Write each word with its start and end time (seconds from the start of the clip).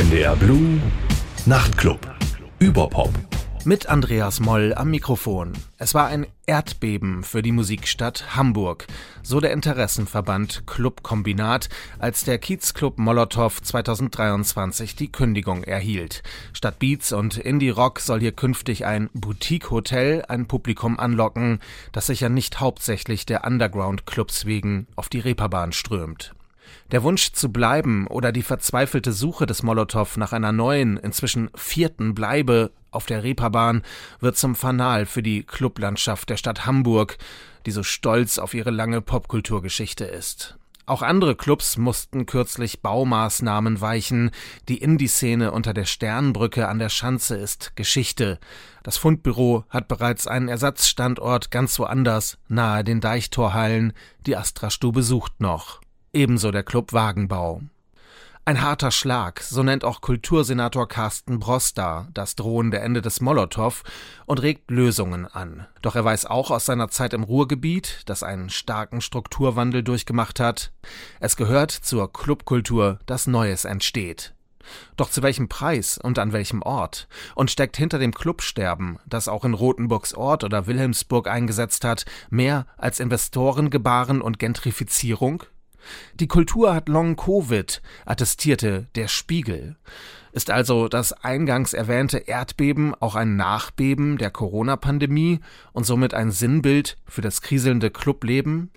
NDR 0.00 0.34
Blue 0.34 0.80
Nachtclub. 1.44 2.00
Überpop. 2.58 3.10
Mit 3.66 3.86
Andreas 3.86 4.40
Moll 4.40 4.72
am 4.74 4.90
Mikrofon. 4.90 5.52
Es 5.76 5.92
war 5.92 6.06
ein 6.06 6.26
Erdbeben 6.46 7.22
für 7.22 7.42
die 7.42 7.52
Musikstadt 7.52 8.34
Hamburg, 8.34 8.86
so 9.22 9.40
der 9.40 9.52
Interessenverband 9.52 10.62
Clubkombinat, 10.66 11.68
als 11.98 12.24
der 12.24 12.38
Kiezclub 12.38 12.98
Molotow 12.98 13.60
2023 13.60 14.96
die 14.96 15.12
Kündigung 15.12 15.64
erhielt. 15.64 16.22
Statt 16.54 16.78
Beats 16.78 17.12
und 17.12 17.36
Indie-Rock 17.36 18.00
soll 18.00 18.20
hier 18.20 18.32
künftig 18.32 18.86
ein 18.86 19.10
Boutique-Hotel 19.12 20.24
ein 20.28 20.46
Publikum 20.46 20.98
anlocken, 20.98 21.58
das 21.92 22.06
sich 22.06 22.20
ja 22.20 22.30
nicht 22.30 22.58
hauptsächlich 22.58 23.26
der 23.26 23.44
Underground-Clubs 23.44 24.46
wegen 24.46 24.86
auf 24.96 25.10
die 25.10 25.20
Reeperbahn 25.20 25.72
strömt. 25.72 26.32
Der 26.92 27.02
Wunsch 27.02 27.32
zu 27.32 27.50
bleiben 27.50 28.06
oder 28.06 28.32
die 28.32 28.42
verzweifelte 28.42 29.12
Suche 29.12 29.46
des 29.46 29.62
Molotow 29.62 30.16
nach 30.16 30.32
einer 30.32 30.52
neuen, 30.52 30.96
inzwischen 30.96 31.50
vierten 31.54 32.14
Bleibe 32.14 32.72
auf 32.90 33.06
der 33.06 33.22
Reeperbahn 33.22 33.82
wird 34.20 34.36
zum 34.36 34.54
Fanal 34.54 35.06
für 35.06 35.22
die 35.22 35.44
Clublandschaft 35.44 36.28
der 36.28 36.36
Stadt 36.36 36.66
Hamburg, 36.66 37.18
die 37.66 37.70
so 37.70 37.82
stolz 37.82 38.38
auf 38.38 38.54
ihre 38.54 38.70
lange 38.70 39.00
Popkulturgeschichte 39.00 40.04
ist. 40.04 40.56
Auch 40.90 41.02
andere 41.02 41.36
Clubs 41.36 41.76
mussten 41.76 42.26
kürzlich 42.26 42.82
Baumaßnahmen 42.82 43.80
weichen. 43.80 44.32
Die 44.68 44.78
Indie-Szene 44.78 45.52
unter 45.52 45.72
der 45.72 45.84
Sternbrücke 45.84 46.66
an 46.66 46.80
der 46.80 46.88
Schanze 46.88 47.36
ist 47.36 47.76
Geschichte. 47.76 48.40
Das 48.82 48.96
Fundbüro 48.96 49.64
hat 49.68 49.86
bereits 49.86 50.26
einen 50.26 50.48
Ersatzstandort 50.48 51.52
ganz 51.52 51.78
woanders, 51.78 52.38
nahe 52.48 52.82
den 52.82 53.00
Deichtorhallen. 53.00 53.92
Die 54.26 54.36
Astra-Stube 54.36 55.04
sucht 55.04 55.40
noch. 55.40 55.80
Ebenso 56.12 56.50
der 56.50 56.64
Club 56.64 56.92
Wagenbau. 56.92 57.60
Ein 58.44 58.62
harter 58.62 58.90
Schlag, 58.90 59.42
so 59.42 59.62
nennt 59.62 59.84
auch 59.84 60.00
Kultursenator 60.00 60.88
Carsten 60.88 61.38
Broster 61.38 62.08
das 62.12 62.34
drohende 62.34 62.80
Ende 62.80 63.00
des 63.00 63.20
Molotow 63.20 63.84
und 64.26 64.42
regt 64.42 64.72
Lösungen 64.72 65.26
an. 65.26 65.68
Doch 65.82 65.94
er 65.94 66.04
weiß 66.04 66.26
auch 66.26 66.50
aus 66.50 66.66
seiner 66.66 66.88
Zeit 66.88 67.12
im 67.12 67.22
Ruhrgebiet, 67.22 68.02
das 68.06 68.24
einen 68.24 68.50
starken 68.50 69.00
Strukturwandel 69.00 69.84
durchgemacht 69.84 70.40
hat, 70.40 70.72
es 71.20 71.36
gehört 71.36 71.70
zur 71.70 72.12
Clubkultur, 72.12 72.98
dass 73.06 73.28
Neues 73.28 73.64
entsteht. 73.64 74.34
Doch 74.96 75.10
zu 75.10 75.22
welchem 75.22 75.48
Preis 75.48 75.96
und 75.96 76.18
an 76.18 76.32
welchem 76.32 76.62
Ort? 76.62 77.06
Und 77.36 77.52
steckt 77.52 77.76
hinter 77.76 78.00
dem 78.00 78.12
Clubsterben, 78.12 78.98
das 79.06 79.28
auch 79.28 79.44
in 79.44 79.54
Rothenburgs 79.54 80.14
Ort 80.14 80.42
oder 80.42 80.66
Wilhelmsburg 80.66 81.28
eingesetzt 81.28 81.84
hat, 81.84 82.04
mehr 82.30 82.66
als 82.76 82.98
Investorengebaren 82.98 84.20
und 84.20 84.40
Gentrifizierung? 84.40 85.44
Die 86.14 86.28
Kultur 86.28 86.74
hat 86.74 86.88
Long 86.88 87.16
Covid, 87.16 87.82
attestierte 88.04 88.88
der 88.94 89.08
Spiegel. 89.08 89.76
Ist 90.32 90.50
also 90.50 90.88
das 90.88 91.12
eingangs 91.12 91.72
erwähnte 91.72 92.18
Erdbeben 92.18 92.94
auch 93.00 93.14
ein 93.14 93.36
Nachbeben 93.36 94.18
der 94.18 94.30
Corona-Pandemie 94.30 95.40
und 95.72 95.84
somit 95.84 96.14
ein 96.14 96.30
Sinnbild 96.30 96.96
für 97.06 97.20
das 97.20 97.42
kriselnde 97.42 97.90
Clubleben? 97.90 98.70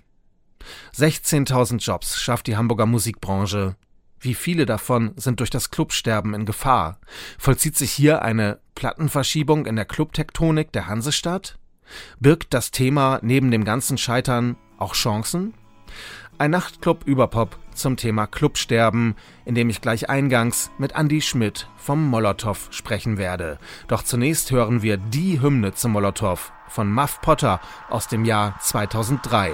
16.000 0.94 1.78
Jobs 1.78 2.20
schafft 2.20 2.46
die 2.46 2.56
Hamburger 2.56 2.86
Musikbranche. 2.86 3.76
Wie 4.18 4.34
viele 4.34 4.64
davon 4.64 5.12
sind 5.16 5.40
durch 5.40 5.50
das 5.50 5.70
Clubsterben 5.70 6.32
in 6.34 6.46
Gefahr? 6.46 6.98
Vollzieht 7.38 7.76
sich 7.76 7.92
hier 7.92 8.22
eine 8.22 8.58
Plattenverschiebung 8.74 9.66
in 9.66 9.76
der 9.76 9.84
Clubtektonik 9.84 10.72
der 10.72 10.86
Hansestadt? 10.86 11.58
Birgt 12.18 12.54
das 12.54 12.70
Thema 12.70 13.18
neben 13.22 13.50
dem 13.50 13.64
ganzen 13.64 13.98
Scheitern 13.98 14.56
auch 14.78 14.94
Chancen? 14.94 15.52
Ein 16.36 16.50
Nachtclub 16.50 17.04
über 17.04 17.28
Pop 17.28 17.56
zum 17.74 17.96
Thema 17.96 18.26
Clubsterben, 18.26 19.14
in 19.44 19.54
dem 19.54 19.70
ich 19.70 19.80
gleich 19.80 20.10
eingangs 20.10 20.70
mit 20.78 20.96
Andy 20.96 21.20
Schmidt 21.20 21.68
vom 21.76 22.08
Molotow 22.08 22.68
sprechen 22.70 23.18
werde. 23.18 23.58
Doch 23.86 24.02
zunächst 24.02 24.50
hören 24.50 24.82
wir 24.82 24.96
die 24.96 25.40
Hymne 25.40 25.74
zum 25.74 25.92
Molotow 25.92 26.52
von 26.68 26.92
Muff 26.92 27.20
Potter 27.20 27.60
aus 27.88 28.08
dem 28.08 28.24
Jahr 28.24 28.58
2003. 28.60 29.52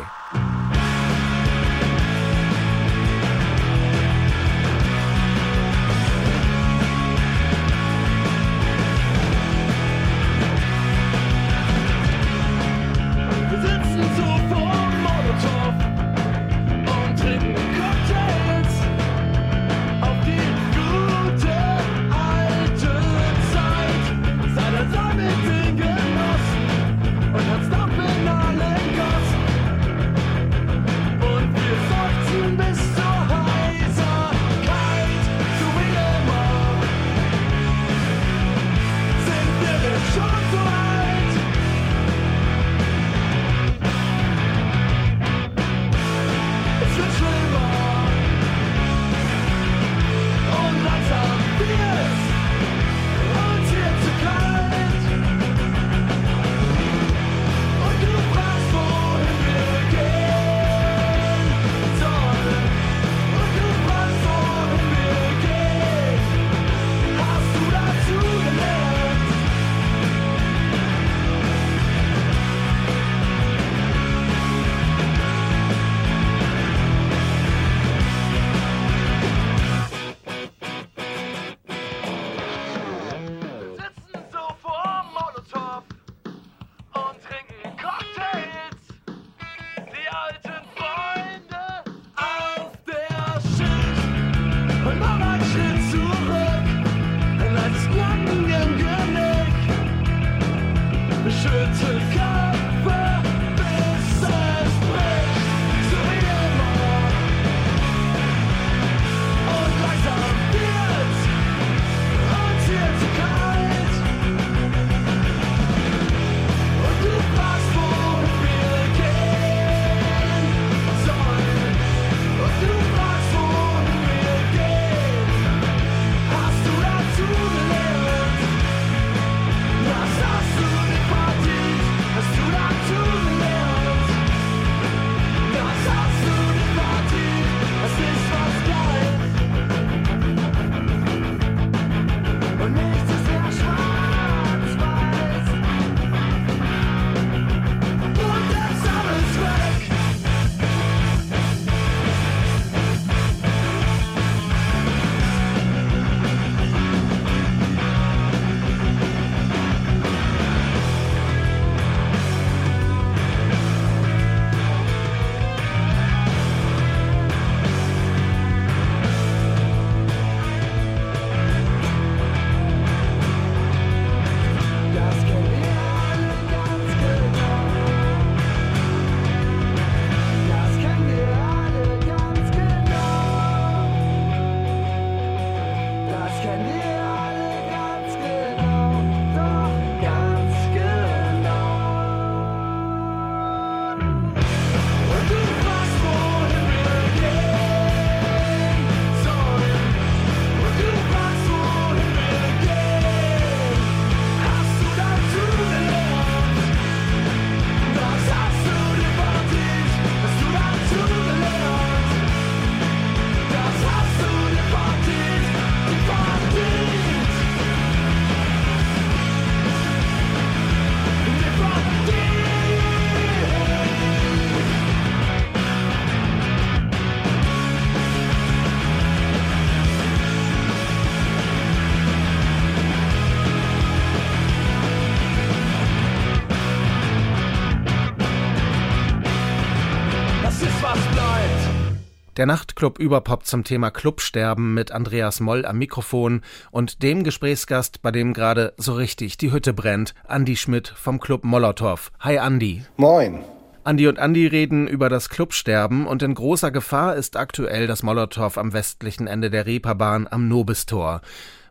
Der 242.41 242.47
Nachtclub 242.47 242.99
Überpop 242.99 243.45
zum 243.45 243.65
Thema 243.65 243.91
Clubsterben 243.91 244.73
mit 244.73 244.93
Andreas 244.93 245.41
Moll 245.41 245.67
am 245.67 245.77
Mikrofon 245.77 246.41
und 246.71 247.03
dem 247.03 247.23
Gesprächsgast, 247.23 248.01
bei 248.01 248.13
dem 248.13 248.33
gerade 248.33 248.73
so 248.79 248.95
richtig 248.95 249.37
die 249.37 249.53
Hütte 249.53 249.75
brennt, 249.75 250.15
Andi 250.27 250.57
Schmidt 250.57 250.89
vom 250.89 251.21
Club 251.21 251.45
Molotow. 251.45 252.11
Hi 252.21 252.39
Andi. 252.39 252.83
Moin. 252.97 253.45
Andi 253.85 254.09
und 254.09 254.19
Andi 254.19 254.47
reden 254.47 254.89
über 254.89 255.11
das 255.11 255.29
Clubsterben 255.29 256.07
und 256.07 256.23
in 256.23 256.33
großer 256.33 256.71
Gefahr 256.71 257.15
ist 257.15 257.37
aktuell 257.37 257.87
das 257.87 258.03
Molotow 258.03 258.57
am 258.57 258.73
westlichen 258.73 259.27
Ende 259.27 259.51
der 259.51 259.67
Reeperbahn 259.67 260.27
am 260.27 260.49
Nobistor. 260.49 261.21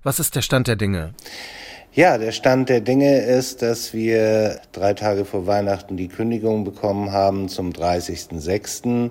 Was 0.04 0.20
ist 0.20 0.36
der 0.36 0.44
Stand 0.44 0.68
der 0.68 0.76
Dinge? 0.76 1.16
Ja, 1.94 2.20
der 2.20 2.32
Stand 2.32 2.70
der 2.70 2.82
Dinge 2.82 3.22
ist, 3.22 3.64
dass 3.64 3.92
wir 3.92 4.62
drei 4.72 4.94
Tage 4.94 5.26
vor 5.26 5.48
Weihnachten 5.48 5.98
die 5.98 6.10
Kündigung 6.10 6.64
bekommen 6.64 7.12
haben 7.12 7.50
zum 7.50 7.72
30.06 7.72 9.10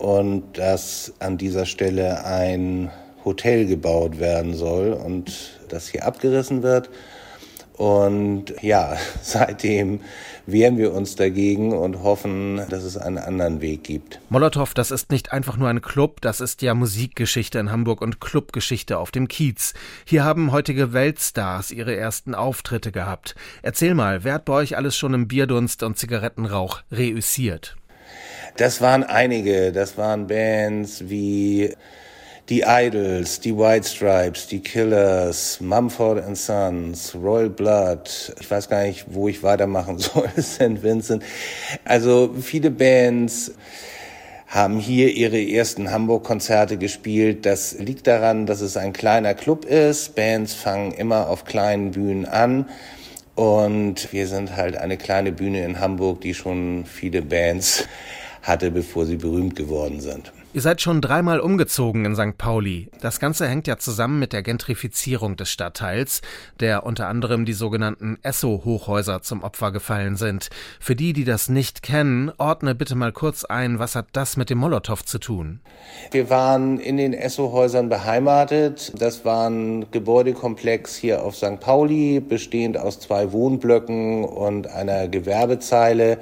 und 0.00 0.56
dass 0.58 1.12
an 1.18 1.36
dieser 1.36 1.66
Stelle 1.66 2.24
ein 2.24 2.90
Hotel 3.24 3.66
gebaut 3.66 4.18
werden 4.18 4.54
soll 4.54 4.92
und 4.92 5.60
das 5.68 5.88
hier 5.88 6.06
abgerissen 6.06 6.62
wird. 6.62 6.88
Und 7.76 8.54
ja, 8.60 8.96
seitdem 9.22 10.00
wehren 10.46 10.78
wir 10.78 10.92
uns 10.92 11.16
dagegen 11.16 11.72
und 11.72 12.02
hoffen, 12.02 12.62
dass 12.70 12.82
es 12.82 12.96
einen 12.96 13.18
anderen 13.18 13.60
Weg 13.60 13.84
gibt. 13.84 14.20
Molotow, 14.30 14.72
das 14.74 14.90
ist 14.90 15.10
nicht 15.10 15.32
einfach 15.32 15.56
nur 15.56 15.68
ein 15.68 15.82
Club, 15.82 16.20
das 16.22 16.40
ist 16.40 16.62
ja 16.62 16.74
Musikgeschichte 16.74 17.58
in 17.58 17.70
Hamburg 17.70 18.00
und 18.00 18.20
Clubgeschichte 18.20 18.98
auf 18.98 19.10
dem 19.10 19.28
Kiez. 19.28 19.74
Hier 20.04 20.24
haben 20.24 20.50
heutige 20.50 20.94
Weltstars 20.94 21.70
ihre 21.70 21.94
ersten 21.94 22.34
Auftritte 22.34 22.90
gehabt. 22.90 23.34
Erzähl 23.62 23.94
mal, 23.94 24.24
wer 24.24 24.34
hat 24.34 24.46
bei 24.46 24.54
euch 24.54 24.76
alles 24.76 24.96
schon 24.96 25.14
im 25.14 25.28
Bierdunst 25.28 25.82
und 25.82 25.98
Zigarettenrauch 25.98 26.82
reüssiert? 26.90 27.76
Das 28.56 28.80
waren 28.80 29.04
einige. 29.04 29.72
Das 29.72 29.96
waren 29.96 30.26
Bands 30.26 31.08
wie 31.08 31.74
die 32.48 32.64
Idols, 32.66 33.38
die 33.38 33.56
White 33.56 33.88
Stripes, 33.88 34.48
die 34.48 34.58
Killers, 34.60 35.60
Mumford 35.60 36.24
and 36.24 36.36
Sons, 36.36 37.14
Royal 37.14 37.48
Blood. 37.48 38.34
Ich 38.40 38.50
weiß 38.50 38.68
gar 38.68 38.82
nicht, 38.82 39.06
wo 39.08 39.28
ich 39.28 39.42
weitermachen 39.42 39.98
soll. 39.98 40.28
St. 40.36 40.82
Vincent. 40.82 41.22
Also 41.84 42.34
viele 42.40 42.70
Bands 42.70 43.52
haben 44.48 44.80
hier 44.80 45.12
ihre 45.12 45.40
ersten 45.40 45.92
Hamburg-Konzerte 45.92 46.76
gespielt. 46.76 47.46
Das 47.46 47.78
liegt 47.78 48.08
daran, 48.08 48.46
dass 48.46 48.60
es 48.60 48.76
ein 48.76 48.92
kleiner 48.92 49.34
Club 49.34 49.64
ist. 49.64 50.16
Bands 50.16 50.54
fangen 50.54 50.90
immer 50.90 51.28
auf 51.28 51.44
kleinen 51.44 51.92
Bühnen 51.92 52.26
an. 52.26 52.68
Und 53.36 54.12
wir 54.12 54.26
sind 54.26 54.56
halt 54.56 54.76
eine 54.76 54.96
kleine 54.96 55.30
Bühne 55.30 55.64
in 55.64 55.78
Hamburg, 55.78 56.20
die 56.22 56.34
schon 56.34 56.84
viele 56.84 57.22
Bands 57.22 57.86
hatte, 58.42 58.70
bevor 58.70 59.06
sie 59.06 59.16
berühmt 59.16 59.56
geworden 59.56 60.00
sind. 60.00 60.32
Ihr 60.52 60.62
seid 60.62 60.80
schon 60.80 61.00
dreimal 61.00 61.38
umgezogen 61.38 62.04
in 62.04 62.16
St. 62.16 62.36
Pauli. 62.36 62.90
Das 63.00 63.20
Ganze 63.20 63.46
hängt 63.46 63.68
ja 63.68 63.78
zusammen 63.78 64.18
mit 64.18 64.32
der 64.32 64.42
Gentrifizierung 64.42 65.36
des 65.36 65.48
Stadtteils, 65.48 66.22
der 66.58 66.84
unter 66.84 67.06
anderem 67.06 67.44
die 67.44 67.52
sogenannten 67.52 68.18
Esso-Hochhäuser 68.22 69.22
zum 69.22 69.44
Opfer 69.44 69.70
gefallen 69.70 70.16
sind. 70.16 70.48
Für 70.80 70.96
die, 70.96 71.12
die 71.12 71.22
das 71.22 71.48
nicht 71.48 71.84
kennen, 71.84 72.32
ordne 72.36 72.74
bitte 72.74 72.96
mal 72.96 73.12
kurz 73.12 73.44
ein, 73.44 73.78
was 73.78 73.94
hat 73.94 74.06
das 74.12 74.36
mit 74.36 74.50
dem 74.50 74.58
Molotow 74.58 75.04
zu 75.04 75.20
tun? 75.20 75.60
Wir 76.10 76.30
waren 76.30 76.80
in 76.80 76.96
den 76.96 77.12
Esso-Häusern 77.12 77.88
beheimatet. 77.88 78.92
Das 79.00 79.24
war 79.24 79.48
ein 79.48 79.86
Gebäudekomplex 79.92 80.96
hier 80.96 81.22
auf 81.22 81.36
St. 81.36 81.60
Pauli, 81.60 82.18
bestehend 82.18 82.76
aus 82.76 82.98
zwei 82.98 83.30
Wohnblöcken 83.30 84.24
und 84.24 84.66
einer 84.66 85.06
Gewerbezeile 85.06 86.18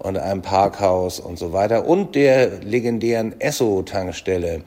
und 0.00 0.18
einem 0.18 0.42
Parkhaus 0.42 1.20
und 1.20 1.38
so 1.38 1.52
weiter 1.52 1.86
und 1.86 2.14
der 2.14 2.60
legendären 2.62 3.40
Esso-Tankstelle. 3.40 4.62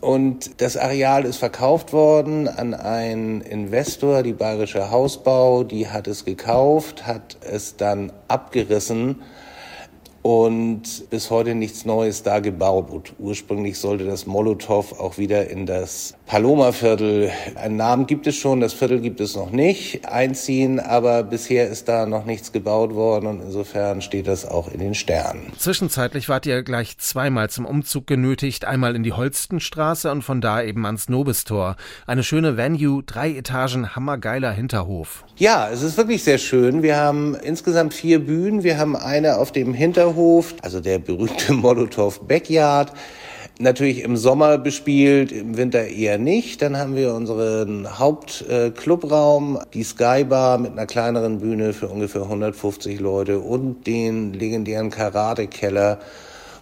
Und 0.00 0.60
das 0.60 0.76
Areal 0.76 1.24
ist 1.24 1.38
verkauft 1.38 1.92
worden 1.92 2.46
an 2.46 2.74
einen 2.74 3.40
Investor, 3.40 4.22
die 4.22 4.34
Bayerische 4.34 4.90
Hausbau, 4.90 5.64
die 5.64 5.88
hat 5.88 6.06
es 6.06 6.24
gekauft, 6.24 7.06
hat 7.06 7.36
es 7.40 7.76
dann 7.76 8.12
abgerissen 8.28 9.22
und 10.24 11.10
bis 11.10 11.30
heute 11.30 11.54
nichts 11.54 11.84
Neues 11.84 12.22
da 12.22 12.40
gebaut. 12.40 13.12
Ursprünglich 13.18 13.78
sollte 13.78 14.06
das 14.06 14.24
Molotow 14.24 14.98
auch 14.98 15.18
wieder 15.18 15.50
in 15.50 15.66
das 15.66 16.14
Paloma-Viertel, 16.24 17.30
einen 17.56 17.76
Namen 17.76 18.06
gibt 18.06 18.26
es 18.26 18.34
schon, 18.34 18.60
das 18.60 18.72
Viertel 18.72 19.00
gibt 19.00 19.20
es 19.20 19.36
noch 19.36 19.50
nicht, 19.50 20.08
einziehen, 20.08 20.80
aber 20.80 21.24
bisher 21.24 21.68
ist 21.68 21.90
da 21.90 22.06
noch 22.06 22.24
nichts 22.24 22.52
gebaut 22.52 22.94
worden 22.94 23.26
und 23.26 23.42
insofern 23.42 24.00
steht 24.00 24.26
das 24.26 24.46
auch 24.46 24.72
in 24.72 24.78
den 24.78 24.94
Sternen. 24.94 25.52
Zwischenzeitlich 25.58 26.30
wart 26.30 26.46
ihr 26.46 26.62
gleich 26.62 26.96
zweimal 26.96 27.50
zum 27.50 27.66
Umzug 27.66 28.06
genötigt, 28.06 28.64
einmal 28.64 28.96
in 28.96 29.02
die 29.02 29.12
Holstenstraße 29.12 30.10
und 30.10 30.22
von 30.22 30.40
da 30.40 30.62
eben 30.62 30.86
ans 30.86 31.10
Nobistor. 31.10 31.76
Eine 32.06 32.22
schöne 32.22 32.56
Venue, 32.56 33.02
drei 33.02 33.30
Etagen, 33.30 33.94
hammergeiler 33.94 34.52
Hinterhof. 34.52 35.26
Ja, 35.36 35.68
es 35.70 35.82
ist 35.82 35.98
wirklich 35.98 36.24
sehr 36.24 36.38
schön. 36.38 36.82
Wir 36.82 36.96
haben 36.96 37.34
insgesamt 37.34 37.92
vier 37.92 38.24
Bühnen. 38.24 38.62
Wir 38.62 38.78
haben 38.78 38.96
eine 38.96 39.36
auf 39.36 39.52
dem 39.52 39.74
Hinterhof 39.74 40.13
Hinterhof, 40.14 40.54
also 40.62 40.80
der 40.80 40.98
berühmte 40.98 41.52
Molotow 41.52 42.20
Backyard. 42.20 42.92
Natürlich 43.60 44.02
im 44.02 44.16
Sommer 44.16 44.58
bespielt, 44.58 45.30
im 45.30 45.56
Winter 45.56 45.86
eher 45.86 46.18
nicht. 46.18 46.60
Dann 46.60 46.76
haben 46.76 46.96
wir 46.96 47.14
unseren 47.14 47.98
Hauptclubraum, 47.98 49.56
äh, 49.56 49.60
die 49.72 49.84
Skybar 49.84 50.58
mit 50.58 50.72
einer 50.72 50.86
kleineren 50.86 51.38
Bühne 51.38 51.72
für 51.72 51.88
ungefähr 51.88 52.22
150 52.22 52.98
Leute 52.98 53.38
und 53.38 53.86
den 53.86 54.32
legendären 54.32 54.90
Karate-Keller, 54.90 56.00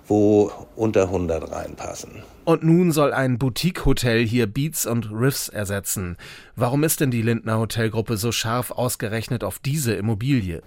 wo 0.09 0.51
unter 0.77 1.05
100 1.05 1.51
reinpassen. 1.51 2.23
Und 2.45 2.65
nun 2.65 2.91
soll 2.91 3.13
ein 3.13 3.39
Boutique-Hotel 3.39 4.27
hier 4.27 4.49
Beats 4.49 4.85
und 4.85 5.11
Riffs 5.13 5.49
ersetzen. 5.49 6.17
Warum 6.57 6.83
ist 6.83 7.01
denn 7.01 7.13
die 7.13 7.23
Lindner 7.23 7.59
Hotelgruppe 7.59 8.17
so 8.17 8.33
scharf 8.33 8.73
ausgerechnet 8.73 9.45
auf 9.45 9.61
diese 9.61 9.95
Immobilie? 9.95 10.63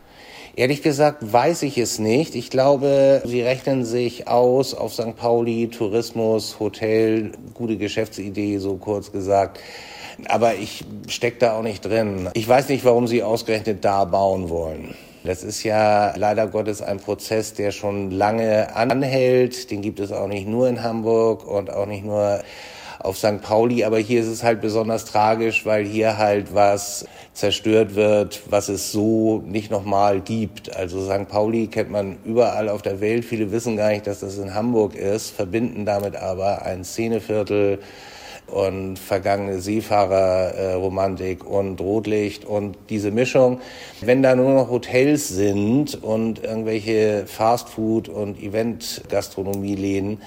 Ehrlich 0.56 0.82
gesagt 0.82 1.34
weiß 1.34 1.64
ich 1.64 1.78
es 1.78 2.00
nicht. 2.00 2.34
Ich 2.36 2.50
glaube, 2.50 3.22
sie 3.26 3.42
rechnen 3.42 3.84
sich 3.84 4.30
aus 4.30 4.74
auf 4.74 4.94
St. 4.94 5.18
Pauli, 5.18 5.68
Tourismus, 5.68 6.60
Hotel, 6.62 7.34
gute 7.54 7.76
Geschäftsidee, 7.76 8.58
so 8.60 8.78
kurz 8.78 9.12
gesagt. 9.12 9.60
Aber 10.30 10.56
ich 10.56 10.86
stecke 11.10 11.40
da 11.40 11.58
auch 11.58 11.64
nicht 11.64 11.84
drin. 11.84 12.30
Ich 12.34 12.48
weiß 12.48 12.70
nicht, 12.70 12.86
warum 12.86 13.06
sie 13.06 13.22
ausgerechnet 13.22 13.84
da 13.84 14.06
bauen 14.06 14.50
wollen. 14.50 14.96
Das 15.26 15.44
ist 15.44 15.64
ja 15.64 16.16
leider 16.18 16.46
Gottes 16.48 16.84
ein 16.84 17.00
Prozess, 17.00 17.56
der 17.56 17.72
schon 17.72 18.12
lange 18.12 18.76
anhält. 18.76 19.72
Den 19.72 19.82
gibt 19.82 20.00
es 20.00 20.12
auch 20.12 20.28
nicht 20.28 20.48
nur 20.48 20.70
in 20.70 20.84
Hamburg 20.84 21.48
und 21.48 21.72
auch 21.72 21.88
nicht 21.88 22.06
nur 22.06 22.44
auf 23.00 23.18
St. 23.18 23.42
Pauli, 23.42 23.84
aber 23.84 23.98
hier 23.98 24.22
ist 24.22 24.28
es 24.28 24.44
halt 24.44 24.62
besonders 24.62 25.06
tragisch, 25.06 25.66
weil 25.66 25.86
hier 25.86 26.18
halt 26.18 26.54
was 26.54 27.06
zerstört 27.34 27.96
wird, 27.96 28.44
was 28.50 28.70
es 28.70 28.92
so 28.92 29.44
nicht 29.46 29.72
nochmal 29.72 30.22
gibt. 30.22 30.76
Also 30.76 31.04
St. 31.04 31.28
Pauli 31.28 31.68
kennt 31.68 31.90
man 31.90 32.18
überall 32.24 32.70
auf 32.70 32.84
der 32.84 33.02
Welt. 33.02 33.26
Viele 33.26 33.52
wissen 33.52 33.78
gar 33.78 33.90
nicht, 33.90 34.06
dass 34.08 34.20
das 34.20 34.38
in 34.38 34.54
Hamburg 34.54 34.96
ist, 34.96 35.32
verbinden 35.32 35.86
damit 35.86 36.16
aber 36.16 36.64
ein 36.64 36.84
Szeneviertel, 36.84 37.80
und 38.48 38.98
vergangene 38.98 39.60
Seefahrerromantik 39.60 41.44
äh, 41.44 41.48
und 41.48 41.80
Rotlicht 41.82 42.46
und 42.46 42.78
diese 42.90 43.12
Mischung. 43.12 43.62
Wenn 44.02 44.24
da 44.24 44.36
nur 44.36 44.54
noch 44.54 44.70
Hotels 44.70 45.28
sind 45.30 46.02
und 46.04 46.44
irgendwelche 46.44 47.26
Fastfood- 47.28 48.10
und 48.10 48.42
Event-Gastronomieläden, 48.42 50.20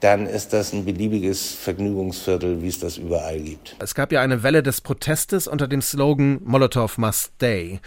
dann 0.00 0.26
ist 0.26 0.52
das 0.52 0.72
ein 0.72 0.84
beliebiges 0.84 1.52
Vergnügungsviertel, 1.52 2.62
wie 2.62 2.68
es 2.68 2.80
das 2.80 2.96
überall 2.96 3.38
gibt. 3.38 3.76
Es 3.80 3.94
gab 3.94 4.12
ja 4.12 4.22
eine 4.22 4.42
Welle 4.42 4.62
des 4.62 4.80
Protestes 4.80 5.46
unter 5.46 5.68
dem 5.68 5.82
Slogan 5.82 6.40
Molotow 6.42 6.96
must 6.96 7.32
stay. 7.36 7.80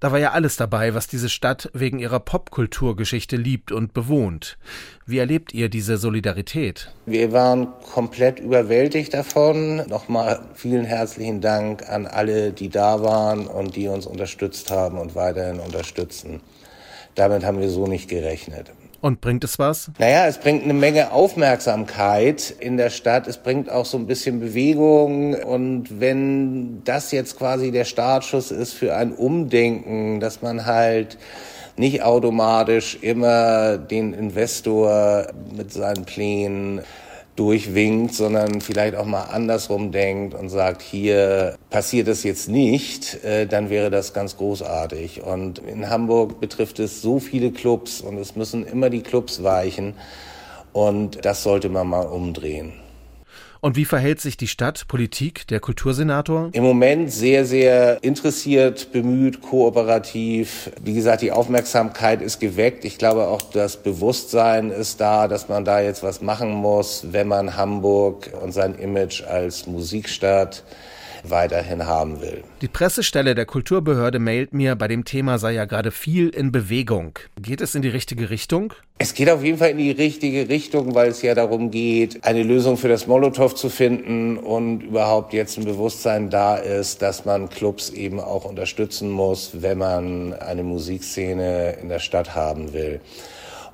Da 0.00 0.12
war 0.12 0.18
ja 0.18 0.30
alles 0.30 0.56
dabei, 0.56 0.94
was 0.94 1.08
diese 1.08 1.28
Stadt 1.28 1.68
wegen 1.74 1.98
ihrer 1.98 2.20
Popkulturgeschichte 2.20 3.36
liebt 3.36 3.70
und 3.70 3.92
bewohnt. 3.92 4.56
Wie 5.04 5.18
erlebt 5.18 5.52
ihr 5.52 5.68
diese 5.68 5.98
Solidarität? 5.98 6.90
Wir 7.04 7.32
waren 7.32 7.68
komplett 7.92 8.40
überwältigt 8.40 9.12
davon. 9.12 9.86
Nochmal 9.88 10.40
vielen 10.54 10.86
herzlichen 10.86 11.42
Dank 11.42 11.86
an 11.86 12.06
alle, 12.06 12.52
die 12.52 12.70
da 12.70 13.02
waren 13.02 13.46
und 13.46 13.76
die 13.76 13.88
uns 13.88 14.06
unterstützt 14.06 14.70
haben 14.70 14.96
und 14.96 15.14
weiterhin 15.14 15.60
unterstützen. 15.60 16.40
Damit 17.14 17.44
haben 17.44 17.60
wir 17.60 17.68
so 17.68 17.86
nicht 17.86 18.08
gerechnet. 18.08 18.72
Und 19.00 19.22
bringt 19.22 19.44
es 19.44 19.58
was? 19.58 19.90
Naja, 19.98 20.26
es 20.26 20.38
bringt 20.38 20.62
eine 20.62 20.74
Menge 20.74 21.12
Aufmerksamkeit 21.12 22.54
in 22.60 22.76
der 22.76 22.90
Stadt. 22.90 23.26
Es 23.26 23.38
bringt 23.38 23.70
auch 23.70 23.86
so 23.86 23.96
ein 23.96 24.06
bisschen 24.06 24.40
Bewegung. 24.40 25.34
Und 25.34 26.00
wenn 26.00 26.84
das 26.84 27.10
jetzt 27.10 27.38
quasi 27.38 27.70
der 27.70 27.84
Startschuss 27.84 28.50
ist 28.50 28.74
für 28.74 28.94
ein 28.94 29.12
Umdenken, 29.12 30.20
dass 30.20 30.42
man 30.42 30.66
halt 30.66 31.16
nicht 31.76 32.02
automatisch 32.02 32.98
immer 33.00 33.78
den 33.78 34.12
Investor 34.12 35.28
mit 35.56 35.72
seinen 35.72 36.04
Plänen 36.04 36.82
durchwinkt, 37.36 38.14
sondern 38.14 38.60
vielleicht 38.60 38.94
auch 38.94 39.06
mal 39.06 39.22
andersrum 39.24 39.92
denkt 39.92 40.34
und 40.34 40.48
sagt, 40.48 40.82
hier 40.82 41.56
passiert 41.70 42.08
es 42.08 42.22
jetzt 42.22 42.48
nicht, 42.48 43.24
äh, 43.24 43.46
dann 43.46 43.70
wäre 43.70 43.90
das 43.90 44.12
ganz 44.12 44.36
großartig. 44.36 45.22
Und 45.22 45.58
in 45.58 45.88
Hamburg 45.88 46.40
betrifft 46.40 46.78
es 46.78 47.02
so 47.02 47.18
viele 47.18 47.50
Clubs 47.50 48.00
und 48.00 48.18
es 48.18 48.36
müssen 48.36 48.66
immer 48.66 48.90
die 48.90 49.02
Clubs 49.02 49.42
weichen 49.42 49.94
und 50.72 51.24
das 51.24 51.42
sollte 51.42 51.68
man 51.68 51.88
mal 51.88 52.06
umdrehen. 52.06 52.72
Und 53.62 53.76
wie 53.76 53.84
verhält 53.84 54.22
sich 54.22 54.38
die 54.38 54.46
Stadt, 54.46 54.88
Politik, 54.88 55.46
der 55.48 55.60
Kultursenator? 55.60 56.48
Im 56.52 56.64
Moment 56.64 57.12
sehr, 57.12 57.44
sehr 57.44 58.02
interessiert, 58.02 58.90
bemüht, 58.90 59.42
kooperativ. 59.42 60.70
Wie 60.82 60.94
gesagt, 60.94 61.20
die 61.20 61.30
Aufmerksamkeit 61.30 62.22
ist 62.22 62.40
geweckt. 62.40 62.86
Ich 62.86 62.96
glaube 62.96 63.28
auch, 63.28 63.42
das 63.42 63.76
Bewusstsein 63.76 64.70
ist 64.70 65.00
da, 65.02 65.28
dass 65.28 65.50
man 65.50 65.66
da 65.66 65.80
jetzt 65.80 66.02
was 66.02 66.22
machen 66.22 66.52
muss, 66.52 67.08
wenn 67.10 67.28
man 67.28 67.56
Hamburg 67.58 68.30
und 68.42 68.52
sein 68.52 68.74
Image 68.76 69.24
als 69.24 69.66
Musikstadt 69.66 70.64
weiterhin 71.24 71.86
haben 71.86 72.20
will. 72.20 72.42
Die 72.62 72.68
Pressestelle 72.68 73.34
der 73.34 73.46
Kulturbehörde 73.46 74.18
mailt 74.18 74.52
mir, 74.52 74.76
bei 74.76 74.88
dem 74.88 75.04
Thema 75.04 75.38
sei 75.38 75.52
ja 75.52 75.64
gerade 75.64 75.90
viel 75.90 76.28
in 76.28 76.52
Bewegung. 76.52 77.18
Geht 77.40 77.60
es 77.60 77.74
in 77.74 77.82
die 77.82 77.88
richtige 77.88 78.30
Richtung? 78.30 78.72
Es 78.98 79.14
geht 79.14 79.30
auf 79.30 79.42
jeden 79.42 79.56
Fall 79.56 79.70
in 79.70 79.78
die 79.78 79.92
richtige 79.92 80.48
Richtung, 80.48 80.94
weil 80.94 81.08
es 81.08 81.22
ja 81.22 81.34
darum 81.34 81.70
geht, 81.70 82.22
eine 82.24 82.42
Lösung 82.42 82.76
für 82.76 82.88
das 82.88 83.06
Molotow 83.06 83.54
zu 83.54 83.70
finden 83.70 84.36
und 84.36 84.82
überhaupt 84.82 85.32
jetzt 85.32 85.56
ein 85.56 85.64
Bewusstsein 85.64 86.28
da 86.28 86.56
ist, 86.56 87.00
dass 87.00 87.24
man 87.24 87.48
Clubs 87.48 87.90
eben 87.90 88.20
auch 88.20 88.44
unterstützen 88.44 89.10
muss, 89.10 89.62
wenn 89.62 89.78
man 89.78 90.34
eine 90.34 90.62
Musikszene 90.62 91.78
in 91.80 91.88
der 91.88 91.98
Stadt 91.98 92.34
haben 92.34 92.72
will. 92.74 93.00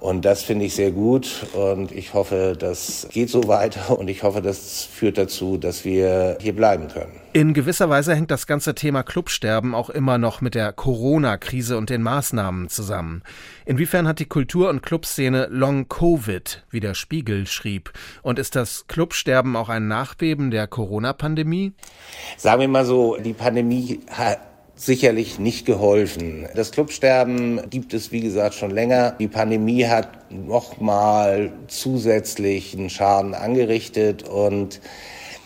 Und 0.07 0.25
das 0.25 0.45
finde 0.45 0.67
ich 0.67 0.77
sehr 0.77 0.93
gut 0.93 1.49
und 1.53 1.91
ich 1.91 2.15
hoffe, 2.15 2.55
das 2.57 3.09
geht 3.11 3.29
so 3.29 3.49
weiter 3.49 3.91
und 3.99 4.07
ich 4.07 4.23
hoffe, 4.23 4.41
das 4.41 4.85
führt 4.85 5.19
dazu, 5.19 5.57
dass 5.57 5.85
wir 5.85 6.39
hier 6.41 6.55
bleiben 6.55 6.87
können. 6.87 7.11
In 7.33 7.55
gewisser 7.55 7.91
Weise 7.91 8.15
hängt 8.15 8.31
das 8.31 8.47
ganze 8.47 8.77
Thema 8.77 9.03
Clubsterben 9.03 9.75
auch 9.75 9.91
immer 9.91 10.17
noch 10.17 10.41
mit 10.41 10.55
der 10.55 10.73
Corona-Krise 10.73 11.77
und 11.77 11.91
den 11.91 12.03
Maßnahmen 12.03 12.69
zusammen. 12.69 13.25
Inwiefern 13.65 14.07
hat 14.07 14.21
die 14.21 14.27
Kultur- 14.27 14.71
und 14.71 14.81
Clubszene 14.81 15.49
Long 15.51 15.89
Covid, 15.89 16.63
wie 16.71 16.79
der 16.79 16.95
Spiegel 16.95 17.49
schrieb? 17.49 17.93
Und 18.23 18.39
ist 18.39 18.55
das 18.55 18.87
Clubsterben 18.87 19.57
auch 19.57 19.69
ein 19.69 19.89
Nachbeben 19.89 20.53
der 20.53 20.69
Corona-Pandemie? 20.69 21.73
Sagen 22.37 22.61
wir 22.61 22.69
mal 22.69 22.87
so, 22.87 23.17
die 23.17 23.33
Pandemie 23.33 23.99
hat 24.09 24.39
sicherlich 24.77 25.39
nicht 25.39 25.65
geholfen. 25.65 26.47
Das 26.55 26.71
Clubsterben 26.71 27.69
gibt 27.71 27.95
es, 27.95 28.13
wie 28.13 28.21
gesagt, 28.21 28.55
schon 28.55 28.71
länger. 28.71 29.17
Die 29.19 29.27
Pandemie 29.27 29.87
hat 29.87 30.31
nochmal 30.31 31.53
zusätzlichen 31.67 32.91
Schaden 32.91 33.35
angerichtet 33.35 34.29
und 34.29 34.81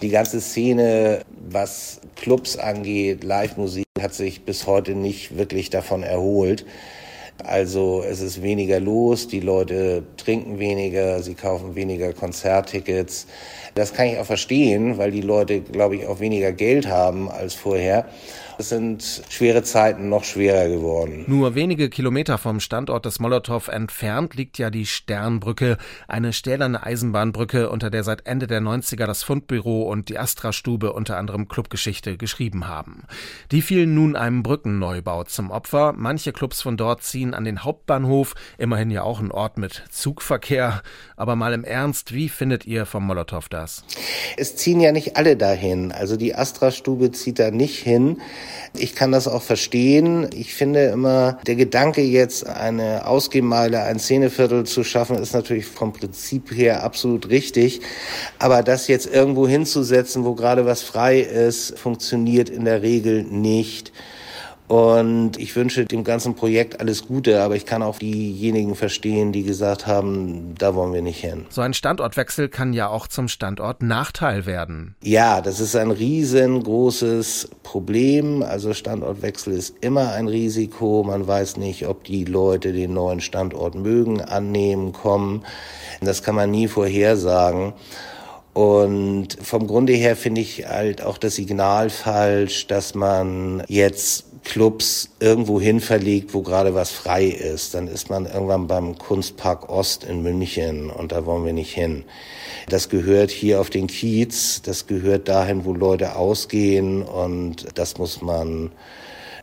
die 0.03 0.09
ganze 0.09 0.41
Szene, 0.41 1.21
was 1.49 2.01
Clubs 2.17 2.57
angeht, 2.57 3.23
Live-Musik, 3.23 3.87
hat 4.01 4.15
sich 4.15 4.45
bis 4.45 4.67
heute 4.67 4.95
nicht 4.95 5.37
wirklich 5.37 5.71
davon 5.71 6.03
erholt. 6.03 6.67
Also 7.45 8.03
es 8.07 8.21
ist 8.21 8.43
weniger 8.43 8.81
los, 8.81 9.29
die 9.29 9.41
Leute 9.41 10.03
trinken 10.17 10.59
weniger, 10.59 11.23
sie 11.23 11.35
kaufen 11.35 11.75
weniger 11.75 12.13
Konzerttickets. 12.13 13.27
Das 13.75 13.95
kann 13.95 14.09
ich 14.09 14.19
auch 14.19 14.27
verstehen, 14.27 14.99
weil 14.99 15.11
die 15.11 15.21
Leute, 15.21 15.61
glaube 15.61 15.97
ich, 15.97 16.07
auch 16.07 16.21
weniger 16.21 16.53
Geld 16.53 16.89
haben 16.89 17.31
als 17.31 17.55
vorher. 17.55 18.09
Es 18.61 18.69
sind 18.69 19.23
schwere 19.31 19.62
Zeiten 19.62 20.11
noch 20.11 20.23
schwerer 20.23 20.69
geworden. 20.69 21.25
Nur 21.26 21.55
wenige 21.55 21.88
Kilometer 21.88 22.37
vom 22.37 22.61
Standort 22.61 23.07
des 23.07 23.19
Molotow 23.19 23.67
entfernt 23.69 24.35
liegt 24.35 24.59
ja 24.59 24.69
die 24.69 24.85
Sternbrücke, 24.85 25.79
eine 26.09 26.35
stählerne 26.35 26.83
Eisenbahnbrücke, 26.83 27.71
unter 27.71 27.88
der 27.88 28.05
seit 28.05 28.26
Ende 28.26 28.47
der 28.47 28.61
90er 28.61 29.07
das 29.07 29.23
Fundbüro 29.23 29.85
und 29.85 30.11
die 30.11 30.19
Astra-Stube 30.19 30.93
unter 30.93 31.17
anderem 31.17 31.49
Clubgeschichte 31.49 32.19
geschrieben 32.19 32.69
haben. 32.69 33.05
Die 33.50 33.62
fielen 33.62 33.95
nun 33.95 34.14
einem 34.14 34.43
Brückenneubau 34.43 35.25
zum 35.25 35.50
Opfer. 35.50 35.95
Manche 35.97 36.35
Clubs 36.35 36.61
von 36.61 36.76
dort 36.76 37.02
ziehen 37.02 37.33
an 37.33 37.45
den 37.45 37.64
Hauptbahnhof, 37.64 38.35
immerhin 38.59 38.90
ja 38.90 39.05
auch 39.05 39.21
ein 39.21 39.33
Ort 39.33 39.57
mit 39.57 39.85
Zugverkehr. 39.90 40.83
Aber 41.17 41.35
mal 41.35 41.55
im 41.55 41.64
Ernst, 41.64 42.12
wie 42.12 42.29
findet 42.29 42.67
ihr 42.67 42.85
vom 42.85 43.07
Molotow 43.07 43.49
das? 43.49 43.85
Es 44.37 44.57
ziehen 44.57 44.83
ja 44.83 44.93
nicht 44.93 45.17
alle 45.17 45.38
dahin. 45.38 45.93
Also 45.93 46.19
die 46.19 46.35
Astra-Stube 46.35 47.11
zieht 47.12 47.38
da 47.38 47.50
nicht 47.50 47.79
hin. 47.79 48.21
Ich 48.75 48.95
kann 48.95 49.12
das 49.12 49.28
auch 49.28 49.42
verstehen. 49.42 50.28
Ich 50.35 50.54
finde 50.54 50.87
immer, 50.87 51.38
der 51.47 51.57
Gedanke 51.57 52.02
jetzt 52.02 52.47
eine 52.47 53.07
Ausgehmeile, 53.07 53.83
ein 53.83 53.99
Szeneviertel 53.99 54.64
zu 54.64 54.85
schaffen, 54.85 55.16
ist 55.16 55.35
natürlich 55.35 55.66
vom 55.66 55.92
Prinzip 55.92 56.50
her 56.52 56.83
absolut 56.83 57.28
richtig. 57.28 57.80
Aber 58.38 58.62
das 58.62 58.88
jetzt 58.88 59.07
irgendwo 59.07 59.49
hinzusetzen, 59.49 60.25
wo 60.25 60.35
gerade 60.35 60.66
was 60.66 60.83
frei 60.83 61.21
ist, 61.21 61.78
funktioniert 61.78 62.49
in 62.49 62.64
der 62.64 62.83
Regel 62.83 63.25
nicht. 63.25 63.92
Und 64.71 65.37
ich 65.37 65.57
wünsche 65.57 65.85
dem 65.85 66.05
ganzen 66.05 66.37
Projekt 66.37 66.79
alles 66.79 67.09
Gute, 67.09 67.43
aber 67.43 67.57
ich 67.57 67.67
kann 67.67 67.83
auch 67.83 67.99
diejenigen 67.99 68.77
verstehen, 68.77 69.33
die 69.33 69.43
gesagt 69.43 69.89
haben, 69.89 70.55
da 70.59 70.77
wollen 70.77 70.93
wir 70.93 71.03
nicht 71.03 71.19
hin. 71.19 71.47
So 71.49 71.61
ein 71.61 71.75
Standortwechsel 71.75 72.49
kann 72.49 72.73
ja 72.73 72.87
auch 72.87 73.09
zum 73.09 73.27
Standort 73.27 73.83
Nachteil 73.83 74.47
werden. 74.47 74.95
Ja, 75.03 75.41
das 75.41 75.59
ist 75.59 75.75
ein 75.75 75.91
riesengroßes 75.91 77.50
Problem. 77.65 78.45
Also 78.45 78.73
Standortwechsel 78.73 79.55
ist 79.55 79.75
immer 79.81 80.12
ein 80.12 80.29
Risiko. 80.29 81.03
Man 81.05 81.27
weiß 81.27 81.57
nicht, 81.57 81.89
ob 81.89 82.05
die 82.05 82.25
Leute 82.25 82.73
den 82.73 82.95
neuen 82.95 83.21
Standort 83.21 83.75
mögen, 83.75 84.21
annehmen, 84.21 84.93
kommen. 84.93 85.45
Das 86.00 86.23
kann 86.23 86.37
man 86.37 86.49
nie 86.53 86.69
vorhersagen. 86.69 87.73
Und 88.53 89.37
vom 89.43 89.67
Grunde 89.67 89.95
her 89.95 90.15
finde 90.15 90.41
ich 90.41 90.67
halt 90.69 91.03
auch 91.03 91.19
das 91.19 91.35
Signal 91.35 91.91
falsch, 91.91 92.69
dass 92.69 92.95
man 92.95 93.65
jetzt 93.67 94.27
Clubs 94.45 95.11
irgendwo 95.21 95.61
hin 95.61 95.81
verlegt, 95.81 96.35
wo 96.35 96.43
gerade 96.43 96.75
was 96.75 96.91
frei 96.91 97.27
ist. 97.27 97.75
Dann 97.75 97.87
ist 97.87 98.11
man 98.11 98.27
irgendwann 98.27 98.67
beim 98.67 98.99
Kunstpark 98.99 99.69
Ost 99.69 100.05
in 100.05 100.23
München 100.23 100.91
und 100.91 101.13
da 101.13 101.27
wollen 101.27 101.45
wir 101.45 101.53
nicht 101.53 101.73
hin. 101.73 102.05
Das 102.69 102.89
gehört 102.89 103.31
hier 103.31 103.61
auf 103.61 103.71
den 103.71 103.87
Kiez, 103.87 104.63
das 104.63 104.87
gehört 104.87 105.29
dahin, 105.29 105.65
wo 105.65 105.73
Leute 105.73 106.17
ausgehen 106.17 107.03
und 107.03 107.67
das 107.79 107.99
muss 107.99 108.23
man 108.23 108.73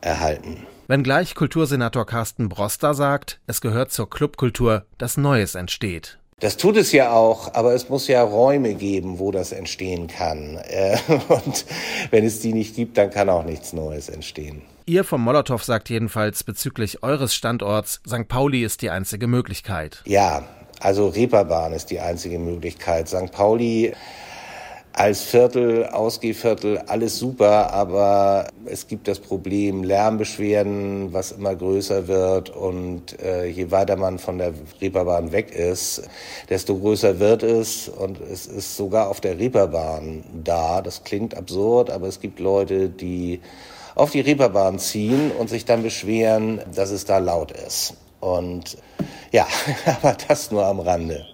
erhalten. 0.02 0.66
Wenngleich 0.88 1.36
Kultursenator 1.36 2.06
Carsten 2.06 2.48
Broster 2.48 2.94
sagt, 2.94 3.40
es 3.46 3.60
gehört 3.60 3.92
zur 3.92 4.10
Clubkultur, 4.10 4.86
dass 4.98 5.18
Neues 5.18 5.56
entsteht. 5.56 6.18
Das 6.40 6.56
tut 6.56 6.78
es 6.78 6.92
ja 6.92 7.12
auch, 7.12 7.56
aber 7.56 7.74
es 7.74 7.90
muss 7.90 8.08
ja 8.08 8.22
Räume 8.22 8.76
geben, 8.76 9.18
wo 9.18 9.32
das 9.32 9.52
entstehen 9.52 10.08
kann. 10.08 10.58
Äh, 10.58 10.98
und 11.30 11.66
wenn 12.12 12.24
es 12.26 12.40
die 12.40 12.54
nicht 12.54 12.76
gibt, 12.76 12.98
dann 12.98 13.10
kann 13.10 13.28
auch 13.30 13.44
nichts 13.44 13.74
Neues 13.74 14.08
entstehen. 14.08 14.62
Ihr 14.90 15.04
vom 15.04 15.22
Molotow 15.22 15.62
sagt 15.62 15.90
jedenfalls 15.90 16.46
bezüglich 16.46 17.04
eures 17.04 17.36
Standorts, 17.36 18.00
St. 18.08 18.30
Pauli 18.30 18.64
ist 18.64 18.82
die 18.82 18.90
einzige 18.90 19.28
Möglichkeit. 19.28 20.02
Ja, 20.06 20.44
also 20.80 21.10
Reeperbahn 21.10 21.74
ist 21.74 21.92
die 21.92 22.00
einzige 22.00 22.40
Möglichkeit. 22.40 23.10
St. 23.10 23.30
Pauli 23.34 23.94
als 24.94 25.24
Viertel, 25.24 25.88
Ausgehviertel, 25.88 26.78
alles 26.88 27.20
super, 27.20 27.74
aber 27.74 28.48
es 28.64 28.88
gibt 28.88 29.10
das 29.10 29.20
Problem 29.20 29.84
Lärmbeschwerden, 29.84 31.12
was 31.12 31.34
immer 31.34 31.54
größer 31.54 32.08
wird 32.08 32.50
und 32.50 33.20
äh, 33.20 33.46
je 33.46 33.70
weiter 33.72 33.98
man 33.98 34.20
von 34.20 34.38
der 34.38 34.54
Reeperbahn 34.80 35.34
weg 35.34 35.52
ist, 35.54 36.08
desto 36.50 36.78
größer 36.78 37.20
wird 37.20 37.44
es 37.44 37.90
und 37.90 38.22
es 38.22 38.48
ist 38.48 38.78
sogar 38.78 39.10
auf 39.10 39.20
der 39.20 39.38
Reeperbahn 39.38 40.24
da. 40.46 40.82
Das 40.82 41.04
klingt 41.04 41.36
absurd, 41.36 41.90
aber 41.90 42.08
es 42.08 42.22
gibt 42.22 42.40
Leute, 42.40 42.88
die 42.88 43.42
auf 43.98 44.12
die 44.12 44.22
Reeperbahn 44.22 44.80
ziehen 44.80 45.32
und 45.32 45.50
sich 45.50 45.66
dann 45.66 45.84
beschweren, 45.84 46.62
dass 46.74 46.92
es 46.92 47.06
da 47.06 47.18
laut 47.18 47.52
ist. 47.52 47.96
Und 48.20 48.78
ja, 49.32 49.48
aber 49.86 50.16
das 50.28 50.52
nur 50.52 50.66
am 50.66 50.80
Rande. 50.80 51.26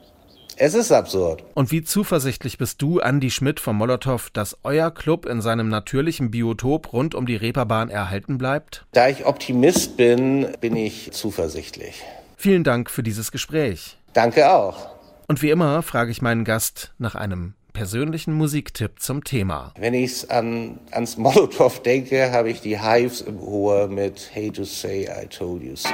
Es 0.56 0.76
ist 0.76 0.92
absurd. 0.92 1.44
Und 1.56 1.72
wie 1.72 1.84
zuversichtlich 1.84 2.60
bist 2.60 2.82
du, 2.82 3.00
Andi 3.00 3.32
Schmidt 3.32 3.60
vom 3.60 3.76
Molotow, 3.78 4.30
dass 4.30 4.58
euer 4.64 4.92
Club 4.92 5.26
in 5.26 5.42
seinem 5.42 5.68
natürlichen 5.68 6.30
Biotop 6.30 6.94
rund 6.94 7.16
um 7.16 7.26
die 7.26 7.36
Reeperbahn 7.36 7.90
erhalten 7.90 8.38
bleibt? 8.38 8.86
Da 8.92 9.10
ich 9.10 9.26
Optimist 9.26 9.98
bin, 9.98 10.48
bin 10.62 10.76
ich 10.76 11.12
zuversichtlich. 11.12 12.04
Vielen 12.38 12.64
Dank 12.64 12.92
für 12.92 13.02
dieses 13.02 13.32
Gespräch. 13.32 13.98
Danke 14.14 14.54
auch. 14.54 14.90
Und 15.28 15.42
wie 15.42 15.50
immer 15.50 15.82
frage 15.82 16.12
ich 16.12 16.22
meinen 16.22 16.46
Gast 16.46 16.94
nach 17.00 17.16
einem 17.16 17.56
persönlichen 17.74 18.34
Musiktipp 18.34 19.00
zum 19.00 19.24
Thema. 19.24 19.74
Wenn 19.78 19.94
ich 19.94 20.30
an, 20.32 20.80
ans 20.92 21.18
Molotow 21.18 21.82
denke, 21.82 22.32
habe 22.32 22.52
ich 22.52 22.62
die 22.62 22.80
Hives 22.80 23.22
im 23.22 23.40
Ohr 23.40 23.88
mit 23.88 24.30
Hey 24.32 24.52
to 24.52 24.64
Say 24.64 25.04
I 25.04 25.28
Told 25.28 25.64
You 25.64 25.76
So. 25.76 25.90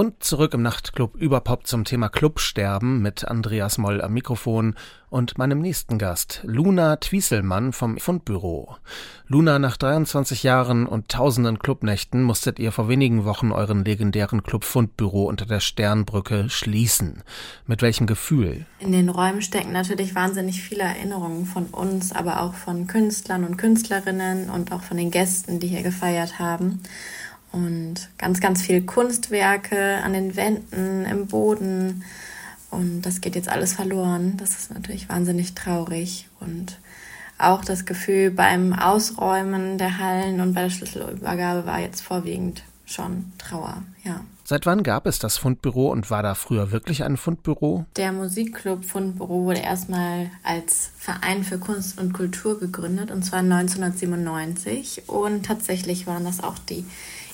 Und 0.00 0.24
zurück 0.24 0.54
im 0.54 0.62
Nachtclub 0.62 1.14
Überpop 1.14 1.66
zum 1.66 1.84
Thema 1.84 2.08
Clubsterben 2.08 3.02
mit 3.02 3.28
Andreas 3.28 3.76
Moll 3.76 4.00
am 4.00 4.14
Mikrofon 4.14 4.74
und 5.10 5.36
meinem 5.36 5.60
nächsten 5.60 5.98
Gast, 5.98 6.40
Luna 6.42 6.96
Twieselmann 6.96 7.74
vom 7.74 7.98
Fundbüro. 7.98 8.76
Luna, 9.26 9.58
nach 9.58 9.76
23 9.76 10.42
Jahren 10.42 10.86
und 10.86 11.10
tausenden 11.10 11.58
Clubnächten 11.58 12.22
musstet 12.22 12.58
ihr 12.58 12.72
vor 12.72 12.88
wenigen 12.88 13.26
Wochen 13.26 13.52
euren 13.52 13.84
legendären 13.84 14.42
Club 14.42 14.64
Fundbüro 14.64 15.24
unter 15.24 15.44
der 15.44 15.60
Sternbrücke 15.60 16.48
schließen. 16.48 17.22
Mit 17.66 17.82
welchem 17.82 18.06
Gefühl? 18.06 18.64
In 18.78 18.92
den 18.92 19.10
Räumen 19.10 19.42
stecken 19.42 19.72
natürlich 19.72 20.14
wahnsinnig 20.14 20.62
viele 20.62 20.84
Erinnerungen 20.84 21.44
von 21.44 21.66
uns, 21.66 22.12
aber 22.12 22.40
auch 22.40 22.54
von 22.54 22.86
Künstlern 22.86 23.44
und 23.44 23.58
Künstlerinnen 23.58 24.48
und 24.48 24.72
auch 24.72 24.82
von 24.82 24.96
den 24.96 25.10
Gästen, 25.10 25.60
die 25.60 25.68
hier 25.68 25.82
gefeiert 25.82 26.38
haben 26.38 26.80
und 27.52 28.08
ganz, 28.18 28.40
ganz 28.40 28.62
viel 28.62 28.82
Kunstwerke 28.82 29.98
an 30.02 30.12
den 30.12 30.36
Wänden, 30.36 31.04
im 31.04 31.26
Boden. 31.26 32.04
Und 32.70 33.02
das 33.02 33.20
geht 33.20 33.34
jetzt 33.34 33.48
alles 33.48 33.72
verloren. 33.72 34.36
Das 34.36 34.50
ist 34.50 34.72
natürlich 34.72 35.08
wahnsinnig 35.08 35.54
traurig. 35.54 36.28
Und 36.38 36.78
auch 37.38 37.64
das 37.64 37.86
Gefühl 37.86 38.30
beim 38.30 38.72
Ausräumen 38.72 39.78
der 39.78 39.98
Hallen 39.98 40.40
und 40.40 40.54
bei 40.54 40.62
der 40.62 40.70
Schlüsselübergabe 40.70 41.66
war 41.66 41.80
jetzt 41.80 42.00
vorwiegend 42.00 42.62
schon 42.84 43.32
Trauer, 43.38 43.82
ja. 44.04 44.20
Seit 44.44 44.66
wann 44.66 44.82
gab 44.82 45.06
es 45.06 45.20
das 45.20 45.38
Fundbüro 45.38 45.92
und 45.92 46.10
war 46.10 46.24
da 46.24 46.34
früher 46.34 46.72
wirklich 46.72 47.04
ein 47.04 47.16
Fundbüro? 47.16 47.86
Der 47.94 48.10
Musikclub 48.10 48.84
Fundbüro 48.84 49.44
wurde 49.44 49.60
erstmal 49.60 50.28
als 50.42 50.90
Verein 50.98 51.44
für 51.44 51.58
Kunst 51.58 52.00
und 52.00 52.12
Kultur 52.12 52.58
gegründet 52.58 53.12
und 53.12 53.24
zwar 53.24 53.40
1997 53.40 55.08
und 55.08 55.46
tatsächlich 55.46 56.08
waren 56.08 56.24
das 56.24 56.42
auch 56.42 56.58
die 56.58 56.84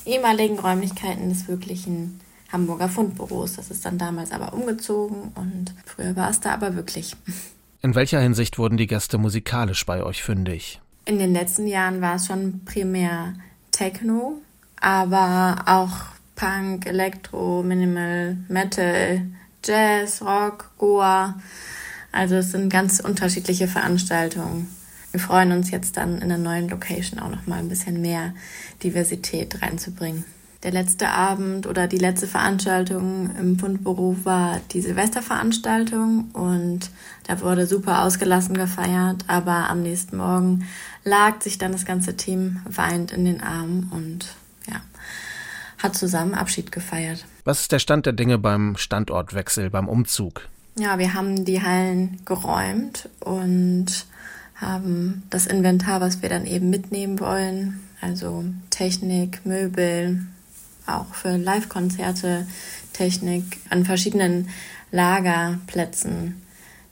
ehemaligen 0.07 0.59
Räumlichkeiten 0.59 1.29
des 1.29 1.49
wirklichen 1.49 2.21
Hamburger 2.53 2.89
Fundbüros. 2.89 3.55
Das 3.55 3.71
ist 3.71 3.85
dann 3.85 3.99
damals 3.99 4.33
aber 4.33 4.53
umgezogen 4.53 5.33
und 5.35 5.75
früher 5.85 6.17
war 6.17 6.31
es 6.31 6.41
da 6.41 6.53
aber 6.53 6.75
wirklich. 6.77 7.17
In 7.83 7.95
welcher 7.95 8.21
Hinsicht 8.21 8.59
wurden 8.59 8.77
die 8.77 8.87
Gäste 8.87 9.19
musikalisch 9.19 9.85
bei 9.87 10.03
euch 10.03 10.23
fündig? 10.23 10.81
In 11.05 11.19
den 11.19 11.33
letzten 11.33 11.67
Jahren 11.69 12.01
war 12.01 12.17
es 12.17 12.27
schon 12.27 12.65
primär 12.65 13.35
Techno, 13.71 14.39
aber 14.81 15.63
auch 15.67 15.93
Punk, 16.35 16.87
Elektro, 16.87 17.63
Minimal, 17.63 18.39
Metal, 18.49 19.23
Jazz, 19.65 20.21
Rock, 20.23 20.71
Goa. 20.79 21.39
Also 22.11 22.37
es 22.37 22.53
sind 22.53 22.73
ganz 22.73 23.01
unterschiedliche 23.01 23.69
Veranstaltungen. 23.69 24.69
Wir 25.17 25.23
freuen 25.23 25.53
uns 25.53 25.71
jetzt 25.71 25.97
dann 25.97 26.21
in 26.21 26.29
der 26.29 26.37
neuen 26.37 26.69
Location 26.69 27.19
auch 27.19 27.31
noch 27.31 27.47
mal 27.47 27.59
ein 27.59 27.71
bisschen 27.71 28.03
mehr 28.03 28.35
Diversität 28.83 29.63
reinzubringen. 29.63 30.27
Der 30.63 30.73
letzte 30.73 31.09
Abend 31.09 31.67
oder 31.67 31.87
die 31.87 31.97
letzte 31.97 32.27
Veranstaltung 32.27 33.35
im 33.41 33.59
Fundbüro 33.59 34.15
war 34.25 34.61
die 34.73 34.83
Silvesterveranstaltung 34.83 36.33
und 36.35 36.91
da 37.27 37.41
wurde 37.41 37.67
super 37.67 38.03
ausgelassen 38.03 38.59
gefeiert, 38.59 39.25
aber 39.27 39.71
am 39.71 39.81
nächsten 39.81 40.19
Morgen 40.19 40.69
lag 41.03 41.41
sich 41.41 41.57
dann 41.57 41.73
das 41.73 41.87
ganze 41.87 42.15
Team 42.15 42.61
weint 42.69 43.11
in 43.11 43.25
den 43.25 43.41
Armen 43.41 43.91
und 43.95 44.35
ja, 44.71 44.83
hat 45.79 45.97
zusammen 45.97 46.35
Abschied 46.35 46.73
gefeiert. 46.73 47.25
Was 47.47 47.63
ist 47.63 47.73
der 47.73 47.79
Stand 47.79 48.05
der 48.05 48.13
Dinge 48.13 48.37
beim 48.37 48.77
Standortwechsel, 48.77 49.71
beim 49.71 49.89
Umzug? 49.89 50.43
Ja, 50.79 50.99
wir 50.99 51.15
haben 51.15 51.47
die 51.47 51.63
Hallen 51.63 52.21
geräumt 52.27 53.09
und 53.21 54.05
haben 54.57 55.23
das 55.31 55.47
Inventar, 55.47 56.01
was 56.01 56.23
wir 56.23 56.29
dann 56.29 56.47
eben 56.47 56.71
mitnehmen 56.71 57.21
wollen, 57.21 57.81
also 58.01 58.45
Technik, 58.71 59.45
Möbel, 59.45 60.27
auch 60.87 61.15
für 61.15 61.37
Live-Konzerte, 61.37 62.47
Technik 62.93 63.59
an 63.71 63.85
verschiedenen 63.85 64.49
Lagerplätzen 64.93 66.43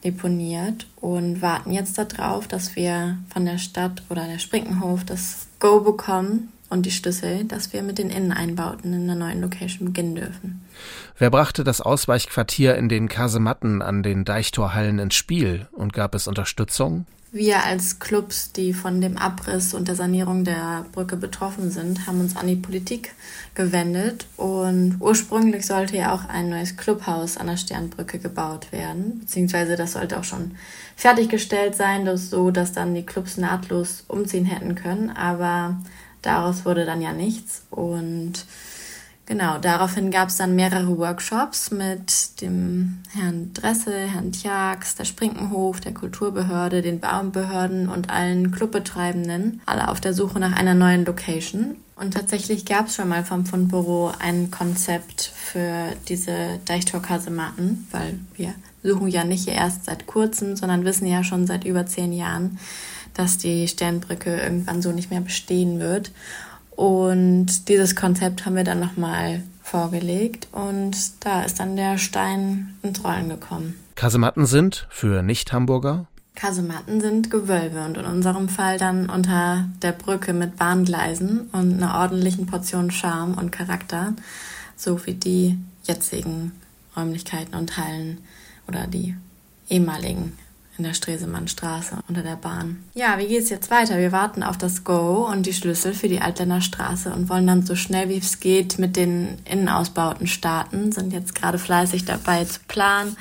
deponiert 0.05 0.87
und 0.97 1.41
warten 1.41 1.73
jetzt 1.73 1.97
darauf, 1.97 2.47
dass 2.47 2.77
wir 2.77 3.19
von 3.33 3.47
der 3.47 3.59
Stadt 3.59 4.03
oder 4.11 4.27
der 4.27 4.39
Sprinkenhof 4.39 5.05
das 5.05 5.47
Go 5.61 5.81
bekommen 5.81 6.53
und 6.69 6.85
die 6.85 6.91
Schlüssel, 6.91 7.45
dass 7.45 7.73
wir 7.73 7.83
mit 7.83 7.99
den 7.99 8.11
Inneneinbauten 8.11 8.93
in 8.93 9.07
der 9.07 9.17
neuen 9.17 9.41
Location 9.41 9.87
beginnen 9.87 10.17
dürfen. 10.17 10.63
Wer 11.19 11.31
brachte 11.31 11.65
das 11.65 11.81
Ausweichquartier 11.81 12.77
in 12.77 12.89
den 12.89 13.09
Kasematten 13.09 13.81
an 13.81 14.03
den 14.03 14.25
Deichtorhallen 14.25 14.99
ins 14.99 15.15
Spiel 15.15 15.69
und 15.73 15.93
gab 15.93 16.15
es 16.15 16.27
Unterstützung? 16.27 17.07
Wir 17.35 17.65
als 17.65 17.99
Clubs, 17.99 18.53
die 18.53 18.73
von 18.73 19.01
dem 19.01 19.19
Abriss 19.19 19.75
und 19.75 19.89
der 19.89 19.97
Sanierung 19.97 20.45
der 20.45 20.87
Brücke 20.93 21.17
betroffen 21.17 21.69
sind, 21.69 22.07
haben 22.07 22.21
uns 22.21 22.37
an 22.37 22.47
die 22.47 22.55
Politik 22.55 23.13
gewendet. 23.57 24.27
Und 24.37 24.99
ursprünglich 25.01 25.67
sollte 25.67 25.97
ja 25.97 26.15
auch 26.15 26.29
ein 26.29 26.49
neues 26.49 26.77
Clubhaus 26.77 27.37
an 27.37 27.49
der 27.49 27.57
Sternbrücke 27.57 28.21
gebaut 28.21 28.71
werden, 28.71 29.19
beziehungsweise 29.19 29.75
das 29.75 29.95
sollte 29.95 30.17
auch 30.21 30.23
schon 30.23 30.53
fertiggestellt 30.95 31.75
sein, 31.75 32.05
dass 32.05 32.31
so 32.31 32.53
dass 32.53 32.73
dann 32.73 32.95
die 32.95 33.05
Clubs 33.05 33.37
nahtlos 33.37 34.05
umziehen 34.07 34.45
hätten 34.45 34.77
können, 34.77 35.11
aber 35.11 35.81
daraus 36.23 36.65
wurde 36.65 36.85
dann 36.85 37.03
ja 37.03 37.13
nichts. 37.13 37.63
Und 37.69 38.45
Genau, 39.27 39.57
daraufhin 39.57 40.11
gab 40.11 40.29
es 40.29 40.37
dann 40.37 40.55
mehrere 40.55 40.99
Workshops 40.99 41.71
mit 41.71 42.43
dem 42.43 42.99
Herrn 43.15 43.55
Dressel, 43.55 44.07
Herrn 44.07 44.33
Tjax, 44.33 44.97
der 44.97 45.07
Sprinkenhof, 45.07 45.81
der 45.81 45.95
Kulturbehörde, 45.95 46.83
den 46.83 47.01
Baumbehörden 47.01 47.89
und 47.89 48.11
allen 48.11 48.51
Clubbetreibenden, 48.51 49.63
alle 49.65 49.89
auf 49.89 50.01
der 50.01 50.13
Suche 50.13 50.41
nach 50.41 50.55
einer 50.55 50.75
neuen 50.75 51.07
Location. 51.07 51.77
Und 51.97 52.13
tatsächlich 52.13 52.67
gab 52.67 52.89
es 52.89 52.97
schon 52.97 53.09
mal 53.09 53.25
vom 53.25 53.47
Fundbüro 53.47 54.13
ein 54.19 54.51
Konzept 54.51 55.33
für 55.35 55.93
diese 56.09 56.61
Deichtorkasematten, 56.67 57.87
weil 57.93 58.19
wir 58.35 58.53
suchen 58.83 59.09
ja 59.09 59.25
nicht 59.25 59.49
erst 59.49 59.87
seit 59.87 60.07
kurzem, 60.07 60.55
sondern 60.57 60.85
wissen 60.85 61.07
ja 61.07 61.25
schon 61.25 61.47
seit 61.47 61.65
über 61.65 61.87
zehn 61.87 62.13
Jahren, 62.13 62.59
dass 63.15 63.39
die 63.39 63.69
Sternbrücke 63.69 64.37
irgendwann 64.37 64.83
so 64.83 64.93
nicht 64.93 65.11
mehr 65.11 65.21
bestehen 65.21 65.79
wird. 65.79 66.11
Und 66.77 67.69
dieses 67.69 67.95
Konzept 67.95 68.47
haben 68.47 68.57
wir 68.57 68.65
dann 68.65 68.81
nochmal 68.81 69.43
vorgelegt 69.63 70.49
und 70.53 70.97
da 71.25 71.43
ist 71.43 71.61
dann 71.61 71.77
der 71.77 71.99
Stein 71.99 72.75
ins 72.83 73.03
Rollen 73.05 73.29
gekommen. 73.29 73.75
Kasematten 73.95 74.47
sind 74.47 74.87
für 74.91 75.23
Nicht-Hamburger? 75.23 76.07
Kasematten 76.35 77.01
sind 77.01 77.31
Gewölbe 77.31 77.85
und 77.85 77.97
in 77.97 78.05
unserem 78.05 78.49
Fall 78.49 78.77
dann 78.77 79.09
unter 79.09 79.69
der 79.83 79.93
Brücke 79.93 80.33
mit 80.33 80.57
Bahngleisen 80.57 81.49
und 81.53 81.75
einer 81.75 81.95
ordentlichen 82.01 82.47
Portion 82.47 82.91
Charme 82.91 83.35
und 83.35 83.53
Charakter, 83.53 84.15
so 84.77 85.07
wie 85.07 85.15
die 85.15 85.59
jetzigen 85.85 86.53
Räumlichkeiten 86.97 87.55
und 87.55 87.77
Hallen 87.77 88.19
oder 88.67 88.89
die 88.89 89.17
ehemaligen 89.69 90.33
in 90.77 90.85
der 90.85 90.95
Stresemannstraße 90.95 91.99
unter 92.09 92.23
der 92.23 92.37
Bahn. 92.37 92.83
Ja, 92.95 93.19
wie 93.19 93.29
geht's 93.29 93.51
jetzt 93.51 93.71
weiter? 93.71 93.99
Wir 93.99 94.13
warten 94.13 94.43
auf 94.43 94.59
das 94.59 94.83
Go 94.83 95.29
und 95.31 95.47
die 95.47 95.53
Schlüssel 95.53 95.95
für 95.95 96.09
die 96.09 96.21
Altländer 96.21 96.61
Straße 96.61 97.13
und 97.13 97.29
wollen 97.29 97.47
dann 97.47 97.65
so 97.65 97.77
schnell 97.77 98.09
wie 98.09 98.19
es 98.19 98.41
geht 98.41 98.79
mit 98.79 98.97
den 98.97 99.39
Innenausbauten 99.45 100.27
starten, 100.27 100.91
sind 100.91 101.13
jetzt 101.13 101.35
gerade 101.35 101.59
fleißig 101.59 102.05
dabei 102.05 102.45
zu 102.45 102.61
planen 102.67 103.17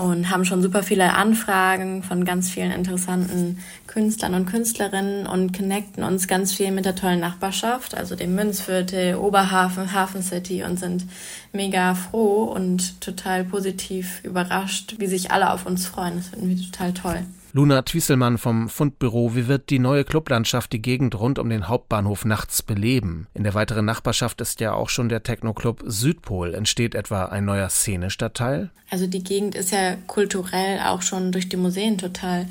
und 0.00 0.30
haben 0.30 0.44
schon 0.44 0.62
super 0.62 0.82
viele 0.82 1.12
Anfragen 1.14 2.02
von 2.02 2.24
ganz 2.24 2.50
vielen 2.50 2.72
interessanten 2.72 3.58
Künstlern 3.86 4.34
und 4.34 4.46
Künstlerinnen 4.46 5.26
und 5.26 5.56
connecten 5.56 6.02
uns 6.02 6.26
ganz 6.26 6.54
viel 6.54 6.70
mit 6.70 6.86
der 6.86 6.94
tollen 6.94 7.20
Nachbarschaft, 7.20 7.94
also 7.94 8.16
dem 8.16 8.34
Münzviertel, 8.34 9.16
Oberhafen, 9.16 9.92
Hafen 9.92 10.22
City 10.22 10.62
und 10.62 10.78
sind 10.78 11.04
mega 11.52 11.94
froh 11.94 12.44
und 12.44 13.00
total 13.00 13.44
positiv 13.44 14.24
überrascht, 14.24 14.94
wie 14.98 15.06
sich 15.06 15.30
alle 15.30 15.52
auf 15.52 15.66
uns 15.66 15.86
freuen. 15.86 16.16
Das 16.16 16.28
finden 16.28 16.48
wir 16.48 16.56
total 16.56 16.92
toll. 16.92 17.26
Luna 17.52 17.82
Twieselmann 17.82 18.38
vom 18.38 18.68
Fundbüro, 18.68 19.34
wie 19.34 19.48
wird 19.48 19.70
die 19.70 19.80
neue 19.80 20.04
Clublandschaft 20.04 20.72
die 20.72 20.80
Gegend 20.80 21.18
rund 21.18 21.36
um 21.40 21.50
den 21.50 21.66
Hauptbahnhof 21.66 22.24
nachts 22.24 22.62
beleben? 22.62 23.26
In 23.34 23.42
der 23.42 23.54
weiteren 23.54 23.84
Nachbarschaft 23.84 24.40
ist 24.40 24.60
ja 24.60 24.72
auch 24.72 24.88
schon 24.88 25.08
der 25.08 25.24
Techno-Club 25.24 25.82
Südpol. 25.84 26.54
Entsteht 26.54 26.94
etwa 26.94 27.24
ein 27.24 27.44
neuer 27.44 27.68
Szenestadtteil? 27.68 28.70
Also 28.88 29.08
die 29.08 29.24
Gegend 29.24 29.56
ist 29.56 29.72
ja 29.72 29.96
kulturell 30.06 30.78
auch 30.78 31.02
schon 31.02 31.32
durch 31.32 31.48
die 31.48 31.56
Museen 31.56 31.98
total 31.98 32.46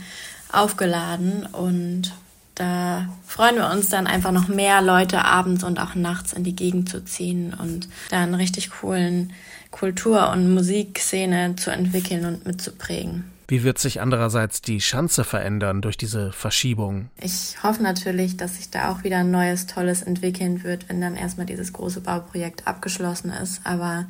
aufgeladen 0.51 1.45
und 1.45 2.13
da 2.55 3.07
freuen 3.25 3.55
wir 3.55 3.69
uns 3.69 3.87
dann 3.87 4.05
einfach 4.05 4.33
noch 4.33 4.49
mehr 4.49 4.81
Leute 4.81 5.23
abends 5.23 5.63
und 5.63 5.79
auch 5.79 5.95
nachts 5.95 6.33
in 6.33 6.43
die 6.43 6.57
Gegend 6.57 6.89
zu 6.89 7.05
ziehen 7.05 7.53
und 7.53 7.87
da 8.09 8.21
einen 8.21 8.35
richtig 8.35 8.69
coolen 8.69 9.31
Kultur- 9.71 10.29
und 10.31 10.53
Musikszene 10.53 11.55
zu 11.55 11.71
entwickeln 11.71 12.25
und 12.25 12.45
mitzuprägen. 12.45 13.38
Wie 13.49 13.63
wird 13.63 13.79
sich 13.79 13.99
andererseits 13.99 14.61
die 14.61 14.79
Schanze 14.79 15.23
verändern 15.23 15.81
durch 15.81 15.97
diese 15.97 16.31
Verschiebung? 16.31 17.09
Ich 17.19 17.57
hoffe 17.63 17.81
natürlich, 17.81 18.37
dass 18.37 18.57
sich 18.57 18.69
da 18.69 18.91
auch 18.91 19.03
wieder 19.03 19.17
ein 19.17 19.31
neues, 19.31 19.65
tolles 19.65 20.03
entwickeln 20.03 20.63
wird, 20.63 20.87
wenn 20.87 21.01
dann 21.01 21.15
erstmal 21.15 21.47
dieses 21.47 21.73
große 21.73 22.01
Bauprojekt 22.01 22.67
abgeschlossen 22.67 23.31
ist. 23.31 23.61
Aber 23.63 24.05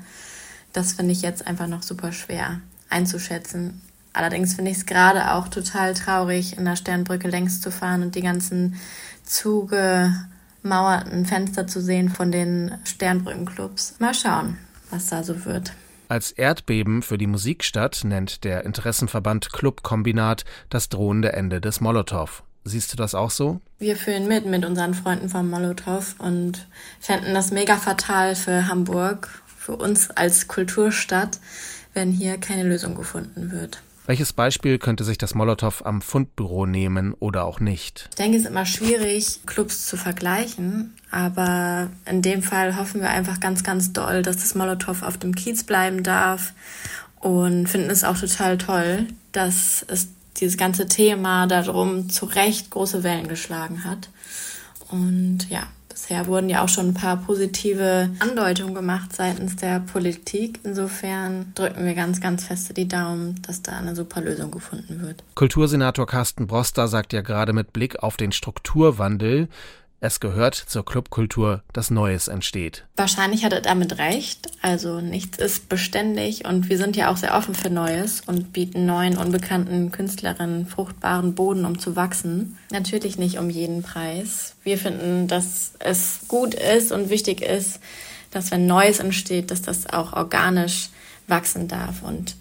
das 0.73 0.91
finde 0.91 1.13
ich 1.13 1.21
jetzt 1.21 1.47
einfach 1.47 1.67
noch 1.67 1.83
super 1.83 2.11
schwer 2.11 2.59
einzuschätzen. 2.89 3.79
Allerdings 4.11 4.55
finde 4.55 4.71
ich 4.71 4.77
es 4.77 4.85
gerade 4.85 5.31
auch 5.31 5.47
total 5.47 5.93
traurig, 5.93 6.57
in 6.57 6.65
der 6.65 6.75
Sternbrücke 6.75 7.29
längs 7.29 7.61
zu 7.61 7.71
fahren 7.71 8.03
und 8.03 8.15
die 8.15 8.21
ganzen 8.21 8.75
zugemauerten 9.23 11.25
Fenster 11.25 11.65
zu 11.65 11.81
sehen 11.81 12.09
von 12.09 12.33
den 12.33 12.73
Sternbrückenclubs. 12.83 13.95
Mal 13.99 14.13
schauen, 14.13 14.57
was 14.89 15.07
da 15.07 15.23
so 15.23 15.45
wird. 15.45 15.71
Als 16.09 16.31
Erdbeben 16.31 17.03
für 17.03 17.19
die 17.19 17.27
Musikstadt 17.27 18.03
nennt 18.03 18.43
der 18.43 18.65
Interessenverband 18.65 19.53
Club 19.53 19.83
Kombinat 19.83 20.43
das 20.71 20.89
drohende 20.89 21.33
Ende 21.33 21.61
des 21.61 21.81
Molotow. 21.81 22.41
Siehst 22.63 22.91
du 22.91 22.97
das 22.97 23.13
auch 23.13 23.29
so? 23.29 23.61
Wir 23.77 23.95
fühlen 23.95 24.27
mit 24.27 24.47
mit 24.47 24.65
unseren 24.65 24.95
Freunden 24.95 25.29
vom 25.29 25.51
Molotow 25.51 26.15
und 26.17 26.67
fänden 26.99 27.35
das 27.35 27.51
mega 27.51 27.77
fatal 27.77 28.35
für 28.35 28.67
Hamburg, 28.67 29.29
für 29.45 29.75
uns 29.75 30.09
als 30.09 30.47
Kulturstadt, 30.47 31.39
wenn 31.93 32.11
hier 32.11 32.39
keine 32.39 32.63
Lösung 32.63 32.95
gefunden 32.95 33.51
wird. 33.51 33.83
Welches 34.09 34.33
Beispiel 34.33 34.79
könnte 34.79 35.03
sich 35.03 35.19
das 35.19 35.35
Molotow 35.35 35.85
am 35.85 36.01
Fundbüro 36.01 36.65
nehmen 36.65 37.13
oder 37.19 37.45
auch 37.45 37.59
nicht? 37.59 38.07
Ich 38.09 38.15
denke, 38.15 38.37
es 38.37 38.43
ist 38.45 38.49
immer 38.49 38.65
schwierig, 38.65 39.41
Clubs 39.45 39.85
zu 39.85 39.97
vergleichen, 39.97 40.95
aber 41.11 41.91
in 42.07 42.23
dem 42.23 42.41
Fall 42.41 42.75
hoffen 42.75 43.01
wir 43.01 43.11
einfach 43.11 43.39
ganz, 43.39 43.63
ganz 43.63 43.93
doll, 43.93 44.23
dass 44.23 44.37
das 44.37 44.55
Molotow 44.55 45.03
auf 45.03 45.19
dem 45.19 45.35
Kiez 45.35 45.63
bleiben 45.63 46.01
darf 46.01 46.53
und 47.19 47.67
finden 47.67 47.91
es 47.91 48.03
auch 48.03 48.17
total 48.17 48.57
toll, 48.57 49.05
dass 49.31 49.85
es 49.87 50.07
dieses 50.37 50.57
ganze 50.57 50.87
Thema 50.87 51.45
darum 51.45 52.09
zu 52.09 52.25
Recht 52.25 52.71
große 52.71 53.03
Wellen 53.03 53.27
geschlagen 53.27 53.83
hat. 53.83 54.09
Und 54.89 55.47
ja, 55.51 55.67
Bisher 56.01 56.27
wurden 56.27 56.49
ja 56.49 56.63
auch 56.63 56.69
schon 56.69 56.87
ein 56.87 56.93
paar 56.93 57.17
positive 57.17 58.09
Andeutungen 58.19 58.73
gemacht 58.73 59.13
seitens 59.13 59.57
der 59.57 59.81
Politik. 59.81 60.61
Insofern 60.63 61.51
drücken 61.55 61.85
wir 61.85 61.93
ganz, 61.93 62.21
ganz 62.21 62.45
feste 62.45 62.73
die 62.73 62.87
Daumen, 62.87 63.41
dass 63.45 63.61
da 63.61 63.73
eine 63.73 63.97
super 63.97 64.21
Lösung 64.21 64.49
gefunden 64.49 65.01
wird. 65.01 65.21
Kultursenator 65.35 66.07
Carsten 66.07 66.47
Broster 66.47 66.87
sagt 66.87 67.11
ja 67.11 67.19
gerade 67.19 67.51
mit 67.51 67.73
Blick 67.73 68.01
auf 68.01 68.15
den 68.15 68.31
Strukturwandel, 68.31 69.49
es 70.01 70.19
gehört 70.19 70.55
zur 70.55 70.85
Clubkultur, 70.85 71.61
dass 71.73 71.91
Neues 71.91 72.27
entsteht. 72.27 72.85
Wahrscheinlich 72.95 73.43
hat 73.43 73.53
er 73.53 73.61
damit 73.61 73.97
recht. 73.97 74.49
Also 74.61 75.01
nichts 75.01 75.37
ist 75.37 75.69
beständig 75.69 76.45
und 76.45 76.69
wir 76.69 76.77
sind 76.77 76.95
ja 76.95 77.11
auch 77.11 77.17
sehr 77.17 77.35
offen 77.35 77.53
für 77.53 77.69
Neues 77.69 78.21
und 78.25 78.53
bieten 78.53 78.85
neuen, 78.85 79.17
unbekannten 79.17 79.91
Künstlerinnen 79.91 80.67
fruchtbaren 80.67 81.35
Boden, 81.35 81.65
um 81.65 81.79
zu 81.79 81.95
wachsen. 81.95 82.57
Natürlich 82.71 83.17
nicht 83.17 83.37
um 83.39 83.49
jeden 83.49 83.83
Preis. 83.83 84.55
Wir 84.63 84.77
finden, 84.77 85.27
dass 85.27 85.73
es 85.79 86.21
gut 86.27 86.53
ist 86.53 86.91
und 86.91 87.09
wichtig 87.09 87.41
ist, 87.41 87.79
dass 88.31 88.51
wenn 88.51 88.67
Neues 88.67 88.99
entsteht, 88.99 89.51
dass 89.51 89.61
das 89.61 89.87
auch 89.87 90.13
organisch 90.13 90.89
wachsen 91.27 91.67
darf 91.67 92.03
und 92.03 92.35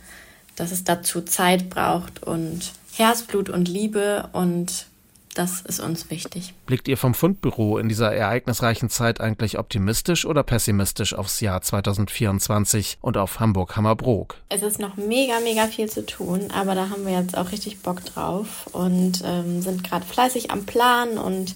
dass 0.56 0.72
es 0.72 0.84
dazu 0.84 1.22
Zeit 1.22 1.70
braucht 1.70 2.22
und 2.22 2.72
Herzblut 2.92 3.48
und 3.48 3.68
Liebe 3.68 4.28
und 4.32 4.86
das 5.34 5.60
ist 5.60 5.80
uns 5.80 6.10
wichtig. 6.10 6.54
Blickt 6.66 6.88
ihr 6.88 6.96
vom 6.96 7.14
Fundbüro 7.14 7.78
in 7.78 7.88
dieser 7.88 8.12
ereignisreichen 8.12 8.90
Zeit 8.90 9.20
eigentlich 9.20 9.58
optimistisch 9.58 10.24
oder 10.26 10.42
pessimistisch 10.42 11.14
aufs 11.14 11.40
Jahr 11.40 11.62
2024 11.62 12.98
und 13.00 13.16
auf 13.16 13.40
Hamburg-Hammerbrook? 13.40 14.36
Es 14.48 14.62
ist 14.62 14.78
noch 14.78 14.96
mega, 14.96 15.40
mega 15.40 15.66
viel 15.66 15.88
zu 15.88 16.04
tun, 16.04 16.48
aber 16.52 16.74
da 16.74 16.90
haben 16.90 17.06
wir 17.06 17.12
jetzt 17.12 17.36
auch 17.36 17.52
richtig 17.52 17.80
Bock 17.80 18.04
drauf 18.04 18.66
und 18.72 19.22
ähm, 19.24 19.62
sind 19.62 19.84
gerade 19.84 20.04
fleißig 20.04 20.50
am 20.50 20.66
Plan 20.66 21.18
und 21.18 21.54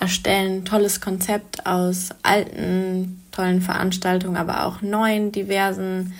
erstellen 0.00 0.60
ein 0.60 0.64
tolles 0.64 1.00
Konzept 1.00 1.66
aus 1.66 2.08
alten, 2.22 3.22
tollen 3.32 3.60
Veranstaltungen, 3.60 4.36
aber 4.36 4.64
auch 4.64 4.80
neuen, 4.80 5.30
diversen 5.30 6.14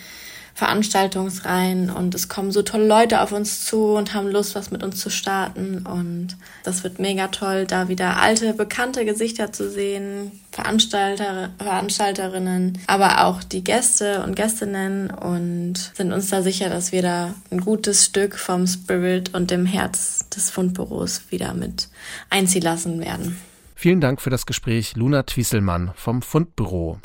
Veranstaltungsreihen 0.61 1.89
und 1.89 2.13
es 2.13 2.29
kommen 2.29 2.51
so 2.51 2.61
tolle 2.61 2.85
Leute 2.85 3.21
auf 3.21 3.31
uns 3.31 3.65
zu 3.65 3.95
und 3.95 4.13
haben 4.13 4.29
Lust, 4.29 4.53
was 4.53 4.69
mit 4.69 4.83
uns 4.83 4.99
zu 4.99 5.09
starten 5.09 5.87
und 5.87 6.37
das 6.63 6.83
wird 6.83 6.99
mega 6.99 7.29
toll, 7.29 7.65
da 7.65 7.87
wieder 7.87 8.17
alte, 8.17 8.53
bekannte 8.53 9.03
Gesichter 9.03 9.51
zu 9.51 9.71
sehen, 9.71 10.31
Veranstalter, 10.51 11.49
Veranstalterinnen, 11.57 12.77
aber 12.85 13.25
auch 13.25 13.41
die 13.41 13.63
Gäste 13.63 14.21
und 14.21 14.35
Gästinnen 14.35 15.09
und 15.09 15.93
sind 15.95 16.13
uns 16.13 16.29
da 16.29 16.43
sicher, 16.43 16.69
dass 16.69 16.91
wir 16.91 17.01
da 17.01 17.33
ein 17.49 17.61
gutes 17.61 18.05
Stück 18.05 18.37
vom 18.37 18.67
Spirit 18.67 19.33
und 19.33 19.49
dem 19.49 19.65
Herz 19.65 20.29
des 20.29 20.51
Fundbüros 20.51 21.23
wieder 21.31 21.55
mit 21.55 21.87
einziehen 22.29 22.61
lassen 22.61 22.99
werden. 22.99 23.35
Vielen 23.73 23.99
Dank 23.99 24.21
für 24.21 24.29
das 24.29 24.45
Gespräch, 24.45 24.95
Luna 24.95 25.23
Twieselmann 25.23 25.91
vom 25.95 26.21
Fundbüro. 26.21 26.99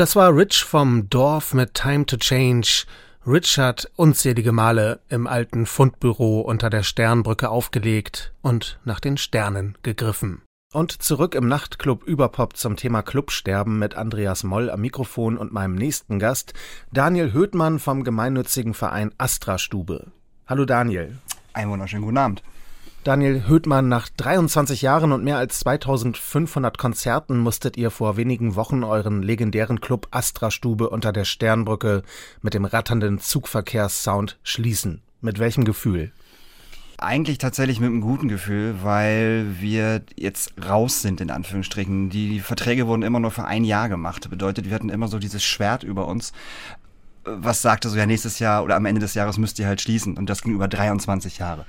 Und 0.00 0.04
das 0.04 0.16
war 0.16 0.34
Rich 0.34 0.64
vom 0.64 1.10
Dorf 1.10 1.52
mit 1.52 1.74
Time 1.74 2.06
to 2.06 2.16
Change. 2.16 2.86
Rich 3.26 3.58
hat 3.58 3.92
unzählige 3.96 4.50
Male 4.50 5.00
im 5.10 5.26
alten 5.26 5.66
Fundbüro 5.66 6.40
unter 6.40 6.70
der 6.70 6.84
Sternbrücke 6.84 7.50
aufgelegt 7.50 8.32
und 8.40 8.80
nach 8.86 8.98
den 8.98 9.18
Sternen 9.18 9.76
gegriffen. 9.82 10.40
Und 10.72 11.02
zurück 11.02 11.34
im 11.34 11.48
Nachtclub 11.48 12.02
Überpop 12.04 12.56
zum 12.56 12.76
Thema 12.76 13.02
Clubsterben 13.02 13.78
mit 13.78 13.94
Andreas 13.94 14.42
Moll 14.42 14.70
am 14.70 14.80
Mikrofon 14.80 15.36
und 15.36 15.52
meinem 15.52 15.74
nächsten 15.74 16.18
Gast, 16.18 16.54
Daniel 16.90 17.34
Höthmann 17.34 17.78
vom 17.78 18.02
gemeinnützigen 18.02 18.72
Verein 18.72 19.12
Astra 19.18 19.58
Stube. 19.58 20.12
Hallo 20.46 20.64
Daniel. 20.64 21.18
Einen 21.52 21.72
wunderschönen 21.72 22.04
guten 22.04 22.16
Abend. 22.16 22.42
Daniel 23.02 23.48
Höthmann, 23.48 23.88
nach 23.88 24.10
23 24.10 24.82
Jahren 24.82 25.12
und 25.12 25.24
mehr 25.24 25.38
als 25.38 25.60
2500 25.60 26.76
Konzerten 26.76 27.38
musstet 27.38 27.78
ihr 27.78 27.90
vor 27.90 28.18
wenigen 28.18 28.56
Wochen 28.56 28.84
euren 28.84 29.22
legendären 29.22 29.80
Club 29.80 30.08
Astra 30.10 30.50
Stube 30.50 30.90
unter 30.90 31.10
der 31.10 31.24
Sternbrücke 31.24 32.02
mit 32.42 32.52
dem 32.52 32.66
ratternden 32.66 33.18
Zugverkehrssound 33.18 34.38
schließen. 34.42 35.00
Mit 35.22 35.38
welchem 35.38 35.64
Gefühl? 35.64 36.12
Eigentlich 36.98 37.38
tatsächlich 37.38 37.80
mit 37.80 37.88
einem 37.88 38.02
guten 38.02 38.28
Gefühl, 38.28 38.74
weil 38.82 39.46
wir 39.58 40.02
jetzt 40.16 40.52
raus 40.62 41.00
sind, 41.00 41.22
in 41.22 41.30
Anführungsstrichen. 41.30 42.10
Die 42.10 42.40
Verträge 42.40 42.86
wurden 42.86 43.00
immer 43.00 43.20
nur 43.20 43.30
für 43.30 43.44
ein 43.44 43.64
Jahr 43.64 43.88
gemacht. 43.88 44.28
Bedeutet, 44.28 44.66
wir 44.66 44.74
hatten 44.74 44.90
immer 44.90 45.08
so 45.08 45.18
dieses 45.18 45.42
Schwert 45.42 45.82
über 45.82 46.06
uns 46.06 46.34
was 47.38 47.62
sagte 47.62 47.88
so, 47.88 47.96
ja, 47.96 48.06
nächstes 48.06 48.38
Jahr 48.38 48.64
oder 48.64 48.76
am 48.76 48.86
Ende 48.86 49.00
des 49.00 49.14
Jahres 49.14 49.38
müsst 49.38 49.58
ihr 49.58 49.66
halt 49.66 49.80
schließen. 49.80 50.16
Und 50.16 50.30
das 50.30 50.42
ging 50.42 50.52
über 50.52 50.68
23 50.68 51.38
Jahre. 51.38 51.64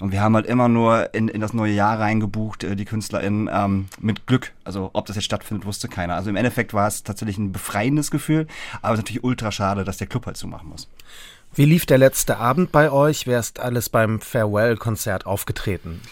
Und 0.00 0.12
wir 0.12 0.20
haben 0.20 0.34
halt 0.34 0.46
immer 0.46 0.68
nur 0.68 1.14
in, 1.14 1.28
in 1.28 1.40
das 1.40 1.52
neue 1.52 1.72
Jahr 1.72 1.98
reingebucht, 1.98 2.64
äh, 2.64 2.76
die 2.76 2.84
KünstlerInnen, 2.84 3.48
ähm, 3.52 3.88
mit 4.00 4.26
Glück. 4.26 4.52
Also 4.64 4.90
ob 4.92 5.06
das 5.06 5.16
jetzt 5.16 5.24
stattfindet, 5.24 5.66
wusste 5.66 5.88
keiner. 5.88 6.14
Also 6.14 6.30
im 6.30 6.36
Endeffekt 6.36 6.74
war 6.74 6.88
es 6.88 7.02
tatsächlich 7.02 7.38
ein 7.38 7.52
befreiendes 7.52 8.10
Gefühl, 8.10 8.46
aber 8.82 8.94
es 8.94 8.98
ist 8.98 9.04
natürlich 9.04 9.24
ultra 9.24 9.52
schade, 9.52 9.84
dass 9.84 9.96
der 9.96 10.06
Club 10.06 10.26
halt 10.26 10.36
zumachen 10.36 10.68
muss. 10.68 10.88
Wie 11.54 11.64
lief 11.64 11.86
der 11.86 11.98
letzte 11.98 12.36
Abend 12.36 12.70
bei 12.70 12.90
euch? 12.90 13.26
Wer 13.26 13.40
ist 13.40 13.60
alles 13.60 13.88
beim 13.88 14.20
Farewell-Konzert 14.20 15.24
aufgetreten? 15.24 16.02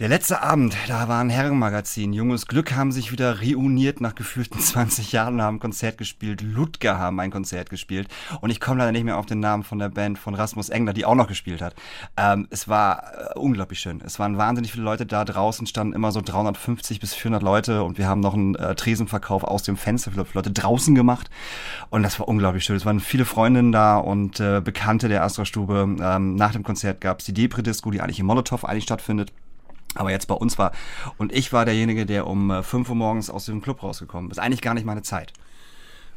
Der 0.00 0.08
letzte 0.08 0.42
Abend, 0.42 0.76
da 0.88 1.06
war 1.06 1.20
ein 1.20 1.30
Herrenmagazin. 1.30 2.12
Junges 2.12 2.48
Glück 2.48 2.72
haben 2.74 2.90
sich 2.90 3.12
wieder 3.12 3.40
reuniert 3.40 4.00
nach 4.00 4.16
gefühlten 4.16 4.58
20 4.60 5.12
Jahren 5.12 5.34
und 5.34 5.42
haben 5.42 5.56
ein 5.58 5.60
Konzert 5.60 5.98
gespielt. 5.98 6.42
Ludger 6.42 6.98
haben 6.98 7.20
ein 7.20 7.30
Konzert 7.30 7.70
gespielt. 7.70 8.08
Und 8.40 8.50
ich 8.50 8.58
komme 8.58 8.78
leider 8.78 8.90
nicht 8.90 9.04
mehr 9.04 9.16
auf 9.16 9.26
den 9.26 9.38
Namen 9.38 9.62
von 9.62 9.78
der 9.78 9.90
Band 9.90 10.18
von 10.18 10.34
Rasmus 10.34 10.68
Engler, 10.68 10.94
die 10.94 11.04
auch 11.04 11.14
noch 11.14 11.28
gespielt 11.28 11.62
hat. 11.62 11.76
Ähm, 12.16 12.48
es 12.50 12.66
war 12.66 13.36
äh, 13.36 13.38
unglaublich 13.38 13.78
schön. 13.78 14.02
Es 14.04 14.18
waren 14.18 14.36
wahnsinnig 14.36 14.72
viele 14.72 14.82
Leute 14.82 15.06
da. 15.06 15.24
Draußen 15.24 15.64
standen 15.68 15.92
immer 15.92 16.10
so 16.10 16.20
350 16.20 16.98
bis 16.98 17.14
400 17.14 17.44
Leute 17.44 17.84
und 17.84 17.96
wir 17.96 18.08
haben 18.08 18.20
noch 18.20 18.34
einen 18.34 18.56
äh, 18.56 18.74
Tresenverkauf 18.74 19.44
aus 19.44 19.62
dem 19.62 19.76
Fenster 19.76 20.10
für 20.10 20.24
Leute 20.34 20.50
draußen 20.50 20.96
gemacht. 20.96 21.30
Und 21.90 22.02
das 22.02 22.18
war 22.18 22.26
unglaublich 22.26 22.64
schön. 22.64 22.74
Es 22.74 22.84
waren 22.84 22.98
viele 22.98 23.24
Freundinnen 23.24 23.70
da 23.70 23.98
und 23.98 24.40
äh, 24.40 24.60
Bekannte 24.60 25.06
der 25.06 25.22
Astra-Stube. 25.22 25.94
Ähm, 26.00 26.34
nach 26.34 26.50
dem 26.50 26.64
Konzert 26.64 27.00
gab 27.00 27.20
es 27.20 27.26
die 27.26 27.32
Depri-Disco, 27.32 27.92
die 27.92 28.00
eigentlich 28.00 28.18
in 28.18 28.26
Molotow 28.26 28.64
eigentlich 28.64 28.82
stattfindet 28.82 29.30
aber 29.94 30.10
jetzt 30.10 30.26
bei 30.26 30.34
uns 30.34 30.58
war. 30.58 30.72
Und 31.18 31.32
ich 31.32 31.52
war 31.52 31.64
derjenige, 31.64 32.06
der 32.06 32.26
um 32.26 32.62
5 32.62 32.88
äh, 32.88 32.90
Uhr 32.90 32.96
morgens 32.96 33.30
aus 33.30 33.46
dem 33.46 33.62
Club 33.62 33.82
rausgekommen 33.82 34.30
ist. 34.30 34.38
Eigentlich 34.38 34.62
gar 34.62 34.74
nicht 34.74 34.86
meine 34.86 35.02
Zeit. 35.02 35.32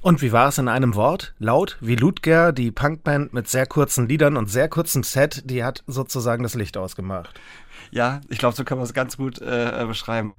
Und 0.01 0.21
wie 0.21 0.31
war 0.31 0.47
es 0.49 0.57
in 0.57 0.67
einem 0.67 0.95
Wort? 0.95 1.33
Laut 1.39 1.77
wie 1.81 1.95
Ludger, 1.95 2.51
die 2.51 2.71
Punkband 2.71 3.33
mit 3.33 3.47
sehr 3.47 3.65
kurzen 3.65 4.07
Liedern 4.07 4.37
und 4.37 4.49
sehr 4.49 4.69
kurzem 4.69 5.03
Set, 5.03 5.43
die 5.45 5.63
hat 5.63 5.83
sozusagen 5.87 6.43
das 6.43 6.53
Licht 6.53 6.77
ausgemacht. 6.77 7.39
Ja, 7.91 8.21
ich 8.29 8.37
glaube, 8.37 8.55
so 8.55 8.63
kann 8.63 8.77
man 8.77 8.85
es 8.85 8.93
ganz 8.93 9.17
gut 9.17 9.41
äh, 9.41 9.85
beschreiben. 9.87 10.33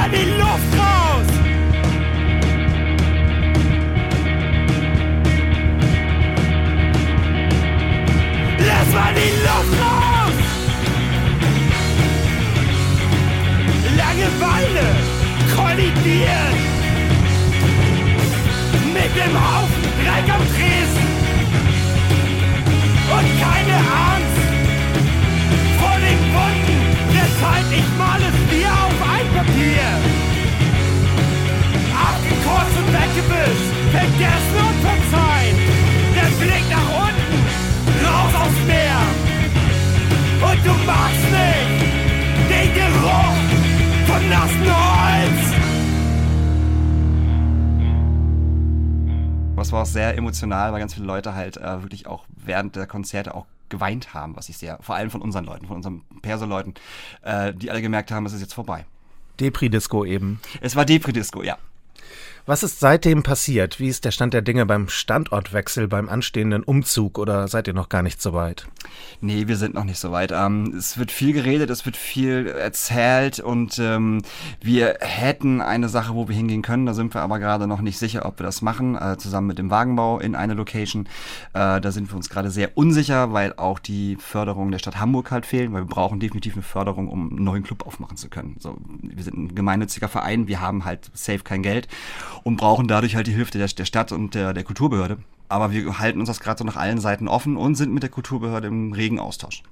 Body 0.00 0.29
sehr 49.92 50.16
emotional, 50.16 50.72
weil 50.72 50.80
ganz 50.80 50.94
viele 50.94 51.06
Leute 51.06 51.34
halt 51.34 51.56
äh, 51.56 51.82
wirklich 51.82 52.06
auch 52.06 52.24
während 52.36 52.76
der 52.76 52.86
Konzerte 52.86 53.34
auch 53.34 53.46
geweint 53.68 54.14
haben, 54.14 54.36
was 54.36 54.48
ich 54.48 54.56
sehr, 54.56 54.78
vor 54.80 54.96
allem 54.96 55.10
von 55.10 55.22
unseren 55.22 55.44
Leuten, 55.44 55.66
von 55.66 55.76
unseren 55.76 56.02
Perso-Leuten, 56.22 56.74
äh, 57.22 57.52
die 57.54 57.70
alle 57.70 57.82
gemerkt 57.82 58.10
haben, 58.10 58.26
es 58.26 58.32
ist 58.32 58.40
jetzt 58.40 58.54
vorbei. 58.54 58.84
Depri-Disco 59.38 60.04
eben. 60.04 60.40
Es 60.60 60.76
war 60.76 60.84
Depri-Disco, 60.84 61.42
ja. 61.42 61.56
Was 62.50 62.64
ist 62.64 62.80
seitdem 62.80 63.22
passiert? 63.22 63.78
Wie 63.78 63.86
ist 63.86 64.04
der 64.04 64.10
Stand 64.10 64.34
der 64.34 64.42
Dinge 64.42 64.66
beim 64.66 64.88
Standortwechsel, 64.88 65.86
beim 65.86 66.08
anstehenden 66.08 66.64
Umzug 66.64 67.16
oder 67.16 67.46
seid 67.46 67.68
ihr 67.68 67.74
noch 67.74 67.88
gar 67.88 68.02
nicht 68.02 68.20
so 68.20 68.32
weit? 68.32 68.66
Nee, 69.20 69.46
wir 69.46 69.56
sind 69.56 69.72
noch 69.72 69.84
nicht 69.84 70.00
so 70.00 70.10
weit. 70.10 70.32
Ähm, 70.32 70.74
es 70.76 70.98
wird 70.98 71.12
viel 71.12 71.32
geredet, 71.32 71.70
es 71.70 71.86
wird 71.86 71.96
viel 71.96 72.48
erzählt 72.48 73.38
und 73.38 73.78
ähm, 73.78 74.22
wir 74.60 74.96
hätten 74.98 75.60
eine 75.60 75.88
Sache, 75.88 76.16
wo 76.16 76.26
wir 76.26 76.34
hingehen 76.34 76.62
können. 76.62 76.86
Da 76.86 76.94
sind 76.94 77.14
wir 77.14 77.20
aber 77.20 77.38
gerade 77.38 77.68
noch 77.68 77.82
nicht 77.82 78.00
sicher, 78.00 78.26
ob 78.26 78.40
wir 78.40 78.46
das 78.46 78.62
machen, 78.62 78.96
äh, 78.96 79.16
zusammen 79.16 79.46
mit 79.46 79.58
dem 79.58 79.70
Wagenbau 79.70 80.18
in 80.18 80.34
eine 80.34 80.54
Location. 80.54 81.06
Äh, 81.52 81.80
da 81.80 81.92
sind 81.92 82.10
wir 82.10 82.16
uns 82.16 82.30
gerade 82.30 82.50
sehr 82.50 82.76
unsicher, 82.76 83.32
weil 83.32 83.52
auch 83.58 83.78
die 83.78 84.16
Förderung 84.16 84.72
der 84.72 84.80
Stadt 84.80 84.98
Hamburg 84.98 85.30
halt 85.30 85.46
fehlen, 85.46 85.72
weil 85.72 85.82
wir 85.82 85.88
brauchen 85.88 86.18
definitiv 86.18 86.54
eine 86.54 86.62
Förderung, 86.62 87.06
um 87.06 87.30
einen 87.30 87.44
neuen 87.44 87.62
Club 87.62 87.86
aufmachen 87.86 88.16
zu 88.16 88.28
können. 88.28 88.56
So, 88.58 88.76
wir 89.02 89.22
sind 89.22 89.36
ein 89.36 89.54
gemeinnütziger 89.54 90.08
Verein, 90.08 90.48
wir 90.48 90.60
haben 90.60 90.84
halt 90.84 91.12
safe 91.14 91.44
kein 91.44 91.62
Geld 91.62 91.86
und 92.42 92.56
brauchen 92.56 92.88
dadurch 92.88 93.16
halt 93.16 93.26
die 93.26 93.32
Hilfe 93.32 93.52
der, 93.52 93.66
der 93.66 93.84
Stadt 93.84 94.12
und 94.12 94.34
der, 94.34 94.52
der 94.52 94.64
Kulturbehörde. 94.64 95.18
Aber 95.48 95.72
wir 95.72 95.98
halten 95.98 96.20
uns 96.20 96.28
das 96.28 96.40
gerade 96.40 96.58
so 96.58 96.64
nach 96.64 96.76
allen 96.76 97.00
Seiten 97.00 97.28
offen 97.28 97.56
und 97.56 97.74
sind 97.74 97.92
mit 97.92 98.02
der 98.02 98.10
Kulturbehörde 98.10 98.68
im 98.68 98.92
regen 98.92 99.18
Austausch. 99.18 99.62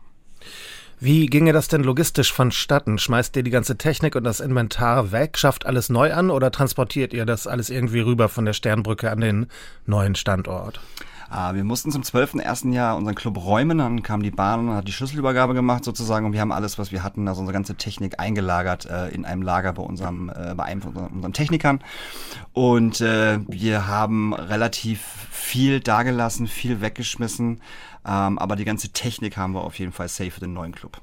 Wie 1.00 1.26
ginge 1.26 1.52
das 1.52 1.68
denn 1.68 1.84
logistisch 1.84 2.32
vonstatten? 2.32 2.98
Schmeißt 2.98 3.36
ihr 3.36 3.44
die 3.44 3.52
ganze 3.52 3.78
Technik 3.78 4.16
und 4.16 4.24
das 4.24 4.40
Inventar 4.40 5.12
weg, 5.12 5.38
schafft 5.38 5.64
alles 5.64 5.90
neu 5.90 6.12
an 6.12 6.28
oder 6.30 6.50
transportiert 6.50 7.12
ihr 7.12 7.24
das 7.24 7.46
alles 7.46 7.70
irgendwie 7.70 8.00
rüber 8.00 8.28
von 8.28 8.44
der 8.44 8.52
Sternbrücke 8.52 9.08
an 9.08 9.20
den 9.20 9.46
neuen 9.86 10.16
Standort? 10.16 10.80
Äh, 11.31 11.55
wir 11.55 11.64
mussten 11.64 11.91
zum 11.91 12.03
12. 12.03 12.37
Jahr 12.72 12.97
unseren 12.97 13.14
Club 13.14 13.43
räumen, 13.43 13.79
dann 13.79 14.03
kam 14.03 14.22
die 14.22 14.31
Bahn 14.31 14.68
und 14.68 14.74
hat 14.74 14.89
die 14.89 14.93
Schlüsselübergabe 14.93 15.55
gemacht 15.55 15.85
sozusagen 15.85 16.26
und 16.26 16.33
wir 16.33 16.41
haben 16.41 16.53
alles, 16.53 16.79
was 16.79 16.93
wir 16.93 17.03
hatten, 17.03 17.29
also 17.29 17.41
unsere 17.41 17.55
ganze 17.55 17.74
Technik 17.76 18.18
eingelagert 18.18 18.87
äh, 18.87 19.09
in 19.09 19.24
einem 19.24 19.43
Lager 19.43 19.72
bei 19.72 19.83
unserem, 19.83 20.31
äh, 20.31 20.55
bei 20.55 20.64
einem 20.64 20.83
von 20.83 20.97
unseren 20.97 21.33
Technikern 21.33 21.81
und 22.53 23.01
äh, 23.01 23.39
wir 23.47 23.87
haben 23.87 24.33
relativ 24.35 25.01
viel 25.31 25.81
dagelassen, 25.81 26.47
viel 26.47 26.81
weggeschmissen, 26.81 27.61
ähm, 28.07 28.39
aber 28.39 28.57
die 28.57 28.64
ganze 28.64 28.91
Technik 28.91 29.37
haben 29.37 29.55
wir 29.55 29.62
auf 29.62 29.79
jeden 29.79 29.93
Fall 29.93 30.09
safe 30.09 30.31
für 30.31 30.41
den 30.41 30.53
neuen 30.53 30.72
Club. 30.72 31.01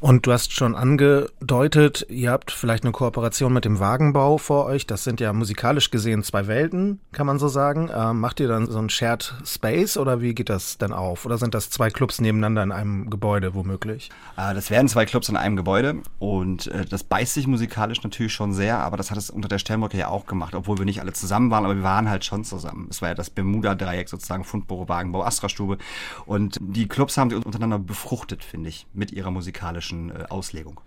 Und 0.00 0.26
du 0.26 0.32
hast 0.32 0.52
schon 0.52 0.76
angedeutet, 0.76 2.06
ihr 2.08 2.30
habt 2.30 2.52
vielleicht 2.52 2.84
eine 2.84 2.92
Kooperation 2.92 3.52
mit 3.52 3.64
dem 3.64 3.80
Wagenbau 3.80 4.38
vor 4.38 4.66
euch. 4.66 4.86
Das 4.86 5.02
sind 5.02 5.18
ja 5.18 5.32
musikalisch 5.32 5.90
gesehen 5.90 6.22
zwei 6.22 6.46
Welten, 6.46 7.00
kann 7.10 7.26
man 7.26 7.40
so 7.40 7.48
sagen. 7.48 7.90
Ähm, 7.92 8.20
macht 8.20 8.38
ihr 8.38 8.46
dann 8.46 8.68
so 8.68 8.78
ein 8.78 8.90
Shared 8.90 9.34
Space 9.44 9.96
oder 9.96 10.20
wie 10.20 10.36
geht 10.36 10.50
das 10.50 10.78
dann 10.78 10.92
auf? 10.92 11.26
Oder 11.26 11.36
sind 11.36 11.52
das 11.52 11.70
zwei 11.70 11.90
Clubs 11.90 12.20
nebeneinander 12.20 12.62
in 12.62 12.70
einem 12.70 13.10
Gebäude 13.10 13.54
womöglich? 13.54 14.10
Äh, 14.36 14.54
das 14.54 14.70
werden 14.70 14.86
zwei 14.86 15.04
Clubs 15.04 15.28
in 15.28 15.36
einem 15.36 15.56
Gebäude 15.56 15.96
und 16.20 16.68
äh, 16.68 16.84
das 16.84 17.02
beißt 17.02 17.34
sich 17.34 17.48
musikalisch 17.48 18.00
natürlich 18.04 18.32
schon 18.32 18.52
sehr, 18.52 18.78
aber 18.78 18.96
das 18.96 19.10
hat 19.10 19.18
es 19.18 19.30
unter 19.30 19.48
der 19.48 19.58
Sternbrücke 19.58 19.98
ja 19.98 20.08
auch 20.08 20.26
gemacht, 20.26 20.54
obwohl 20.54 20.78
wir 20.78 20.84
nicht 20.84 21.00
alle 21.00 21.12
zusammen 21.12 21.50
waren, 21.50 21.64
aber 21.64 21.74
wir 21.74 21.82
waren 21.82 22.08
halt 22.08 22.24
schon 22.24 22.44
zusammen. 22.44 22.86
Es 22.88 23.02
war 23.02 23.08
ja 23.08 23.14
das 23.16 23.30
Bermuda-Dreieck 23.30 24.08
sozusagen, 24.08 24.44
Fundbüro, 24.44 24.88
Wagenbau, 24.88 25.24
Astra-Stube 25.24 25.78
und 26.24 26.56
die 26.60 26.86
Clubs 26.86 27.16
haben 27.16 27.30
sich 27.30 27.44
untereinander 27.44 27.80
befruchtet, 27.80 28.44
finde 28.44 28.68
ich, 28.68 28.86
mit 28.94 29.10
ihrer 29.10 29.32
musikalischen 29.32 29.87
musikalischen 29.88 30.10
äh, 30.10 30.24
Auslegung. 30.28 30.80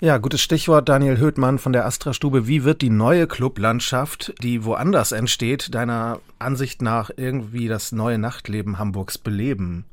Ja, 0.00 0.18
gutes 0.18 0.40
Stichwort, 0.40 0.88
Daniel 0.88 1.18
Höhtmann 1.18 1.58
von 1.58 1.72
der 1.72 1.84
Astra-Stube. 1.84 2.46
Wie 2.46 2.64
wird 2.64 2.82
die 2.82 2.90
neue 2.90 3.26
Clublandschaft, 3.26 4.32
die 4.42 4.64
woanders 4.64 5.12
entsteht, 5.12 5.74
deiner 5.74 6.20
Ansicht 6.38 6.82
nach 6.82 7.10
irgendwie 7.16 7.68
das 7.68 7.92
neue 7.92 8.18
Nachtleben 8.18 8.78
Hamburgs 8.78 9.18
beleben? 9.18 9.84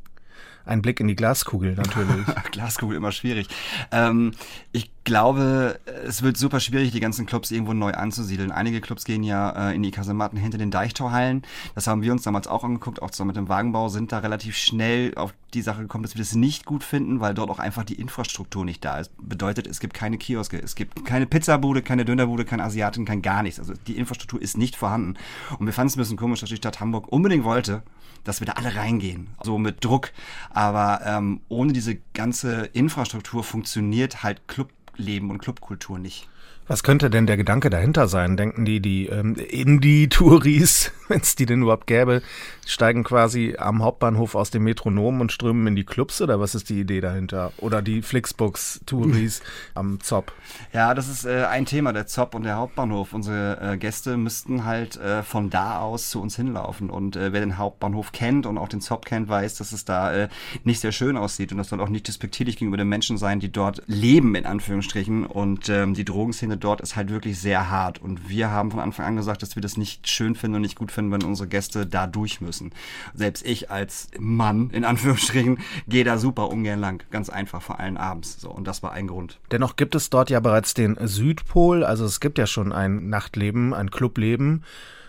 Ein 0.66 0.82
Blick 0.82 1.00
in 1.00 1.08
die 1.08 1.16
Glaskugel 1.16 1.76
natürlich. 1.76 2.26
Glaskugel 2.52 2.98
immer 2.98 3.12
schwierig. 3.12 3.48
Ähm, 3.92 4.32
ich 4.72 4.92
glaube, 5.04 5.80
es 6.06 6.24
wird 6.24 6.36
super 6.36 6.60
schwierig, 6.60 6.92
die 6.92 7.00
ganzen 7.00 7.26
Clubs 7.26 7.52
irgendwo 7.52 7.74
neu 7.74 7.92
anzusiedeln. 7.92 8.52
Einige 8.52 8.82
Clubs 8.82 9.06
gehen 9.06 9.24
ja 9.24 9.70
äh, 9.70 9.76
in 9.76 9.84
die 9.84 9.92
Kasematten 9.92 10.38
hinter 10.38 10.58
den 10.58 10.72
Deichtorhallen. 10.72 11.44
Das 11.76 11.88
haben 11.88 12.02
wir 12.02 12.12
uns 12.12 12.24
damals 12.24 12.48
auch 12.48 12.64
angeguckt, 12.64 13.02
auch 13.02 13.12
zusammen 13.12 13.28
mit 13.28 13.38
dem 13.38 13.48
Wagenbau, 13.48 13.90
sind 13.90 14.12
da 14.12 14.20
relativ 14.20 14.58
schnell 14.58 15.14
auf 15.16 15.34
die 15.54 15.62
Sache 15.62 15.84
gekommen, 15.84 16.04
dass 16.04 16.16
wir 16.16 16.20
das 16.20 16.36
nicht 16.36 16.66
gut 16.66 16.84
finden, 16.84 17.20
weil 17.20 17.34
dort 17.34 17.50
auch 17.50 17.60
einfach 17.60 17.84
die 17.84 17.96
Infrastruktur 17.96 18.66
nicht 18.66 18.84
da 18.84 19.00
ist. 19.00 19.12
Bedeutet, 19.18 19.68
es 19.68 19.80
gibt 19.80 19.94
keine 19.94 20.18
Kioske, 20.18 20.60
es 20.62 20.76
gibt 20.76 21.06
keine 21.06 21.28
Pizzabude, 21.28 21.82
keine 21.82 22.04
Dönerbude, 22.04 22.44
kein 22.44 22.60
Asiaten, 22.60 23.06
kein 23.06 23.22
gar 23.22 23.44
nichts. 23.44 23.60
Also 23.60 23.74
die 23.88 23.98
Infrastruktur 23.98 24.42
ist 24.42 24.58
nicht 24.58 24.76
vorhanden. 24.76 25.16
Und 25.60 25.66
wir 25.66 25.74
fanden 25.74 25.90
es 25.90 25.96
ein 25.96 26.00
bisschen 26.00 26.18
komisch, 26.18 26.42
dass 26.42 26.50
die 26.50 26.58
Stadt 26.58 26.80
Hamburg 26.80 27.08
unbedingt 27.10 27.44
wollte, 27.44 27.84
dass 28.26 28.42
wir 28.42 28.48
da 28.48 28.54
alle 28.54 28.76
reingehen. 28.76 29.30
So 29.44 29.58
mit 29.58 29.84
Druck. 29.86 30.12
Aber 30.50 31.02
ähm, 31.06 31.40
ohne 31.48 31.72
diese 31.72 31.96
ganze 32.14 32.66
Infrastruktur 32.74 33.44
funktioniert 33.44 34.24
halt 34.24 34.48
Clubleben 34.48 35.30
und 35.32 35.38
Clubkultur 35.38 35.98
nicht. 35.98 36.28
Was 36.68 36.82
könnte 36.82 37.12
denn 37.12 37.28
der 37.28 37.38
Gedanke 37.38 37.70
dahinter 37.70 38.08
sein? 38.08 38.38
Denken 38.38 38.66
die, 38.66 38.80
die 38.80 39.06
ähm, 39.06 39.36
Indie-Touris, 39.36 40.92
wenn 41.08 41.22
es 41.22 41.36
die 41.36 41.46
denn 41.46 41.62
überhaupt 41.62 41.86
gäbe, 41.86 42.24
steigen 42.66 43.04
quasi 43.04 43.56
am 43.60 43.84
Hauptbahnhof 43.84 44.34
aus 44.34 44.50
dem 44.50 44.64
Metronom 44.64 45.22
und 45.22 45.32
strömen 45.32 45.68
in 45.68 45.76
die 45.76 45.84
Clubs 45.84 46.22
oder 46.22 46.40
was 46.40 46.56
ist 46.56 46.70
die 46.70 46.80
Idee 46.80 47.02
dahinter? 47.02 47.52
Oder 47.58 47.84
die 47.84 48.02
Flixbus-Touris 48.02 49.44
am 49.76 50.00
Zopp? 50.02 50.34
Ja, 50.74 50.96
das 50.96 51.08
ist 51.08 51.26
äh, 51.26 51.46
ein 51.46 51.68
Thema, 51.68 51.94
der 51.94 52.08
Zopp 52.08 52.34
und 52.34 52.42
der 52.42 52.56
Hauptbahnhof. 52.56 53.14
Unsere 53.14 53.74
äh, 53.74 53.78
Gäste 53.78 54.18
müssten 54.18 54.66
halt 54.66 54.98
äh, 54.98 55.22
von 55.22 55.52
da 55.52 55.82
aus 55.82 56.10
zu 56.10 56.20
uns 56.20 56.36
hinlaufen. 56.36 56.90
Und 56.90 57.16
äh, 57.16 57.32
wer 57.32 57.42
den 57.42 57.60
Hauptbahnhof 57.60 58.12
kennt 58.12 58.48
und 58.48 58.58
auch 58.58 58.70
den 58.70 58.82
Zopp 58.82 59.06
kennt, 59.06 59.30
weiß, 59.30 59.54
dass 59.56 59.72
es 59.72 59.86
da 59.86 60.12
äh, 60.12 60.30
nicht 60.64 60.80
sehr 60.80 60.92
schön 60.92 61.16
aussieht 61.16 61.52
und 61.52 61.60
das 61.60 61.70
soll 61.70 61.80
auch 61.80 61.90
nicht 61.90 62.08
despektierlich 62.08 62.58
gegenüber 62.58 62.78
den 62.78 62.90
Menschen 62.90 63.20
sein, 63.20 63.40
die 63.40 63.52
dort 63.52 63.84
leben, 63.86 64.34
in 64.34 64.48
Anführungsstrichen. 64.48 65.28
Und 65.28 65.70
ähm, 65.70 65.94
die 65.94 66.06
Drogenszene 66.06 66.55
Szene 66.56 66.58
dort 66.58 66.82
ist 66.82 66.96
halt 66.96 67.10
wirklich 67.10 67.40
sehr 67.40 67.70
hart. 67.70 68.02
Und 68.02 68.30
wir 68.30 68.50
haben 68.50 68.72
von 68.72 68.80
Anfang 68.80 69.06
an 69.06 69.16
gesagt, 69.16 69.42
dass 69.42 69.56
wir 69.56 69.62
das 69.62 69.78
nicht 69.78 70.08
schön 70.08 70.36
finden 70.36 70.56
und 70.56 70.62
nicht 70.62 70.78
gut 70.78 70.92
finden, 70.92 71.12
wenn 71.12 71.24
unsere 71.24 71.48
Gäste 71.48 71.86
da 71.86 72.08
durch 72.08 72.42
müssen. 72.42 72.72
Selbst 73.14 73.46
ich 73.46 73.70
als 73.70 74.10
Mann, 74.20 74.70
in 74.72 74.86
Anführungsstrichen, 74.86 75.60
gehe 75.88 76.04
da 76.04 76.18
super 76.18 76.50
ungern 76.50 76.80
lang. 76.80 77.04
Ganz 77.12 77.30
einfach, 77.30 77.62
vor 77.62 77.80
allem 77.80 77.98
abends. 77.98 78.40
So, 78.40 78.50
und 78.50 78.66
das 78.66 78.84
war 78.84 78.94
ein 78.94 79.08
Grund. 79.08 79.40
Dennoch 79.52 79.76
gibt 79.76 79.96
es 79.96 80.10
dort 80.10 80.30
ja 80.30 80.40
bereits 80.40 80.74
den 80.74 80.98
Südpol. 81.02 81.84
Also 81.84 82.06
es 82.06 82.20
gibt 82.20 82.38
ja 82.38 82.48
schon 82.48 82.72
ein 82.72 83.10
Nachtleben, 83.10 83.74
ein 83.74 83.92
Clubleben. 83.92 84.64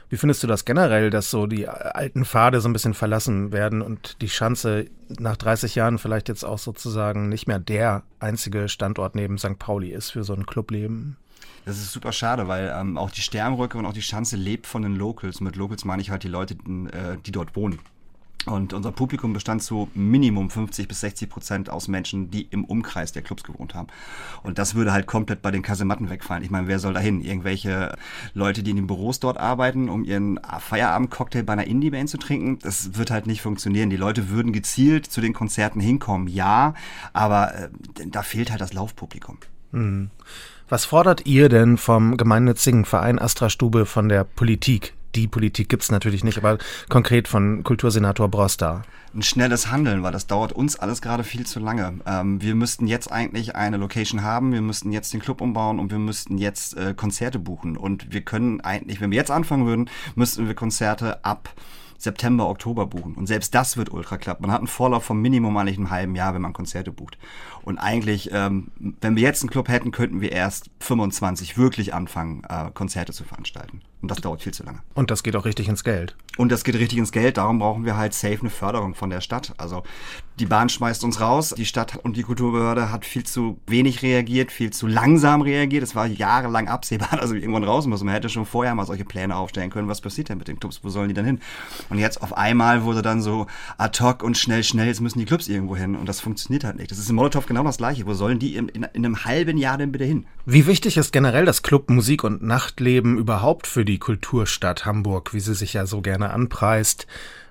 Wie 0.09 0.17
findest 0.17 0.43
du 0.43 0.47
das 0.47 0.65
generell, 0.65 1.11
dass 1.11 1.33
so 1.33 1.49
die 1.49 1.67
alten 1.67 2.25
Pfade 2.25 2.61
so 2.61 2.69
ein 2.69 2.73
bisschen 2.73 2.95
verlassen 2.95 3.51
werden 3.51 3.83
und 3.83 4.23
die 4.23 4.29
Schanze 4.29 4.87
nach 5.19 5.37
30 5.37 5.75
Jahren 5.75 5.99
vielleicht 5.99 6.29
jetzt 6.29 6.45
auch 6.45 6.59
sozusagen 6.59 7.29
nicht 7.29 7.49
mehr 7.49 7.59
der 7.59 8.05
einzige 8.21 8.69
Standort 8.69 9.17
neben 9.17 9.37
St. 9.37 9.59
Pauli 9.59 9.91
ist 9.91 10.11
für 10.11 10.23
so 10.23 10.33
ein 10.33 10.47
Clubleben? 10.47 11.17
Das 11.67 11.79
ist 11.79 11.93
super 11.93 12.13
schade, 12.13 12.47
weil 12.47 12.73
ähm, 12.79 12.97
auch 12.97 13.11
die 13.11 13.21
Sternbrücke 13.21 13.77
und 13.77 13.87
auch 13.87 13.93
die 13.93 14.01
Schanze 14.01 14.37
lebt 14.37 14.69
von 14.69 14.83
den 14.83 14.95
Locals. 14.95 15.41
Mit 15.41 15.57
Locals 15.57 15.85
meine 15.85 16.01
ich 16.01 16.11
halt 16.11 16.23
die 16.23 16.29
Leute, 16.29 16.55
äh, 16.55 17.17
die 17.27 17.33
dort 17.33 17.57
wohnen. 17.57 17.81
Und 18.45 18.73
unser 18.73 18.93
Publikum 18.93 19.33
bestand 19.33 19.65
zu 19.65 19.89
Minimum 19.93 20.49
50 20.49 20.87
bis 20.87 21.01
60 21.01 21.29
Prozent 21.29 21.69
aus 21.69 21.89
Menschen, 21.89 22.31
die 22.31 22.43
im 22.43 22.65
Umkreis 22.65 23.11
der 23.11 23.23
Clubs 23.23 23.43
gewohnt 23.43 23.75
haben. 23.75 23.89
Und 24.45 24.59
das 24.59 24.77
würde 24.77 24.93
halt 24.93 25.09
komplett 25.09 25.43
bei 25.43 25.51
den 25.51 25.63
Kasematten 25.63 26.09
wegfallen. 26.09 26.45
Ich 26.45 26.51
meine, 26.51 26.69
wer 26.69 26.79
soll 26.79 26.95
dahin? 26.95 27.21
Irgendwelche 27.21 27.97
Leute, 28.33 28.63
die 28.63 28.71
in 28.71 28.77
den 28.77 28.87
Büros 28.87 29.19
dort 29.19 29.37
arbeiten, 29.37 29.89
um 29.89 30.05
ihren 30.05 30.39
Feierabendcocktail 30.61 31.43
bei 31.43 31.55
einer 31.55 31.67
Indie-Band 31.67 32.09
zu 32.09 32.19
trinken? 32.19 32.61
Das 32.61 32.97
wird 32.97 33.11
halt 33.11 33.27
nicht 33.27 33.43
funktionieren. 33.43 33.91
Die 33.91 33.97
Leute 33.97 34.29
würden 34.29 34.53
gezielt 34.53 35.07
zu 35.07 35.21
den 35.21 35.33
Konzerten 35.33 35.81
hinkommen, 35.81 36.29
ja, 36.29 36.75
aber 37.13 37.53
äh, 37.57 37.69
da 38.07 38.23
fehlt 38.23 38.53
halt 38.53 38.61
das 38.61 38.73
Laufpublikum. 38.73 39.39
Mhm. 39.73 40.11
Was 40.69 40.85
fordert 40.85 41.27
ihr 41.27 41.49
denn 41.49 41.77
vom 41.77 42.17
gemeinnützigen 42.17 42.85
Verein 42.85 43.21
Astra 43.21 43.51
Stube 43.51 43.87
von 43.87 44.09
der 44.09 44.25
Politik? 44.25 44.95
Die 45.15 45.29
Politik 45.29 45.69
gibt's 45.69 45.93
natürlich 45.93 46.25
nicht, 46.25 46.39
aber 46.39 46.59
konkret 46.89 47.29
von 47.29 47.63
Kultursenator 47.63 48.29
Broster. 48.29 48.83
Ein 49.15 49.23
schnelles 49.23 49.71
Handeln, 49.71 50.03
weil 50.03 50.11
das 50.11 50.27
dauert 50.27 50.53
uns 50.53 50.75
alles 50.75 51.01
gerade 51.01 51.23
viel 51.23 51.47
zu 51.47 51.61
lange. 51.61 52.01
Ähm, 52.05 52.43
wir 52.43 52.57
müssten 52.57 52.89
jetzt 52.89 53.13
eigentlich 53.13 53.55
eine 53.55 53.77
Location 53.77 54.25
haben, 54.25 54.53
wir 54.53 54.61
müssten 54.61 54.91
jetzt 54.91 55.15
den 55.15 55.21
Club 55.21 55.41
umbauen 55.41 55.79
und 55.79 55.93
wir 55.93 56.01
müssten 56.01 56.37
jetzt 56.37 56.77
äh, 56.77 56.95
Konzerte 56.95 57.39
buchen. 57.39 57.77
Und 57.77 58.13
wir 58.13 58.23
können 58.23 58.61
eigentlich, 58.61 59.01
wenn 59.01 59.13
wir 59.13 59.19
jetzt 59.19 59.31
anfangen 59.31 59.67
würden, 59.67 59.89
müssten 60.17 60.49
wir 60.49 60.55
Konzerte 60.55 61.25
ab 61.25 61.49
September, 61.99 62.49
Oktober 62.49 62.87
buchen. 62.87 63.15
Und 63.15 63.27
selbst 63.27 63.55
das 63.55 63.77
wird 63.77 63.93
ultra 63.93 64.19
klappen. 64.19 64.43
Man 64.43 64.53
hat 64.53 64.59
einen 64.59 64.67
Vorlauf 64.67 65.05
vom 65.05 65.21
Minimum 65.21 65.57
eigentlich 65.57 65.79
einem 65.79 65.91
halben 65.91 66.15
Jahr, 66.15 66.35
wenn 66.35 66.43
man 66.43 66.53
Konzerte 66.53 66.93
bucht. 66.93 67.19
Und 67.63 67.79
eigentlich, 67.79 68.31
ähm, 68.33 68.71
wenn 69.01 69.17
wir 69.17 69.23
jetzt 69.23 69.43
einen 69.43 69.51
Club 69.51 69.69
hätten, 69.69 69.91
könnten 69.91 70.21
wir 70.21 70.33
erst 70.33 70.71
25 70.81 71.59
wirklich 71.59 71.95
anfangen, 71.95 72.43
äh, 72.49 72.71
Konzerte 72.73 73.13
zu 73.13 73.25
veranstalten. 73.25 73.81
Und 74.03 74.11
das 74.11 74.19
dauert 74.19 74.43
viel 74.43 74.55
zu 74.55 74.63
lange. 74.63 74.81
Und 74.95 75.11
das 75.11 75.23
geht 75.23 75.35
auch 75.37 75.45
richtig 75.45 75.69
ins 75.69 75.83
Geld. 75.83 76.17
Und 76.37 76.53
das 76.53 76.65
geht 76.65 76.77
richtig 76.77 76.99
ins 76.99 77.13
Geld. 77.13 77.39
Darum 77.39 77.59
brauchen 77.59 77.85
wir 77.85 77.97
halt 77.97 78.15
safe 78.15 78.39
eine 78.41 78.51
Förderung 78.51 78.95
von 78.95 79.11
der 79.11 79.21
Stadt. 79.21 79.55
Also 79.57 79.83
die 80.39 80.47
Bahn 80.47 80.69
schmeißt 80.69 81.03
uns 81.05 81.21
raus. 81.21 81.55
Die 81.57 81.65
Stadt 81.65 81.99
und 82.03 82.17
die 82.17 82.23
Kulturbehörde 82.23 82.91
hat 82.93 83.07
viel 83.07 83.25
zu 83.25 83.59
wenig 83.67 84.03
reagiert, 84.03 84.53
viel 84.53 84.71
zu 84.71 84.87
langsam 84.87 85.41
reagiert. 85.41 85.83
Es 85.83 85.95
war 85.95 86.07
jahrelang 86.07 86.69
absehbar, 86.69 87.09
dass 87.21 87.33
wir 87.33 87.41
irgendwann 87.41 87.65
raus 87.65 87.87
müssen. 87.87 88.05
Man 88.05 88.15
hätte 88.15 88.29
schon 88.29 88.45
vorher 88.45 88.75
mal 88.75 88.85
solche 88.85 89.05
Pläne 89.05 89.35
aufstellen 89.35 89.71
können. 89.71 89.89
Was 89.89 90.01
passiert 90.01 90.29
denn 90.29 90.39
mit 90.39 90.49
den 90.49 90.61
Clubs? 90.61 90.81
Wo 90.83 90.91
sollen 90.91 91.09
die 91.09 91.15
denn 91.15 91.25
hin? 91.25 91.41
Und 91.89 91.99
jetzt 91.99 92.23
auf 92.23 92.37
einmal 92.37 92.85
wurde 92.85 93.03
dann 93.03 93.23
so 93.23 93.47
ad 93.79 94.03
hoc 94.03 94.23
und 94.23 94.37
schnell, 94.37 94.63
schnell, 94.63 94.87
jetzt 94.87 95.01
müssen 95.01 95.19
die 95.19 95.25
Clubs 95.25 95.49
irgendwo 95.49 95.77
hin. 95.77 95.97
Und 95.97 96.07
das 96.09 96.21
funktioniert 96.21 96.65
halt 96.65 96.77
nicht. 96.77 96.91
Das 96.91 96.99
ist 96.99 97.09
in 97.09 97.17
Molotow 97.17 97.47
genau 97.47 97.65
das 97.65 97.79
Gleiche. 97.79 98.07
Wo 98.07 98.13
sollen 98.13 98.39
die 98.39 98.57
in, 98.57 98.69
in, 98.69 98.83
in 98.83 99.05
einem 99.05 99.25
halben 99.25 99.57
Jahr 99.57 99.79
denn 99.79 99.93
bitte 99.93 100.05
hin? 100.05 100.27
Wie 100.45 100.67
wichtig 100.67 100.97
ist 100.99 101.13
generell 101.13 101.47
das 101.47 101.63
Club, 101.63 101.89
Musik 101.89 102.25
und 102.25 102.43
Nachtleben 102.43 103.17
überhaupt 103.17 103.67
für 103.67 103.85
die 103.85 103.99
Kulturstadt 103.99 104.85
Hamburg, 104.85 105.33
wie 105.33 105.41
sie 105.41 105.55
sich 105.55 105.73
ja 105.73 105.87
so 105.87 106.03
gerne 106.03 106.31
anpreist? 106.31 107.07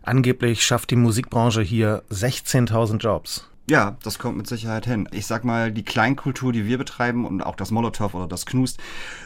Angeblich 0.05 0.63
schafft 0.63 0.91
die 0.91 0.95
Musikbranche 0.95 1.63
hier 1.63 2.03
16.000 2.11 2.99
Jobs. 2.99 3.49
Ja, 3.67 3.97
das 4.03 4.19
kommt 4.19 4.37
mit 4.37 4.45
Sicherheit 4.45 4.85
hin. 4.85 5.09
Ich 5.11 5.25
sag 5.25 5.43
mal, 5.43 5.71
die 5.71 5.81
Kleinkultur, 5.81 6.53
die 6.53 6.67
wir 6.67 6.77
betreiben 6.77 7.25
und 7.25 7.41
auch 7.41 7.55
das 7.55 7.71
Molotow 7.71 8.13
oder 8.13 8.27
das 8.27 8.45
Knust, 8.45 8.79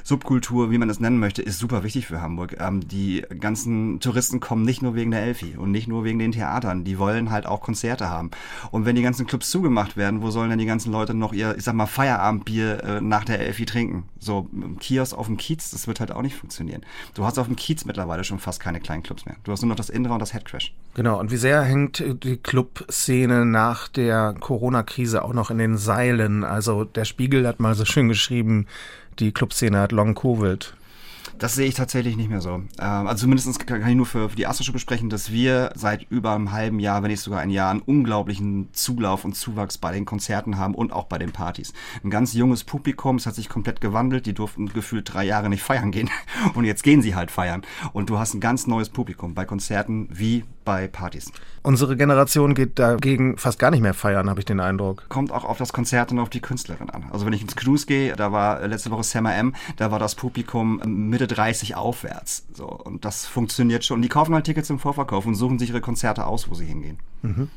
Subkultur, 0.06 0.72
wie 0.72 0.78
man 0.78 0.90
es 0.90 1.02
nennen 1.02 1.20
möchte, 1.20 1.42
ist 1.42 1.60
super 1.60 1.84
wichtig 1.84 2.08
für 2.08 2.22
Hamburg. 2.22 2.56
Ähm, 2.58 2.88
die 2.88 3.26
ganzen 3.38 4.00
Touristen 4.00 4.40
kommen 4.40 4.64
nicht 4.64 4.82
nur 4.82 4.96
wegen 4.96 5.12
der 5.12 5.24
Elfi 5.24 5.58
und 5.58 5.72
nicht 5.72 5.90
nur 5.90 6.06
wegen 6.06 6.20
den 6.20 6.32
Theatern. 6.32 6.86
Die 6.86 6.98
wollen 6.98 7.32
halt 7.32 7.46
auch 7.48 7.60
Konzerte 7.60 8.10
haben. 8.10 8.32
Und 8.72 8.86
wenn 8.86 8.96
die 8.96 9.02
ganzen 9.02 9.28
Clubs 9.28 9.50
zugemacht 9.52 9.98
werden, 9.98 10.22
wo 10.22 10.32
sollen 10.32 10.50
denn 10.50 10.60
die 10.60 10.66
ganzen 10.66 10.94
Leute 10.94 11.14
noch 11.14 11.34
ihr, 11.34 11.58
ich 11.58 11.66
sag 11.66 11.76
mal, 11.76 11.86
Feierabendbier 11.86 12.84
äh, 12.84 13.02
nach 13.02 13.26
der 13.26 13.42
Elfi 13.42 13.66
trinken? 13.66 14.06
So, 14.20 14.50
Kiosk 14.80 15.18
auf 15.18 15.28
dem 15.28 15.36
Kiez, 15.36 15.72
das 15.72 15.86
wird 15.86 16.00
halt 16.00 16.14
auch 16.14 16.22
nicht 16.22 16.38
funktionieren. 16.38 16.84
Du 17.14 17.26
hast 17.26 17.38
auf 17.40 17.48
dem 17.48 17.58
Kiez 17.58 17.84
mittlerweile 17.84 18.24
schon 18.24 18.40
fast 18.40 18.62
keine 18.62 18.80
kleinen 18.80 19.04
Clubs 19.04 19.26
mehr. 19.26 19.36
Du 19.44 19.52
hast 19.52 19.62
nur 19.62 19.70
noch 19.70 19.76
das 19.76 19.90
Indra 19.90 20.14
und 20.14 20.20
das 20.20 20.34
Headcrash. 20.34 20.74
Genau. 20.94 21.20
Und 21.20 21.30
wie 21.30 21.38
sehr 21.38 21.62
hängt 21.62 22.04
die 22.24 22.38
Clubszene 22.38 23.46
nach 23.46 23.90
der 23.90 24.29
Corona-Krise 24.34 25.24
auch 25.24 25.34
noch 25.34 25.52
in 25.52 25.58
den 25.58 25.78
Seilen. 25.78 26.44
Also 26.44 26.84
der 26.84 27.06
Spiegel 27.06 27.48
hat 27.48 27.60
mal 27.60 27.76
so 27.76 27.86
schön 27.86 28.08
geschrieben, 28.08 28.68
die 29.20 29.32
Clubszene 29.32 29.80
hat 29.80 29.92
Long 29.92 30.16
Covid. 30.16 30.74
Das 31.40 31.56
sehe 31.56 31.68
ich 31.68 31.76
tatsächlich 31.76 32.18
nicht 32.18 32.30
mehr 32.30 32.42
so. 32.42 32.56
Ähm, 32.56 32.68
also 32.80 33.22
zumindest 33.22 33.66
kann 33.66 33.88
ich 33.88 33.96
nur 33.96 34.06
für, 34.06 34.28
die 34.28 34.46
Astroschule 34.46 34.74
besprechen, 34.74 35.10
dass 35.10 35.32
wir 35.32 35.72
seit 35.74 36.04
über 36.10 36.36
einem 36.36 36.52
halben 36.52 36.80
Jahr, 36.80 37.02
wenn 37.02 37.12
nicht 37.12 37.22
sogar 37.22 37.40
ein 37.40 37.50
Jahr, 37.50 37.72
einen 37.72 37.82
unglaublichen 37.82 38.68
Zulauf 38.74 39.24
und 39.24 39.36
Zuwachs 39.36 39.78
bei 39.78 39.94
den 39.94 40.04
Konzerten 40.04 40.58
haben 40.58 40.76
und 40.76 40.92
auch 40.92 41.06
bei 41.06 41.18
den 41.18 41.32
Partys. 41.32 41.74
Ein 42.04 42.10
ganz 42.10 42.34
junges 42.34 42.66
Publikum, 42.66 43.16
es 43.16 43.26
hat 43.26 43.36
sich 43.36 43.48
komplett 43.48 43.80
gewandelt, 43.80 44.26
die 44.26 44.34
durften 44.34 44.68
gefühlt 44.68 45.14
drei 45.14 45.24
Jahre 45.24 45.50
nicht 45.50 45.64
feiern 45.64 45.92
gehen 45.92 46.10
und 46.56 46.66
jetzt 46.66 46.84
gehen 46.84 47.02
sie 47.02 47.16
halt 47.16 47.32
feiern. 47.32 47.62
Und 47.94 48.10
du 48.10 48.20
hast 48.20 48.34
ein 48.34 48.42
ganz 48.42 48.68
neues 48.68 48.90
Publikum 48.90 49.34
bei 49.34 49.46
Konzerten 49.46 50.10
wie 50.12 50.44
bei 50.66 50.88
Partys. 50.88 51.32
Unsere 51.62 51.98
Generation 51.98 52.56
geht 52.56 52.80
dagegen 52.80 53.38
fast 53.38 53.60
gar 53.60 53.72
nicht 53.72 53.82
mehr 53.82 53.94
feiern, 53.94 54.30
habe 54.30 54.40
ich 54.40 54.46
den 54.46 54.60
Eindruck. 54.60 55.08
Kommt 55.10 55.32
auch 55.32 55.44
auf 55.44 55.58
das 55.58 55.74
Konzert 55.74 56.12
und 56.12 56.20
auf 56.20 56.30
die 56.30 56.40
Künstlerin 56.40 56.90
an. 56.90 57.06
Also 57.12 57.26
wenn 57.26 57.34
ich 57.34 57.42
ins 57.42 57.56
Cruise 57.56 57.86
gehe, 57.86 58.16
da 58.16 58.32
war 58.32 58.66
letzte 58.68 58.92
Woche 58.92 59.04
Sammer 59.04 59.36
M, 59.36 59.56
da 59.78 59.92
war 59.92 60.00
das 60.00 60.16
Publikum 60.16 60.82
Mitte 60.86 61.28
30 61.28 61.76
aufwärts. 61.76 62.46
So, 62.54 62.66
und 62.66 63.06
das 63.06 63.26
funktioniert 63.26 63.84
schon. 63.84 64.02
Die 64.02 64.10
kaufen 64.10 64.34
halt 64.34 64.46
Tickets 64.46 64.70
im 64.70 64.80
Vorverkauf 64.80 65.26
und 65.26 65.36
suchen 65.36 65.60
sich 65.60 65.70
ihre 65.70 65.82
Konzerte 65.82 66.26
aus, 66.26 66.50
wo 66.50 66.56
sie 66.56 66.66
hingehen. 66.66 67.00
Mhm. 67.22 67.50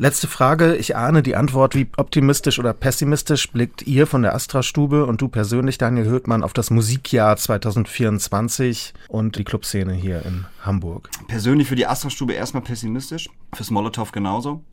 Letzte 0.00 0.28
Frage. 0.28 0.76
Ich 0.76 0.96
ahne 0.96 1.22
die 1.22 1.36
Antwort. 1.36 1.74
Wie 1.74 1.86
optimistisch 1.98 2.58
oder 2.58 2.72
pessimistisch 2.72 3.52
blickt 3.52 3.82
ihr 3.82 4.06
von 4.06 4.22
der 4.22 4.34
Astra-Stube 4.34 5.04
und 5.04 5.20
du 5.20 5.28
persönlich, 5.28 5.76
Daniel 5.76 6.06
Höhtmann, 6.06 6.42
auf 6.42 6.54
das 6.54 6.70
Musikjahr 6.70 7.36
2024 7.36 8.94
und 9.08 9.36
die 9.36 9.44
Clubszene 9.44 9.92
hier 9.92 10.24
in 10.24 10.46
Hamburg? 10.62 11.10
Persönlich 11.28 11.68
für 11.68 11.76
die 11.76 11.86
Astra-Stube 11.86 12.32
erstmal 12.32 12.62
pessimistisch, 12.62 13.28
fürs 13.52 13.70
Molotow 13.70 14.10
genauso. 14.10 14.64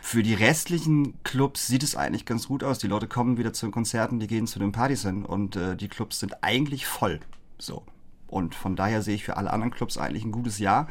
Für 0.00 0.22
die 0.22 0.32
restlichen 0.32 1.12
Clubs 1.24 1.66
sieht 1.66 1.82
es 1.82 1.94
eigentlich 1.94 2.24
ganz 2.24 2.48
gut 2.48 2.64
aus. 2.64 2.78
Die 2.78 2.88
Leute 2.88 3.06
kommen 3.06 3.36
wieder 3.36 3.52
zu 3.52 3.66
den 3.66 3.72
Konzerten, 3.72 4.18
die 4.18 4.28
gehen 4.28 4.46
zu 4.46 4.58
den 4.58 4.72
Partys 4.72 5.02
hin 5.02 5.26
und 5.26 5.56
äh, 5.56 5.76
die 5.76 5.88
Clubs 5.88 6.20
sind 6.20 6.42
eigentlich 6.42 6.86
voll. 6.86 7.20
So. 7.58 7.84
Und 8.28 8.54
von 8.54 8.76
daher 8.76 9.02
sehe 9.02 9.16
ich 9.16 9.24
für 9.24 9.36
alle 9.36 9.52
anderen 9.52 9.72
Clubs 9.72 9.98
eigentlich 9.98 10.24
ein 10.24 10.32
gutes 10.32 10.58
Jahr. 10.58 10.88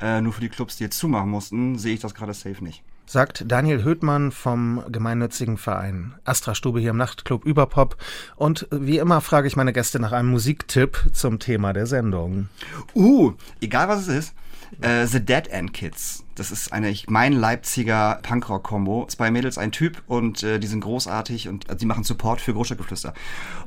Äh, 0.00 0.20
nur 0.20 0.32
für 0.32 0.42
die 0.42 0.48
Clubs, 0.48 0.76
die 0.76 0.84
jetzt 0.84 0.96
zumachen 0.96 1.28
mussten, 1.28 1.76
sehe 1.76 1.94
ich 1.94 2.00
das 2.00 2.14
gerade 2.14 2.34
safe 2.34 2.62
nicht 2.62 2.84
sagt 3.06 3.44
Daniel 3.46 3.82
Höhtmann 3.82 4.32
vom 4.32 4.82
gemeinnützigen 4.88 5.58
Verein 5.58 6.14
Astra 6.24 6.54
Stube 6.54 6.80
hier 6.80 6.90
im 6.90 6.96
Nachtclub 6.96 7.44
Überpop. 7.44 7.96
Und 8.36 8.66
wie 8.70 8.98
immer 8.98 9.20
frage 9.20 9.48
ich 9.48 9.56
meine 9.56 9.72
Gäste 9.72 10.00
nach 10.00 10.12
einem 10.12 10.30
Musiktipp 10.30 11.10
zum 11.12 11.38
Thema 11.38 11.72
der 11.72 11.86
Sendung. 11.86 12.48
Uh, 12.94 13.32
egal 13.60 13.88
was 13.88 14.02
es 14.02 14.08
ist. 14.08 14.34
Uh, 14.82 15.06
The 15.06 15.20
Dead 15.20 15.48
End 15.48 15.74
Kids. 15.74 16.24
Das 16.34 16.50
ist 16.50 16.72
eine, 16.72 16.88
ich 16.88 17.10
meine, 17.10 17.36
Leipziger 17.36 18.18
Punkrock-Kombo. 18.22 19.06
Zwei 19.08 19.30
Mädels, 19.30 19.58
ein 19.58 19.70
Typ 19.70 20.02
und 20.06 20.42
äh, 20.42 20.58
die 20.58 20.66
sind 20.66 20.80
großartig 20.80 21.48
und 21.48 21.68
äh, 21.68 21.76
die 21.76 21.84
machen 21.84 22.04
Support 22.04 22.40
für 22.40 22.54
Großstadtgeflüster. 22.54 23.12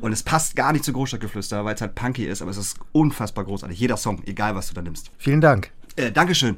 Und 0.01 0.11
es 0.11 0.23
passt 0.23 0.55
gar 0.55 0.73
nicht 0.73 0.83
zu 0.83 0.93
Großstadtgeflüster, 0.93 1.63
weil 1.63 1.75
es 1.75 1.81
halt 1.81 1.93
punky 1.93 2.25
ist, 2.25 2.41
aber 2.41 2.49
es 2.49 2.57
ist 2.57 2.79
unfassbar 2.91 3.43
großartig. 3.43 3.79
Jeder 3.79 3.97
Song, 3.97 4.23
egal 4.25 4.55
was 4.55 4.69
du 4.69 4.73
da 4.73 4.81
nimmst. 4.81 5.11
Vielen 5.19 5.41
Dank. 5.41 5.69
Äh, 5.95 6.11
Dankeschön. 6.11 6.57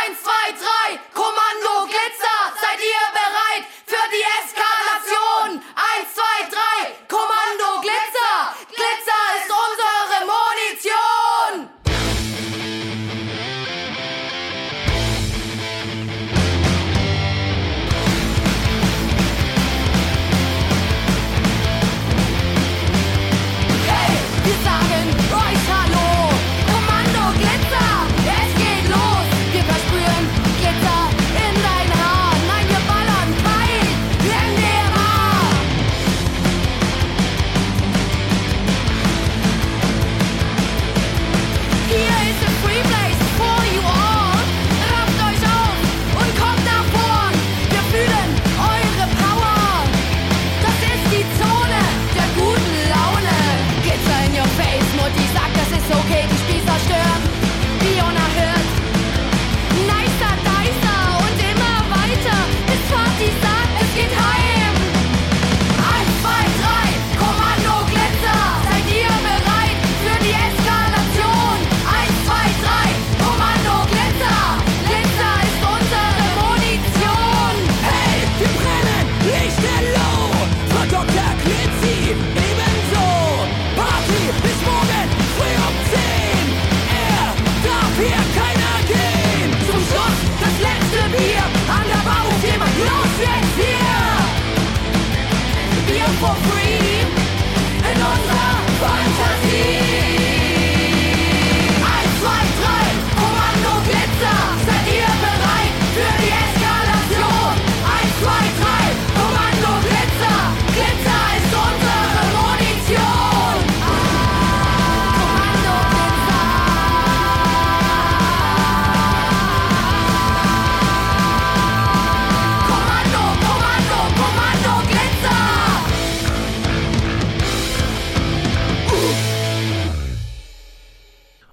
Eins, 0.00 0.22
zwei, 0.22 0.52
drei, 0.52 0.98
Kommando 1.12 1.86
Glitzer, 1.86 2.40
seid 2.60 2.80
ihr 2.80 3.04
bereit 3.12 3.64
für 3.86 4.08
die 4.10 4.22
Eskalation? 4.22 4.51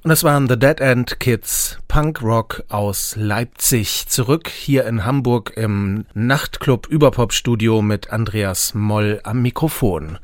Und 0.09 0.13
es 0.13 0.23
waren 0.23 0.49
The 0.49 0.57
Dead 0.57 0.79
End 0.81 1.19
Kids, 1.19 1.77
Punk 1.87 2.23
Rock 2.23 2.63
aus 2.67 3.13
Leipzig. 3.15 4.07
Zurück 4.07 4.47
hier 4.49 4.87
in 4.87 5.05
Hamburg 5.05 5.53
im 5.55 6.07
Nachtclub 6.15 6.87
Überpop 6.87 7.31
Studio 7.31 7.83
mit 7.83 8.09
Andreas 8.09 8.73
Moll 8.73 9.21
am 9.23 9.43
Mikrofon. 9.43 10.17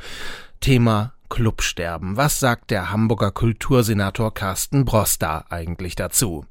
Thema 0.59 1.13
Clubsterben. 1.29 2.17
Was 2.17 2.39
sagt 2.39 2.71
der 2.71 2.89
Hamburger 2.89 3.29
Kultursenator 3.29 4.33
Carsten 4.33 4.85
Broster 4.85 5.45
eigentlich 5.51 5.93
dazu? 5.93 6.47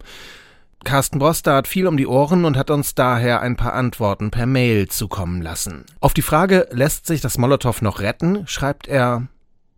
Carsten 0.85 1.18
Broster 1.18 1.57
hat 1.57 1.66
viel 1.66 1.89
um 1.89 1.97
die 1.97 2.07
Ohren 2.07 2.45
und 2.45 2.57
hat 2.57 2.70
uns 2.70 2.95
daher 2.95 3.41
ein 3.41 3.57
paar 3.57 3.72
Antworten 3.72 4.30
per 4.30 4.47
Mail 4.47 4.87
zukommen 4.87 5.43
lassen. 5.43 5.87
Auf 5.99 6.14
die 6.14 6.22
Frage, 6.22 6.68
lässt 6.70 7.09
sich 7.09 7.20
das 7.20 7.37
Molotow 7.37 7.82
noch 7.82 7.99
retten, 7.99 8.47
schreibt 8.47 8.87
er, 8.87 9.26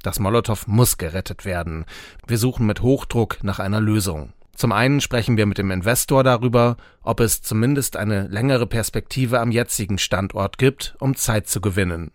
das 0.07 0.21
Molotow 0.21 0.67
muss 0.69 0.99
gerettet 0.99 1.45
werden. 1.45 1.85
Wir 2.27 2.39
suchen 2.39 2.67
mit 2.67 2.81
Hochdruck 2.81 3.43
nach 3.43 3.59
einer 3.59 3.81
Lösung. 3.81 4.33
Zum 4.57 4.73
einen 4.73 5.03
sprechen 5.03 5.37
wir 5.37 5.45
mit 5.45 5.59
dem 5.59 5.71
Investor 5.71 6.25
darüber, 6.25 6.79
ob 7.03 7.21
es 7.21 7.43
zumindest 7.43 7.97
eine 7.99 8.27
längere 8.29 8.67
Perspektive 8.67 9.39
am 9.39 9.51
jetzigen 9.51 9.99
Standort 9.99 10.57
gibt, 10.57 10.95
um 10.99 11.15
Zeit 11.15 11.47
zu 11.47 11.61
gewinnen. 11.61 12.11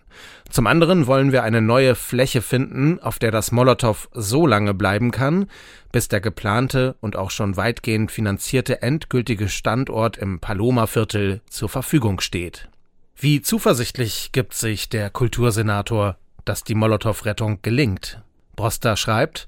Zum 0.49 0.65
anderen 0.65 1.05
wollen 1.05 1.31
wir 1.31 1.43
eine 1.43 1.61
neue 1.61 1.93
Fläche 1.93 2.41
finden, 2.41 2.99
auf 2.99 3.19
der 3.19 3.29
das 3.29 3.51
Molotow 3.51 4.09
so 4.11 4.47
lange 4.47 4.73
bleiben 4.73 5.11
kann, 5.11 5.45
bis 5.91 6.07
der 6.07 6.19
geplante 6.19 6.95
und 6.99 7.15
auch 7.15 7.29
schon 7.29 7.57
weitgehend 7.57 8.11
finanzierte 8.11 8.81
endgültige 8.81 9.49
Standort 9.49 10.17
im 10.17 10.39
Paloma-Viertel 10.39 11.41
zur 11.47 11.69
Verfügung 11.69 12.21
steht. 12.21 12.69
Wie 13.15 13.43
zuversichtlich 13.43 14.31
gibt 14.31 14.55
sich 14.55 14.89
der 14.89 15.11
Kultursenator, 15.11 16.17
dass 16.45 16.63
die 16.63 16.75
Molotow-Rettung 16.75 17.59
gelingt? 17.61 18.21
Broster 18.55 18.97
schreibt, 18.97 19.47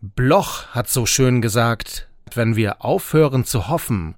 Bloch 0.00 0.66
hat 0.68 0.88
so 0.88 1.06
schön 1.06 1.40
gesagt, 1.42 2.08
wenn 2.34 2.56
wir 2.56 2.84
aufhören 2.84 3.44
zu 3.44 3.68
hoffen, 3.68 4.16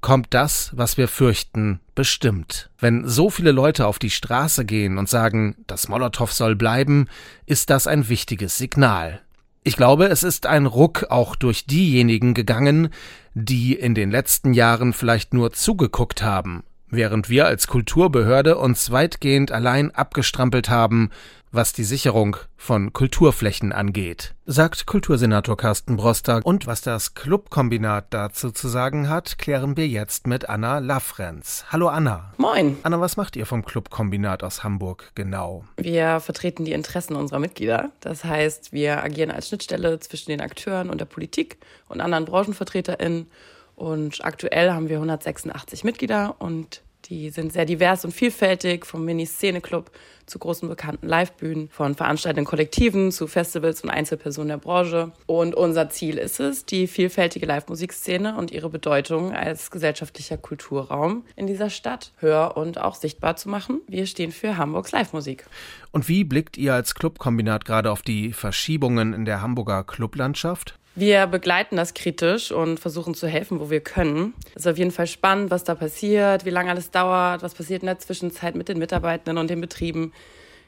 kommt 0.00 0.34
das, 0.34 0.72
was 0.74 0.96
wir 0.96 1.06
fürchten, 1.06 1.80
bestimmt. 1.94 2.70
Wenn 2.78 3.06
so 3.08 3.30
viele 3.30 3.52
Leute 3.52 3.86
auf 3.86 3.98
die 3.98 4.10
Straße 4.10 4.64
gehen 4.64 4.98
und 4.98 5.08
sagen, 5.08 5.56
das 5.66 5.88
Molotow 5.88 6.30
soll 6.30 6.56
bleiben, 6.56 7.06
ist 7.46 7.70
das 7.70 7.86
ein 7.86 8.08
wichtiges 8.08 8.58
Signal. 8.58 9.20
Ich 9.62 9.76
glaube, 9.76 10.06
es 10.06 10.24
ist 10.24 10.46
ein 10.46 10.66
Ruck 10.66 11.06
auch 11.08 11.36
durch 11.36 11.66
diejenigen 11.66 12.34
gegangen, 12.34 12.88
die 13.34 13.74
in 13.74 13.94
den 13.94 14.10
letzten 14.10 14.54
Jahren 14.54 14.92
vielleicht 14.92 15.34
nur 15.34 15.52
zugeguckt 15.52 16.20
haben. 16.22 16.64
während 16.92 17.30
wir 17.30 17.46
als 17.46 17.66
Kulturbehörde 17.66 18.58
uns 18.58 18.92
weitgehend 18.92 19.50
allein 19.50 19.90
abgestrampelt 19.90 20.68
haben, 20.68 21.10
was 21.52 21.74
die 21.74 21.84
Sicherung 21.84 22.38
von 22.56 22.94
Kulturflächen 22.94 23.72
angeht, 23.72 24.34
sagt 24.46 24.86
Kultursenator 24.86 25.56
Carsten 25.56 25.96
Broster. 25.96 26.40
Und 26.44 26.66
was 26.66 26.80
das 26.80 27.14
Clubkombinat 27.14 28.06
dazu 28.10 28.50
zu 28.50 28.68
sagen 28.68 29.10
hat, 29.10 29.36
klären 29.36 29.76
wir 29.76 29.86
jetzt 29.86 30.26
mit 30.26 30.48
Anna 30.48 30.78
Lafrenz. 30.78 31.66
Hallo 31.68 31.88
Anna. 31.88 32.32
Moin. 32.38 32.78
Anna, 32.84 33.00
was 33.00 33.18
macht 33.18 33.36
ihr 33.36 33.44
vom 33.44 33.64
Clubkombinat 33.64 34.42
aus 34.42 34.64
Hamburg 34.64 35.12
genau? 35.14 35.64
Wir 35.76 36.20
vertreten 36.20 36.64
die 36.64 36.72
Interessen 36.72 37.16
unserer 37.16 37.38
Mitglieder. 37.38 37.92
Das 38.00 38.24
heißt, 38.24 38.72
wir 38.72 39.04
agieren 39.04 39.30
als 39.30 39.48
Schnittstelle 39.48 40.00
zwischen 40.00 40.30
den 40.30 40.40
Akteuren 40.40 40.88
und 40.88 41.00
der 41.00 41.06
Politik 41.06 41.58
und 41.88 42.00
anderen 42.00 42.24
BranchenvertreterInnen. 42.24 43.30
Und 43.76 44.24
aktuell 44.24 44.72
haben 44.72 44.88
wir 44.88 44.96
186 44.96 45.84
Mitglieder 45.84 46.36
und 46.38 46.82
die 47.12 47.28
sind 47.28 47.52
sehr 47.52 47.66
divers 47.66 48.06
und 48.06 48.12
vielfältig, 48.12 48.86
vom 48.86 49.04
Mini-Szene-Club 49.04 49.90
zu 50.24 50.38
großen 50.38 50.66
bekannten 50.66 51.06
Livebühnen, 51.06 51.68
von 51.68 51.94
veranstaltenden 51.94 52.46
Kollektiven 52.46 53.12
zu 53.12 53.26
Festivals 53.26 53.82
und 53.82 53.90
Einzelpersonen 53.90 54.48
der 54.48 54.56
Branche. 54.56 55.12
Und 55.26 55.54
unser 55.54 55.90
Ziel 55.90 56.16
ist 56.16 56.40
es, 56.40 56.64
die 56.64 56.86
vielfältige 56.86 57.44
Live-Musikszene 57.44 58.34
und 58.36 58.50
ihre 58.50 58.70
Bedeutung 58.70 59.34
als 59.34 59.70
gesellschaftlicher 59.70 60.38
Kulturraum 60.38 61.24
in 61.36 61.46
dieser 61.46 61.68
Stadt 61.68 62.12
hör- 62.16 62.56
und 62.56 62.80
auch 62.80 62.94
sichtbar 62.94 63.36
zu 63.36 63.50
machen. 63.50 63.82
Wir 63.88 64.06
stehen 64.06 64.32
für 64.32 64.56
Hamburgs 64.56 64.92
Live-Musik. 64.92 65.44
Und 65.90 66.08
wie 66.08 66.24
blickt 66.24 66.56
ihr 66.56 66.72
als 66.72 66.94
Clubkombinat 66.94 67.66
gerade 67.66 67.90
auf 67.90 68.00
die 68.00 68.32
Verschiebungen 68.32 69.12
in 69.12 69.26
der 69.26 69.42
Hamburger 69.42 69.84
Clublandschaft? 69.84 70.78
Wir 70.94 71.26
begleiten 71.26 71.76
das 71.76 71.94
kritisch 71.94 72.52
und 72.52 72.78
versuchen 72.78 73.14
zu 73.14 73.26
helfen, 73.26 73.60
wo 73.60 73.70
wir 73.70 73.80
können. 73.80 74.34
Es 74.54 74.66
ist 74.66 74.72
auf 74.72 74.78
jeden 74.78 74.90
Fall 74.90 75.06
spannend, 75.06 75.50
was 75.50 75.64
da 75.64 75.74
passiert, 75.74 76.44
wie 76.44 76.50
lange 76.50 76.70
alles 76.70 76.90
dauert, 76.90 77.42
was 77.42 77.54
passiert 77.54 77.82
in 77.82 77.86
der 77.86 77.98
Zwischenzeit 77.98 78.54
mit 78.54 78.68
den 78.68 78.78
Mitarbeitenden 78.78 79.38
und 79.38 79.48
den 79.48 79.60
Betrieben. 79.60 80.12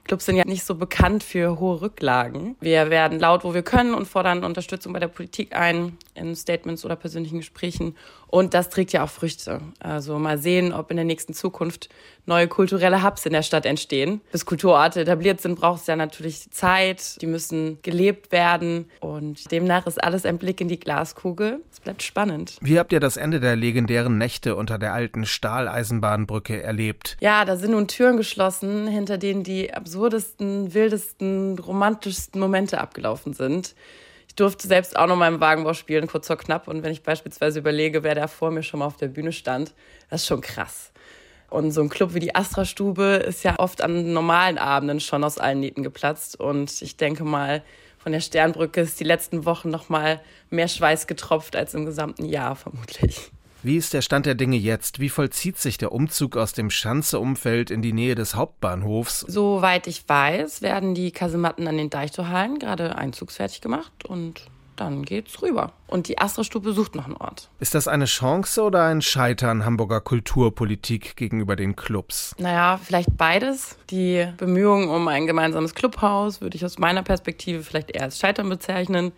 Clubs 0.05 0.27
sind 0.27 0.37
ja 0.37 0.45
nicht 0.45 0.65
so 0.65 0.75
bekannt 0.75 1.25
für 1.25 1.59
hohe 1.59 1.81
Rücklagen. 1.81 2.57
Wir 2.61 2.91
werden 2.91 3.19
laut, 3.19 3.43
wo 3.43 3.55
wir 3.55 3.63
können 3.63 3.95
und 3.95 4.07
fordern 4.07 4.45
Unterstützung 4.45 4.93
bei 4.93 4.99
der 4.99 5.09
Politik 5.09 5.57
ein, 5.57 5.97
in 6.15 6.37
Statements 6.37 6.85
oder 6.85 6.95
persönlichen 6.95 7.39
Gesprächen. 7.39 7.97
Und 8.27 8.53
das 8.53 8.69
trägt 8.69 8.93
ja 8.93 9.03
auch 9.03 9.09
Früchte. 9.09 9.63
Also 9.81 10.19
mal 10.19 10.37
sehen, 10.37 10.75
ob 10.75 10.91
in 10.91 10.97
der 10.97 11.07
nächsten 11.07 11.33
Zukunft 11.33 11.89
neue 12.27 12.49
kulturelle 12.49 13.03
Hubs 13.03 13.27
in 13.27 13.33
der 13.33 13.43
Stadt 13.43 13.67
entstehen. 13.67 14.21
Bis 14.33 14.47
Kulturorte 14.47 15.01
etabliert 15.01 15.41
sind, 15.41 15.59
braucht 15.59 15.83
es 15.83 15.87
ja 15.87 15.97
natürlich 15.97 16.51
Zeit. 16.51 17.21
Die 17.21 17.27
müssen 17.27 17.79
gelebt 17.83 18.33
werden. 18.33 18.91
Und 19.01 19.51
demnach 19.51 19.87
ist 19.87 20.03
alles 20.03 20.25
ein 20.25 20.39
Blick 20.39 20.61
in 20.61 20.69
die 20.69 20.81
Glaskugel. 20.81 21.61
Es 21.73 21.81
bleibt 21.81 22.03
spannend. 22.03 22.57
Wie 22.61 22.79
habt 22.79 22.93
ihr 22.93 23.01
das 23.01 23.17
Ende 23.17 23.41
der 23.41 23.57
legendären 23.57 24.19
Nächte 24.19 24.57
unter 24.57 24.79
der 24.79 24.93
alten 24.93 25.27
Stahleisenbahnbrücke 25.27 26.63
erlebt? 26.63 27.17
Ja, 27.21 27.45
da 27.45 27.57
sind 27.57 27.73
nun 27.73 27.89
Türen 27.89 28.17
geschlossen, 28.17 28.87
hinter 28.87 29.19
denen 29.19 29.43
die 29.43 29.73
absurdesten, 29.75 30.75
wildesten, 30.75 31.59
romantischsten 31.59 32.41
Momente 32.41 32.81
abgelaufen 32.81 33.35
sind. 33.35 33.75
Ich 34.35 34.37
durfte 34.37 34.67
selbst 34.67 34.97
auch 34.97 35.07
noch 35.07 35.15
mal 35.15 35.33
im 35.33 35.41
Wagenbau 35.41 35.75
spielen, 35.75 36.09
kurz 36.09 36.27
vor 36.27 36.37
knapp. 36.37 36.67
Und 36.67 36.83
wenn 36.83 36.91
ich 36.91 37.05
beispielsweise 37.05 37.61
überlege, 37.61 38.03
wer 38.03 38.17
da 38.17 38.27
vor 38.27 38.51
mir 38.51 38.65
schon 38.65 38.81
mal 38.81 38.87
auf 38.87 38.97
der 38.97 39.07
Bühne 39.07 39.31
stand, 39.31 39.75
das 40.11 40.23
ist 40.23 40.27
schon 40.27 40.41
krass. 40.41 40.93
Und 41.55 41.71
so 41.71 41.83
ein 41.83 41.89
Club 41.89 42.15
wie 42.15 42.19
die 42.19 42.35
Astra-Stube 42.35 43.23
ist 43.29 43.45
ja 43.45 43.61
oft 43.61 43.81
an 43.81 44.13
normalen 44.13 44.59
Abenden 44.59 44.99
schon 44.99 45.23
aus 45.23 45.39
allen 45.39 45.61
Nähten 45.61 45.85
geplatzt. 45.85 46.41
Und 46.41 46.83
ich 46.83 46.97
denke 46.97 47.23
mal, 47.23 47.63
von 47.97 48.11
der 48.11 48.19
Sternbrücke 48.19 48.81
ist 48.81 48.99
die 48.99 49.05
letzten 49.05 49.45
Wochen 49.45 49.71
noch 49.71 49.89
mal 49.89 50.21
mehr 50.51 50.67
Schweiß 50.67 51.07
getropft 51.07 51.55
als 51.55 51.73
im 51.75 51.87
gesamten 51.87 52.25
Jahr 52.25 52.57
vermutlich. 52.57 53.31
Wie 53.63 53.77
ist 53.77 53.95
der 53.95 54.03
Stand 54.03 54.27
der 54.27 54.35
Dinge 54.35 54.57
jetzt? 54.57 54.99
Wie 54.99 55.09
vollzieht 55.09 55.57
sich 55.57 55.79
der 55.79 55.93
Umzug 55.93 56.37
aus 56.37 56.55
dem 56.55 56.71
Schanze-Umfeld 56.71 57.71
in 57.71 57.83
die 57.83 57.93
Nähe 57.93 58.17
des 58.17 58.35
Hauptbahnhofs? 58.35 59.21
Soweit 59.21 59.87
ich 59.87 60.09
weiß, 60.09 60.61
werden 60.61 60.97
die 60.97 61.13
Kasematten 61.13 61.69
an 61.69 61.77
den 61.77 61.89
Deichtorhallen 61.89 62.59
gerade 62.59 62.97
einzugsfertig 62.97 63.61
gemacht 63.61 64.05
und 64.05 64.51
dann 64.77 65.03
geht's 65.03 65.43
rüber. 65.43 65.73
Und 65.87 66.09
die 66.09 66.19
Astra-Stube 66.19 66.73
sucht 66.73 66.95
noch 66.95 67.07
einen 67.07 67.17
Ort. 67.17 67.51
Ist 67.61 67.75
das 67.75 67.89
eine 67.89 68.07
Chance 68.07 68.63
oder 68.63 68.85
ein 68.85 69.03
Scheitern 69.03 69.65
Hamburger 69.65 70.01
Kulturpolitik 70.01 71.17
gegenüber 71.17 71.57
den 71.57 71.77
Clubs? 71.77 72.35
Naja, 72.39 72.81
vielleicht 72.83 73.17
beides. 73.17 73.77
Die 73.91 74.27
Bemühungen 74.37 74.89
um 74.89 75.09
ein 75.09 75.27
gemeinsames 75.27 75.75
Clubhaus 75.75 76.41
würde 76.41 76.57
ich 76.57 76.65
aus 76.65 76.79
meiner 76.79 77.03
Perspektive 77.03 77.63
vielleicht 77.63 77.91
eher 77.91 78.03
als 78.03 78.19
Scheitern 78.19 78.49
bezeichnen. 78.49 79.13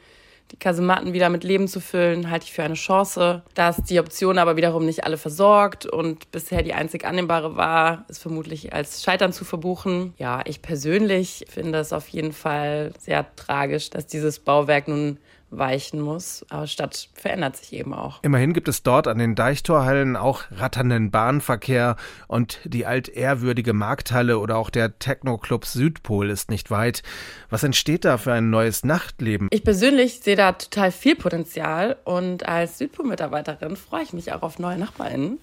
Die 0.53 0.57
Kasematten 0.57 1.13
wieder 1.13 1.29
mit 1.29 1.43
Leben 1.43 1.67
zu 1.67 1.81
füllen, 1.81 2.31
halte 2.31 2.45
ich 2.47 2.53
für 2.53 2.63
eine 2.63 2.75
Chance. 2.75 3.43
Dass 3.55 3.83
die 3.83 3.99
Option 3.99 4.39
aber 4.39 4.57
wiederum 4.57 4.87
nicht 4.87 5.03
alle 5.03 5.19
versorgt 5.19 5.87
und 5.87 6.31
bisher 6.31 6.63
die 6.63 6.73
einzig 6.73 7.05
annehmbare 7.05 7.57
war, 7.57 8.05
ist 8.09 8.23
vermutlich 8.23 8.73
als 8.73 9.03
Scheitern 9.03 9.33
zu 9.33 9.45
verbuchen. 9.45 10.15
Ja, 10.19 10.43
ich 10.45 10.63
persönlich 10.63 11.47
finde 11.49 11.81
es 11.81 11.93
auf 11.93 12.07
jeden 12.09 12.33
Fall 12.33 12.93
sehr 12.99 13.27
tragisch, 13.35 13.91
dass 13.91 14.07
dieses 14.07 14.39
Bauwerk 14.39 14.87
nun 14.87 15.19
weichen 15.59 16.01
muss. 16.01 16.45
Aber 16.49 16.67
Stadt 16.67 17.09
verändert 17.15 17.57
sich 17.57 17.73
eben 17.73 17.95
auch. 17.95 18.23
Immerhin 18.23 18.53
gibt 18.53 18.69
es 18.69 18.83
dort 18.83 19.09
an 19.09 19.19
den 19.19 19.35
Deichtorhallen 19.35 20.17
auch 20.17 20.45
ratternden 20.51 21.11
Bahnverkehr 21.11 21.97
und 22.29 22.61
die 22.65 22.87
altehrwürdige 22.87 23.73
Markthalle 23.73 24.39
oder 24.39 24.57
auch 24.57 24.71
der 24.71 24.99
Techno-Club 24.99 25.65
Südpol 25.65 26.31
ist 26.31 26.51
nicht 26.51 26.71
weit. 26.71 27.03
Was 27.51 27.63
entsteht 27.63 28.05
da 28.05 28.19
für 28.19 28.33
ein 28.33 28.51
neues 28.51 28.85
Nachtleben? 28.85 29.49
Ich 29.51 29.65
persönlich 29.65 30.21
sehe 30.21 30.37
da 30.37 30.53
total 30.53 30.93
viel 30.93 31.17
Potenzial 31.17 31.97
und 32.05 32.47
als 32.47 32.79
Südpol-Mitarbeiterin 32.79 33.77
freue 33.77 34.03
ich 34.03 34.13
mich 34.13 34.33
auch 34.33 34.43
auf 34.43 34.59
neue 34.59 34.79
NachbarInnen. 34.79 35.39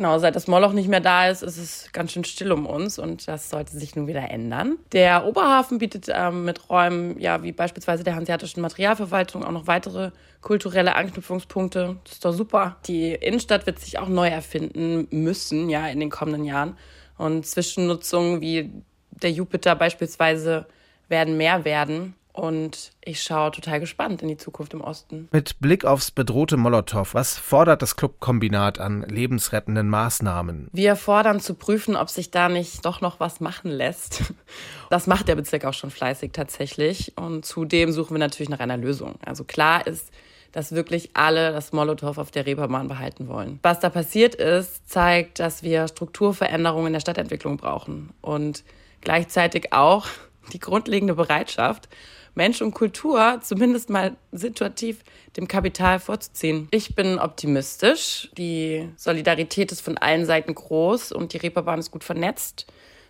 Genau, 0.00 0.18
seit 0.18 0.34
das 0.34 0.46
Moloch 0.46 0.72
nicht 0.72 0.88
mehr 0.88 1.00
da 1.02 1.28
ist, 1.28 1.42
ist 1.42 1.58
es 1.58 1.92
ganz 1.92 2.12
schön 2.12 2.24
still 2.24 2.52
um 2.52 2.64
uns 2.64 2.98
und 2.98 3.28
das 3.28 3.50
sollte 3.50 3.76
sich 3.76 3.96
nun 3.96 4.06
wieder 4.06 4.30
ändern. 4.30 4.78
Der 4.92 5.26
Oberhafen 5.26 5.76
bietet 5.76 6.06
ähm, 6.08 6.46
mit 6.46 6.70
Räumen, 6.70 7.20
ja, 7.20 7.42
wie 7.42 7.52
beispielsweise 7.52 8.02
der 8.02 8.14
Hanseatischen 8.14 8.62
Materialverwaltung, 8.62 9.44
auch 9.44 9.50
noch 9.50 9.66
weitere 9.66 10.12
kulturelle 10.40 10.96
Anknüpfungspunkte. 10.96 11.98
Das 12.04 12.14
ist 12.14 12.24
doch 12.24 12.32
super. 12.32 12.78
Die 12.86 13.12
Innenstadt 13.12 13.66
wird 13.66 13.78
sich 13.78 13.98
auch 13.98 14.08
neu 14.08 14.28
erfinden 14.28 15.06
müssen, 15.10 15.68
ja, 15.68 15.86
in 15.88 16.00
den 16.00 16.08
kommenden 16.08 16.46
Jahren. 16.46 16.78
Und 17.18 17.44
Zwischennutzungen 17.44 18.40
wie 18.40 18.70
der 19.10 19.32
Jupiter 19.32 19.76
beispielsweise 19.76 20.64
werden 21.08 21.36
mehr 21.36 21.66
werden. 21.66 22.14
Und 22.40 22.92
ich 23.04 23.22
schaue 23.22 23.50
total 23.50 23.80
gespannt 23.80 24.22
in 24.22 24.28
die 24.28 24.38
Zukunft 24.38 24.72
im 24.72 24.80
Osten. 24.80 25.28
Mit 25.30 25.60
Blick 25.60 25.84
aufs 25.84 26.10
bedrohte 26.10 26.56
Molotow, 26.56 27.12
was 27.12 27.36
fordert 27.36 27.82
das 27.82 27.96
Clubkombinat 27.96 28.78
an 28.78 29.02
lebensrettenden 29.02 29.90
Maßnahmen? 29.90 30.70
Wir 30.72 30.96
fordern 30.96 31.40
zu 31.40 31.52
prüfen, 31.52 31.96
ob 31.96 32.08
sich 32.08 32.30
da 32.30 32.48
nicht 32.48 32.86
doch 32.86 33.02
noch 33.02 33.20
was 33.20 33.40
machen 33.40 33.70
lässt. 33.70 34.32
Das 34.88 35.06
macht 35.06 35.28
der 35.28 35.36
Bezirk 35.36 35.66
auch 35.66 35.74
schon 35.74 35.90
fleißig 35.90 36.32
tatsächlich. 36.32 37.12
Und 37.16 37.44
zudem 37.44 37.92
suchen 37.92 38.14
wir 38.14 38.18
natürlich 38.18 38.48
nach 38.48 38.58
einer 38.58 38.78
Lösung. 38.78 39.16
Also 39.22 39.44
klar 39.44 39.86
ist, 39.86 40.10
dass 40.50 40.72
wirklich 40.72 41.10
alle 41.12 41.52
das 41.52 41.74
Molotow 41.74 42.16
auf 42.16 42.30
der 42.30 42.46
Reeperbahn 42.46 42.88
behalten 42.88 43.28
wollen. 43.28 43.60
Was 43.62 43.80
da 43.80 43.90
passiert 43.90 44.34
ist, 44.34 44.88
zeigt, 44.88 45.40
dass 45.40 45.62
wir 45.62 45.88
Strukturveränderungen 45.88 46.86
in 46.86 46.92
der 46.94 47.00
Stadtentwicklung 47.00 47.58
brauchen 47.58 48.14
und 48.22 48.64
gleichzeitig 49.02 49.74
auch 49.74 50.06
die 50.54 50.58
grundlegende 50.58 51.14
Bereitschaft, 51.14 51.88
Mensch 52.34 52.62
und 52.62 52.72
Kultur 52.72 53.40
zumindest 53.42 53.90
mal 53.90 54.16
situativ 54.32 55.02
dem 55.36 55.48
Kapital 55.48 56.00
vorzuziehen. 56.00 56.68
Ich 56.70 56.94
bin 56.94 57.18
optimistisch. 57.18 58.30
Die 58.36 58.88
Solidarität 58.96 59.72
ist 59.72 59.80
von 59.80 59.98
allen 59.98 60.26
Seiten 60.26 60.54
groß 60.54 61.12
und 61.12 61.32
die 61.32 61.38
Reeperbahn 61.38 61.78
ist 61.78 61.90
gut 61.90 62.04
vernetzt. 62.04 62.66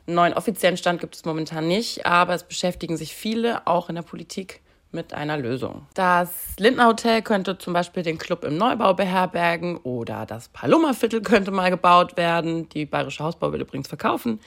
Einen 0.07 0.17
neuen 0.17 0.35
offiziellen 0.35 0.77
Stand 0.77 1.01
gibt 1.01 1.15
es 1.15 1.25
momentan 1.25 1.69
nicht, 1.69 2.07
aber 2.07 2.35
es 2.35 2.45
beschäftigen 2.45 2.97
sich 2.97 3.15
viele, 3.15 3.67
auch 3.67 3.89
in 3.89 3.95
der 3.95 4.03
Politik, 4.03 4.61
mit 4.93 5.15
einer 5.15 5.37
Lösung. 5.37 5.87
Das 5.95 6.31
Lindner 6.59 6.89
Hotel 6.89 7.23
könnte 7.23 7.59
zum 7.59 7.73
Beispiel 7.73 8.03
den 8.03 8.19
Club 8.19 8.45
im 8.45 8.57
Neubau 8.57 8.95
beherbergen 8.95 9.77
oder 9.79 10.27
das 10.27 10.49
Paloma-Viertel 10.49 11.23
könnte 11.23 11.51
mal 11.51 11.71
gebaut 11.71 12.17
werden. 12.17 12.69
Die 12.71 12.87
Bayerische 12.87 13.23
Hausbau 13.23 13.53
will 13.53 13.61
übrigens 13.61 13.89
verkaufen. 13.89 14.41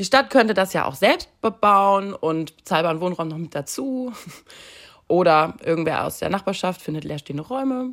Die 0.00 0.06
Stadt 0.06 0.30
könnte 0.30 0.54
das 0.54 0.72
ja 0.72 0.86
auch 0.86 0.94
selbst 0.94 1.28
bebauen 1.42 2.14
und 2.14 2.56
bezahlbaren 2.56 3.02
Wohnraum 3.02 3.28
noch 3.28 3.36
mit 3.36 3.54
dazu. 3.54 4.14
Oder 5.08 5.56
irgendwer 5.62 6.06
aus 6.06 6.20
der 6.20 6.30
Nachbarschaft 6.30 6.80
findet 6.80 7.04
leerstehende 7.04 7.42
Räume. 7.42 7.90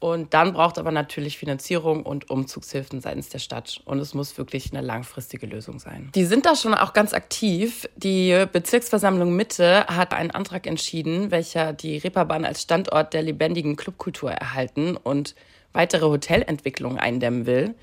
Und 0.00 0.34
dann 0.34 0.52
braucht 0.52 0.78
aber 0.78 0.90
natürlich 0.90 1.38
Finanzierung 1.38 2.02
und 2.02 2.28
Umzugshilfen 2.28 3.00
seitens 3.00 3.28
der 3.28 3.38
Stadt. 3.38 3.82
Und 3.84 4.00
es 4.00 4.14
muss 4.14 4.36
wirklich 4.36 4.72
eine 4.72 4.84
langfristige 4.84 5.46
Lösung 5.46 5.78
sein. 5.78 6.10
Die 6.16 6.24
sind 6.24 6.44
da 6.44 6.56
schon 6.56 6.74
auch 6.74 6.92
ganz 6.92 7.14
aktiv. 7.14 7.88
Die 7.94 8.44
Bezirksversammlung 8.52 9.36
Mitte 9.36 9.86
hat 9.86 10.14
einen 10.14 10.32
Antrag 10.32 10.66
entschieden, 10.66 11.30
welcher 11.30 11.72
die 11.72 11.98
Reeperbahn 11.98 12.44
als 12.44 12.62
Standort 12.62 13.14
der 13.14 13.22
lebendigen 13.22 13.76
Clubkultur 13.76 14.32
erhalten 14.32 14.96
und 14.96 15.36
weitere 15.72 16.06
Hotelentwicklungen 16.06 16.98
eindämmen 16.98 17.46
will. 17.46 17.76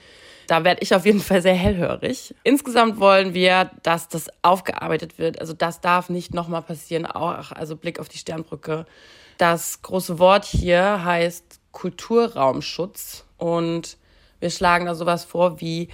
Da 0.49 0.63
werde 0.63 0.81
ich 0.81 0.95
auf 0.95 1.05
jeden 1.05 1.19
Fall 1.19 1.43
sehr 1.43 1.53
hellhörig. 1.53 2.33
Insgesamt 2.43 2.99
wollen 2.99 3.35
wir, 3.35 3.69
dass 3.83 4.07
das 4.07 4.29
aufgearbeitet 4.41 5.19
wird. 5.19 5.39
Also 5.39 5.53
das 5.53 5.79
darf 5.79 6.09
nicht 6.09 6.33
nochmal 6.33 6.63
passieren. 6.63 7.05
Auch, 7.05 7.51
also 7.51 7.75
Blick 7.75 7.99
auf 7.99 8.09
die 8.09 8.17
Sternbrücke. 8.17 8.87
Das 9.37 9.83
große 9.83 10.17
Wort 10.17 10.45
hier 10.45 11.05
heißt 11.05 11.59
Kulturraumschutz. 11.71 13.25
Und 13.37 13.97
Wir 14.39 14.49
schlagen 14.49 14.87
da 14.87 14.95
sowas 14.95 15.23
vor 15.23 15.61
wie 15.61 15.89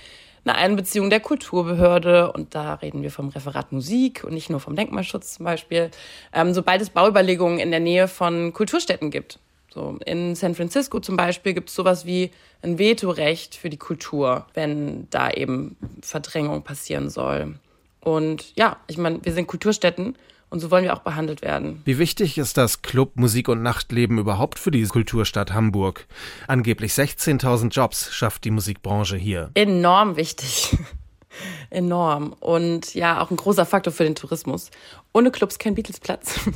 eine 0.45 0.55
Einbeziehung 0.55 1.09
der 1.09 1.19
Kulturbehörde 1.19 2.31
und 2.31 2.53
da 2.53 2.75
reden 2.75 3.01
wir 3.01 3.11
vom 3.11 3.29
Referat 3.29 3.71
Musik 3.71 4.23
und 4.23 4.33
nicht 4.35 4.49
nur 4.49 4.59
vom 4.59 4.75
Denkmalschutz 4.75 5.33
zum 5.33 5.45
Beispiel, 5.45 5.89
ähm, 6.31 6.53
sobald 6.53 6.81
es 6.81 6.91
Bauüberlegungen 6.91 7.59
in 7.59 7.71
der 7.71 7.79
Nähe 7.79 8.07
von 8.07 8.53
Kulturstätten 8.53 9.09
gibt. 9.09 9.39
So 9.75 9.99
in 10.05 10.35
San 10.35 10.55
Francisco 10.55 11.01
zum 11.01 11.17
Beispiel 11.17 11.53
gibt 11.53 11.67
es 11.67 11.75
sowas 11.75 12.05
wie 12.05 12.31
ein 12.61 12.79
Vetorecht 12.79 13.55
für 13.55 13.69
die 13.69 13.77
Kultur, 13.77 14.47
wenn 14.53 15.09
da 15.09 15.29
eben 15.29 15.75
Verdrängung 16.01 16.63
passieren 16.63 17.09
soll. 17.09 17.59
Und 17.99 18.55
ja, 18.55 18.77
ich 18.87 18.97
meine, 18.97 19.19
wir 19.25 19.33
sind 19.33 19.47
Kulturstätten 19.47 20.15
und 20.49 20.61
so 20.61 20.71
wollen 20.71 20.85
wir 20.85 20.93
auch 20.93 21.01
behandelt 21.01 21.41
werden. 21.41 21.81
Wie 21.83 21.99
wichtig 21.99 22.37
ist 22.37 22.55
das 22.55 22.83
Club, 22.83 23.17
Musik 23.17 23.49
und 23.49 23.63
Nachtleben 23.63 24.17
überhaupt 24.17 24.59
für 24.59 24.71
die 24.71 24.83
Kulturstadt 24.83 25.51
Hamburg? 25.51 26.07
Angeblich 26.47 26.93
16.000 26.93 27.71
Jobs 27.71 28.13
schafft 28.13 28.45
die 28.45 28.51
Musikbranche 28.51 29.17
hier. 29.17 29.51
Enorm 29.55 30.15
wichtig. 30.15 30.77
Enorm. 31.69 32.31
Und 32.39 32.93
ja, 32.93 33.21
auch 33.21 33.29
ein 33.29 33.35
großer 33.35 33.65
Faktor 33.65 33.91
für 33.91 34.05
den 34.05 34.15
Tourismus. 34.15 34.71
Ohne 35.11 35.31
Clubs 35.31 35.59
kein 35.59 35.75
Beatles-Platz. 35.75 36.39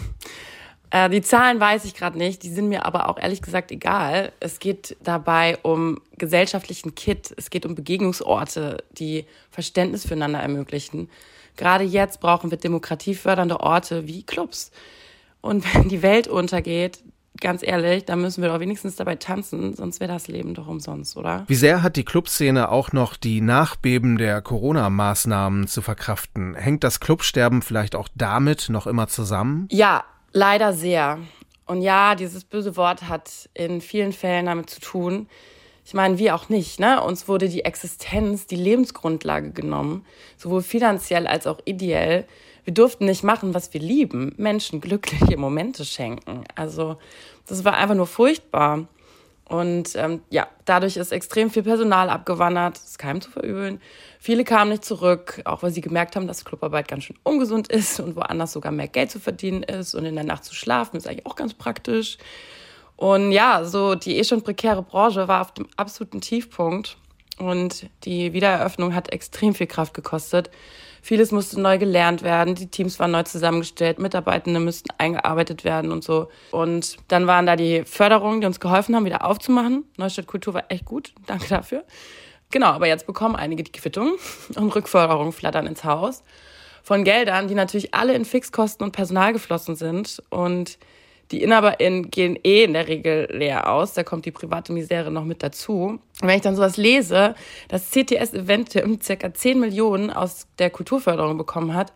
Äh, 0.92 1.10
die 1.10 1.22
Zahlen 1.22 1.60
weiß 1.60 1.86
ich 1.86 1.94
gerade 1.94 2.18
nicht, 2.18 2.44
die 2.44 2.50
sind 2.50 2.70
mir 2.70 2.86
aber 2.86 3.10
auch 3.10 3.20
ehrlich 3.20 3.42
gesagt 3.42 3.72
egal. 3.72 4.32
Es 4.40 4.60
geht 4.60 4.98
dabei 5.04 5.58
um 5.62 6.02
gesellschaftlichen 6.18 6.96
Kit, 6.96 7.34
es 7.38 7.50
geht 7.50 7.66
um 7.66 7.76
Begegnungsorte, 7.76 8.84
die 8.92 9.26
Verständnis 9.52 10.06
füreinander 10.06 10.40
ermöglichen. 10.40 11.10
Gerade 11.58 11.84
jetzt 11.84 12.22
brauchen 12.22 12.52
wir 12.52 12.58
demokratiefördernde 12.58 13.60
Orte 13.60 14.08
wie 14.08 14.24
Clubs. 14.24 14.72
Und 15.42 15.64
wenn 15.74 15.90
die 15.90 16.02
Welt 16.02 16.28
untergeht, 16.28 17.04
ganz 17.40 17.64
ehrlich, 17.64 18.06
dann 18.06 18.22
müssen 18.22 18.42
wir 18.42 18.50
doch 18.50 18.60
wenigstens 18.60 18.96
dabei 18.96 19.16
tanzen, 19.16 19.74
sonst 19.74 20.00
wäre 20.00 20.12
das 20.12 20.28
Leben 20.28 20.56
doch 20.56 20.68
umsonst, 20.68 21.16
oder? 21.16 21.46
Wie 21.48 21.56
sehr 21.56 21.84
hat 21.84 21.96
die 21.96 22.04
Clubszene 22.04 22.70
auch 22.70 22.92
noch 22.92 23.16
die 23.16 23.40
Nachbeben 23.40 24.18
der 24.18 24.42
Corona-Maßnahmen 24.42 25.68
zu 25.68 25.82
verkraften? 25.82 26.56
Hängt 26.56 26.84
das 26.84 27.00
Clubsterben 27.00 27.62
vielleicht 27.62 27.96
auch 27.96 28.10
damit 28.16 28.68
noch 28.70 28.88
immer 28.88 29.08
zusammen? 29.08 29.68
Ja, 29.72 30.04
leider 30.32 30.74
sehr. 30.74 31.20
Und 31.66 31.82
ja, 31.82 32.16
dieses 32.16 32.44
böse 32.44 32.76
Wort 32.78 33.08
hat 33.08 33.50
in 33.54 33.82
vielen 33.82 34.14
Fällen 34.14 34.48
damit 34.48 34.70
zu 34.70 34.82
tun, 34.82 35.28
ich 35.90 35.96
meine, 35.96 36.20
wir 36.20 36.36
auch 36.36 36.50
nicht. 36.50 36.80
Ne? 36.80 37.02
Uns 37.02 37.28
wurde 37.28 37.50
die 37.50 37.66
Existenz, 37.66 38.46
die 38.46 38.56
Lebensgrundlage 38.56 39.52
genommen, 39.52 40.06
sowohl 40.38 40.62
finanziell 40.62 41.26
als 41.26 41.48
auch 41.48 41.60
ideell. 41.66 42.28
Wir 42.64 42.76
durften 42.76 43.06
nicht 43.06 43.24
machen, 43.24 43.56
was 43.56 43.74
wir 43.74 43.82
lieben, 43.82 44.36
Menschen 44.38 44.82
glückliche 44.82 45.36
Momente 45.36 45.86
schenken. 45.86 46.44
Also 46.54 46.98
das 47.48 47.66
war 47.66 47.76
einfach 47.76 47.96
nur 47.96 48.06
furchtbar. 48.06 48.88
Und 49.50 49.96
ähm, 49.96 50.22
ja, 50.30 50.48
dadurch 50.66 50.96
ist 50.96 51.12
extrem 51.12 51.50
viel 51.50 51.64
Personal 51.64 52.10
abgewandert, 52.12 52.78
ist 52.78 53.00
keinem 53.00 53.20
zu 53.20 53.32
verübeln. 53.32 53.82
Viele 54.20 54.44
kamen 54.44 54.70
nicht 54.70 54.86
zurück, 54.86 55.42
auch 55.46 55.64
weil 55.64 55.72
sie 55.72 55.82
gemerkt 55.82 56.16
haben, 56.16 56.28
dass 56.28 56.46
Clubarbeit 56.46 56.88
ganz 56.88 57.06
schön 57.06 57.18
ungesund 57.24 57.68
ist 57.68 58.00
und 58.00 58.16
woanders 58.16 58.52
sogar 58.52 58.72
mehr 58.72 58.88
Geld 58.88 59.10
zu 59.10 59.20
verdienen 59.20 59.64
ist. 59.64 59.96
Und 59.96 60.06
in 60.06 60.14
der 60.14 60.24
Nacht 60.24 60.46
zu 60.46 60.54
schlafen 60.54 60.98
ist 60.98 61.08
eigentlich 61.08 61.26
auch 61.26 61.36
ganz 61.36 61.56
praktisch. 61.56 62.20
Und 62.96 63.32
ja, 63.32 63.66
so 63.66 63.96
die 63.96 64.18
eh 64.18 64.24
schon 64.24 64.44
prekäre 64.44 64.84
Branche 64.84 65.28
war 65.28 65.42
auf 65.42 65.54
dem 65.54 65.68
absoluten 65.78 66.22
Tiefpunkt. 66.22 66.98
Und 67.40 67.90
die 68.04 68.34
Wiedereröffnung 68.34 68.94
hat 68.94 69.12
extrem 69.12 69.56
viel 69.56 69.68
Kraft 69.68 69.96
gekostet. 69.96 70.52
Vieles 71.02 71.32
musste 71.32 71.60
neu 71.60 71.78
gelernt 71.78 72.24
werden, 72.24 72.56
die 72.56 72.68
Teams 72.68 73.00
waren 73.00 73.12
neu 73.12 73.24
zusammengestellt, 73.24 74.00
Mitarbeitende 74.00 74.60
müssten 74.60 74.90
eingearbeitet 74.98 75.64
werden 75.64 75.92
und 75.92 76.04
so. 76.04 76.30
Und 76.52 76.98
dann 77.08 77.28
waren 77.28 77.46
da 77.46 77.56
die 77.56 77.84
Förderungen, 77.86 78.42
die 78.42 78.48
uns 78.48 78.60
geholfen 78.60 78.96
haben, 78.96 79.06
wieder 79.06 79.26
aufzumachen. 79.26 79.86
Neustadt 79.98 80.28
Kultur 80.28 80.54
war 80.54 80.66
echt 80.70 80.86
gut, 80.86 81.14
danke 81.28 81.48
dafür. 81.48 81.84
Genau, 82.52 82.68
aber 82.68 82.88
jetzt 82.88 83.06
bekommen 83.06 83.36
einige 83.36 83.64
die 83.64 83.72
Quittung 83.72 84.14
und 84.56 84.76
Rückförderungen 84.76 85.32
flattern 85.34 85.68
ins 85.68 85.84
Haus 85.84 86.24
von 86.84 87.04
Geldern, 87.04 87.48
die 87.48 87.56
natürlich 87.56 87.94
alle 87.94 88.14
in 88.14 88.26
Fixkosten 88.26 88.84
und 88.84 88.92
Personal 88.92 89.34
geflossen 89.34 89.76
sind. 89.76 90.24
Und 90.30 90.80
die 91.32 91.44
InhaberInnen 91.44 92.10
gehen 92.10 92.38
eh 92.44 92.64
in 92.64 92.74
der 92.74 92.88
Regel 92.88 93.28
leer 93.32 93.72
aus. 93.72 93.94
Da 93.94 94.04
kommt 94.04 94.26
die 94.26 94.32
private 94.32 94.74
Misere 94.74 95.12
noch 95.12 95.26
mit 95.26 95.44
dazu. 95.44 96.00
Und 96.22 96.28
wenn 96.28 96.36
ich 96.36 96.42
dann 96.42 96.56
sowas 96.56 96.78
lese, 96.78 97.36
dass 97.68 97.92
CTS 97.92 98.34
Eventim 98.34 99.00
circa 99.02 99.34
10 99.34 99.60
Millionen 99.60 100.10
aus 100.10 100.48
der 100.58 100.70
Kulturförderung 100.70 101.38
bekommen 101.38 101.74
hat, 101.74 101.94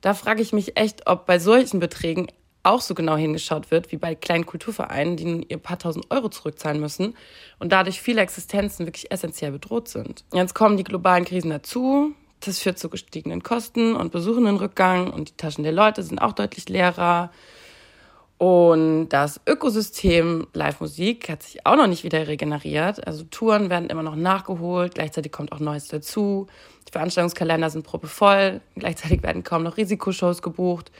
da 0.00 0.12
frage 0.12 0.42
ich 0.42 0.52
mich 0.52 0.76
echt, 0.76 1.06
ob 1.06 1.24
bei 1.24 1.38
solchen 1.38 1.80
Beträgen 1.80 2.26
auch 2.62 2.80
so 2.80 2.94
genau 2.94 3.16
hingeschaut 3.16 3.70
wird 3.70 3.92
wie 3.92 3.96
bei 3.96 4.14
kleinen 4.14 4.46
Kulturvereinen, 4.46 5.16
die 5.16 5.24
nun 5.24 5.46
ihr 5.48 5.58
paar 5.58 5.78
tausend 5.78 6.10
Euro 6.10 6.28
zurückzahlen 6.30 6.80
müssen 6.80 7.14
und 7.58 7.72
dadurch 7.72 8.00
viele 8.00 8.22
Existenzen 8.22 8.86
wirklich 8.86 9.10
essentiell 9.10 9.52
bedroht 9.52 9.88
sind. 9.88 10.24
Jetzt 10.32 10.54
kommen 10.54 10.76
die 10.76 10.84
globalen 10.84 11.24
Krisen 11.24 11.50
dazu. 11.50 12.14
Das 12.40 12.58
führt 12.58 12.78
zu 12.78 12.90
gestiegenen 12.90 13.42
Kosten 13.42 13.94
und 13.94 14.12
Besuchendenrückgang 14.12 15.10
und 15.10 15.30
die 15.30 15.36
Taschen 15.36 15.62
der 15.62 15.72
Leute 15.72 16.02
sind 16.02 16.18
auch 16.18 16.32
deutlich 16.32 16.68
leerer. 16.68 17.30
Und 18.36 19.10
das 19.10 19.40
Ökosystem 19.46 20.48
Live-Musik 20.52 21.28
hat 21.28 21.42
sich 21.44 21.64
auch 21.64 21.76
noch 21.76 21.86
nicht 21.86 22.02
wieder 22.04 22.26
regeneriert. 22.26 23.06
Also 23.06 23.24
Touren 23.24 23.70
werden 23.70 23.90
immer 23.90 24.02
noch 24.02 24.16
nachgeholt, 24.16 24.94
gleichzeitig 24.94 25.30
kommt 25.30 25.52
auch 25.52 25.60
Neues 25.60 25.88
dazu. 25.88 26.48
Die 26.88 26.92
Veranstaltungskalender 26.92 27.70
sind 27.70 27.84
proppevoll, 27.86 28.60
gleichzeitig 28.74 29.22
werden 29.22 29.44
kaum 29.44 29.62
noch 29.62 29.76
Risikoshows 29.76 30.42
gebucht. 30.42 30.90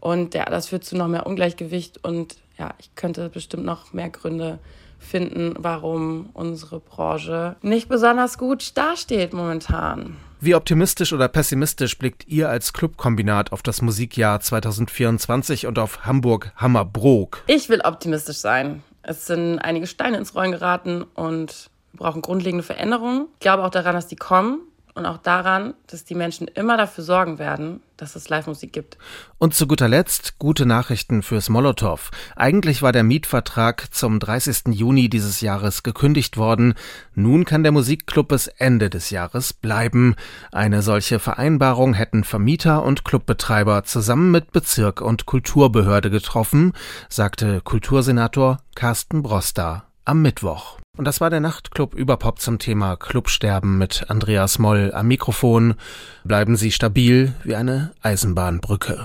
Und 0.00 0.34
ja, 0.34 0.44
das 0.44 0.68
führt 0.68 0.84
zu 0.84 0.96
noch 0.96 1.08
mehr 1.08 1.26
Ungleichgewicht 1.26 2.04
und 2.04 2.36
ja, 2.58 2.74
ich 2.78 2.94
könnte 2.94 3.30
bestimmt 3.30 3.64
noch 3.64 3.92
mehr 3.92 4.10
Gründe 4.10 4.58
finden, 4.98 5.54
warum 5.58 6.30
unsere 6.34 6.80
Branche 6.80 7.56
nicht 7.62 7.88
besonders 7.88 8.36
gut 8.36 8.76
dasteht 8.76 9.32
momentan. 9.32 10.16
Wie 10.44 10.54
optimistisch 10.54 11.14
oder 11.14 11.26
pessimistisch 11.28 11.96
blickt 11.96 12.28
ihr 12.28 12.50
als 12.50 12.74
Clubkombinat 12.74 13.50
auf 13.50 13.62
das 13.62 13.80
Musikjahr 13.80 14.40
2024 14.40 15.66
und 15.66 15.78
auf 15.78 16.04
Hamburg 16.04 16.52
Hammerbrook? 16.56 17.42
Ich 17.46 17.70
will 17.70 17.80
optimistisch 17.80 18.36
sein. 18.36 18.82
Es 19.02 19.24
sind 19.24 19.58
einige 19.60 19.86
Steine 19.86 20.18
ins 20.18 20.34
Rollen 20.34 20.52
geraten 20.52 21.06
und 21.14 21.70
wir 21.92 22.00
brauchen 22.00 22.20
grundlegende 22.20 22.62
Veränderungen. 22.62 23.28
Ich 23.32 23.40
glaube 23.40 23.64
auch 23.64 23.70
daran, 23.70 23.94
dass 23.94 24.06
die 24.06 24.16
kommen 24.16 24.60
und 24.94 25.06
auch 25.06 25.16
daran, 25.16 25.72
dass 25.86 26.04
die 26.04 26.14
Menschen 26.14 26.46
immer 26.48 26.76
dafür 26.76 27.04
sorgen 27.04 27.38
werden, 27.38 27.80
dass 28.04 28.16
es 28.16 28.28
Live-Musik 28.28 28.72
gibt. 28.72 28.98
Und 29.38 29.54
zu 29.54 29.66
guter 29.66 29.88
Letzt 29.88 30.38
gute 30.38 30.66
Nachrichten 30.66 31.22
fürs 31.22 31.48
Molotow. 31.48 32.10
Eigentlich 32.36 32.82
war 32.82 32.92
der 32.92 33.02
Mietvertrag 33.02 33.92
zum 33.92 34.20
30. 34.20 34.74
Juni 34.74 35.08
dieses 35.08 35.40
Jahres 35.40 35.82
gekündigt 35.82 36.36
worden. 36.36 36.74
Nun 37.14 37.44
kann 37.44 37.62
der 37.62 37.72
Musikclub 37.72 38.28
bis 38.28 38.46
Ende 38.46 38.90
des 38.90 39.10
Jahres 39.10 39.52
bleiben. 39.52 40.14
Eine 40.52 40.82
solche 40.82 41.18
Vereinbarung 41.18 41.94
hätten 41.94 42.24
Vermieter 42.24 42.82
und 42.82 43.04
Clubbetreiber 43.04 43.84
zusammen 43.84 44.30
mit 44.30 44.52
Bezirk 44.52 45.00
und 45.00 45.26
Kulturbehörde 45.26 46.10
getroffen, 46.10 46.72
sagte 47.08 47.62
Kultursenator 47.62 48.58
Carsten 48.74 49.22
Broster 49.22 49.84
am 50.04 50.20
Mittwoch. 50.20 50.78
Und 50.96 51.06
das 51.06 51.20
war 51.20 51.28
der 51.28 51.40
Nachtclub 51.40 51.94
Überpop 51.94 52.38
zum 52.40 52.58
Thema 52.58 52.96
Clubsterben 52.96 53.78
mit 53.78 54.04
Andreas 54.08 54.58
Moll 54.58 54.92
am 54.94 55.08
Mikrofon. 55.08 55.74
Bleiben 56.22 56.56
Sie 56.56 56.70
stabil 56.70 57.34
wie 57.42 57.56
eine 57.56 57.92
Eisenbahnbrücke. 58.02 59.04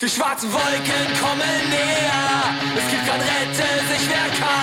Die 0.00 0.08
schwarzen 0.08 0.52
Wolken 0.52 1.18
kommen 1.20 1.70
näher. 1.70 2.54
Es 2.76 2.90
gibt 2.90 3.04
kein 3.04 3.20
Rette, 3.20 3.66
sich 3.92 4.08
wer 4.08 4.38
kann. 4.38 4.57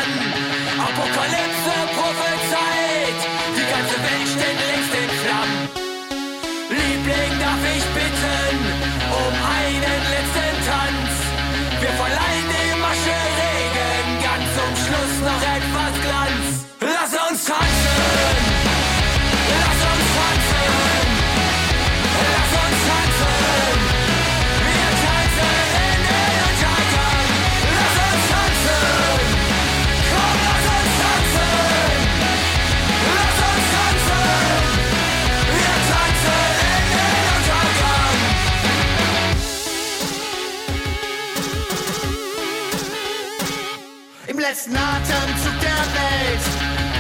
letzten 44.50 44.78
Atemzug 44.78 45.58
der 45.60 45.84
Welt. 45.98 46.46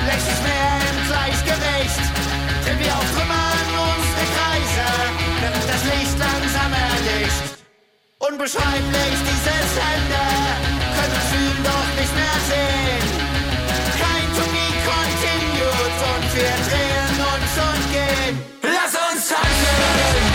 Lächelt 0.07 0.41
mehr 0.49 0.73
im 0.89 0.99
Gleichgewicht, 1.09 2.05
denn 2.65 2.79
wir 2.79 2.91
auch 2.91 3.05
auftrümmern 3.05 3.69
unsere 3.85 4.25
Kreise, 4.35 4.87
wenn 5.41 5.53
das 5.71 5.83
Licht 5.91 6.17
langsam 6.25 6.71
erlischt. 6.89 7.45
Unbeschreiblich 8.17 9.17
dieses 9.29 9.71
Ende, 9.93 10.25
können 10.95 11.13
uns 11.17 11.27
fühlen, 11.31 11.61
doch 11.69 11.89
nicht 11.99 12.13
mehr 12.19 12.37
sehen. 12.49 13.05
Kein 14.01 14.27
To 14.37 14.43
Be 14.53 14.65
Continued 14.89 15.97
und 16.11 16.25
wir 16.35 16.55
drehen 16.67 17.17
uns 17.33 17.53
und 17.69 17.83
gehen. 17.93 18.35
Lass 18.63 18.93
uns 19.05 19.27
tanzen! 19.29 20.34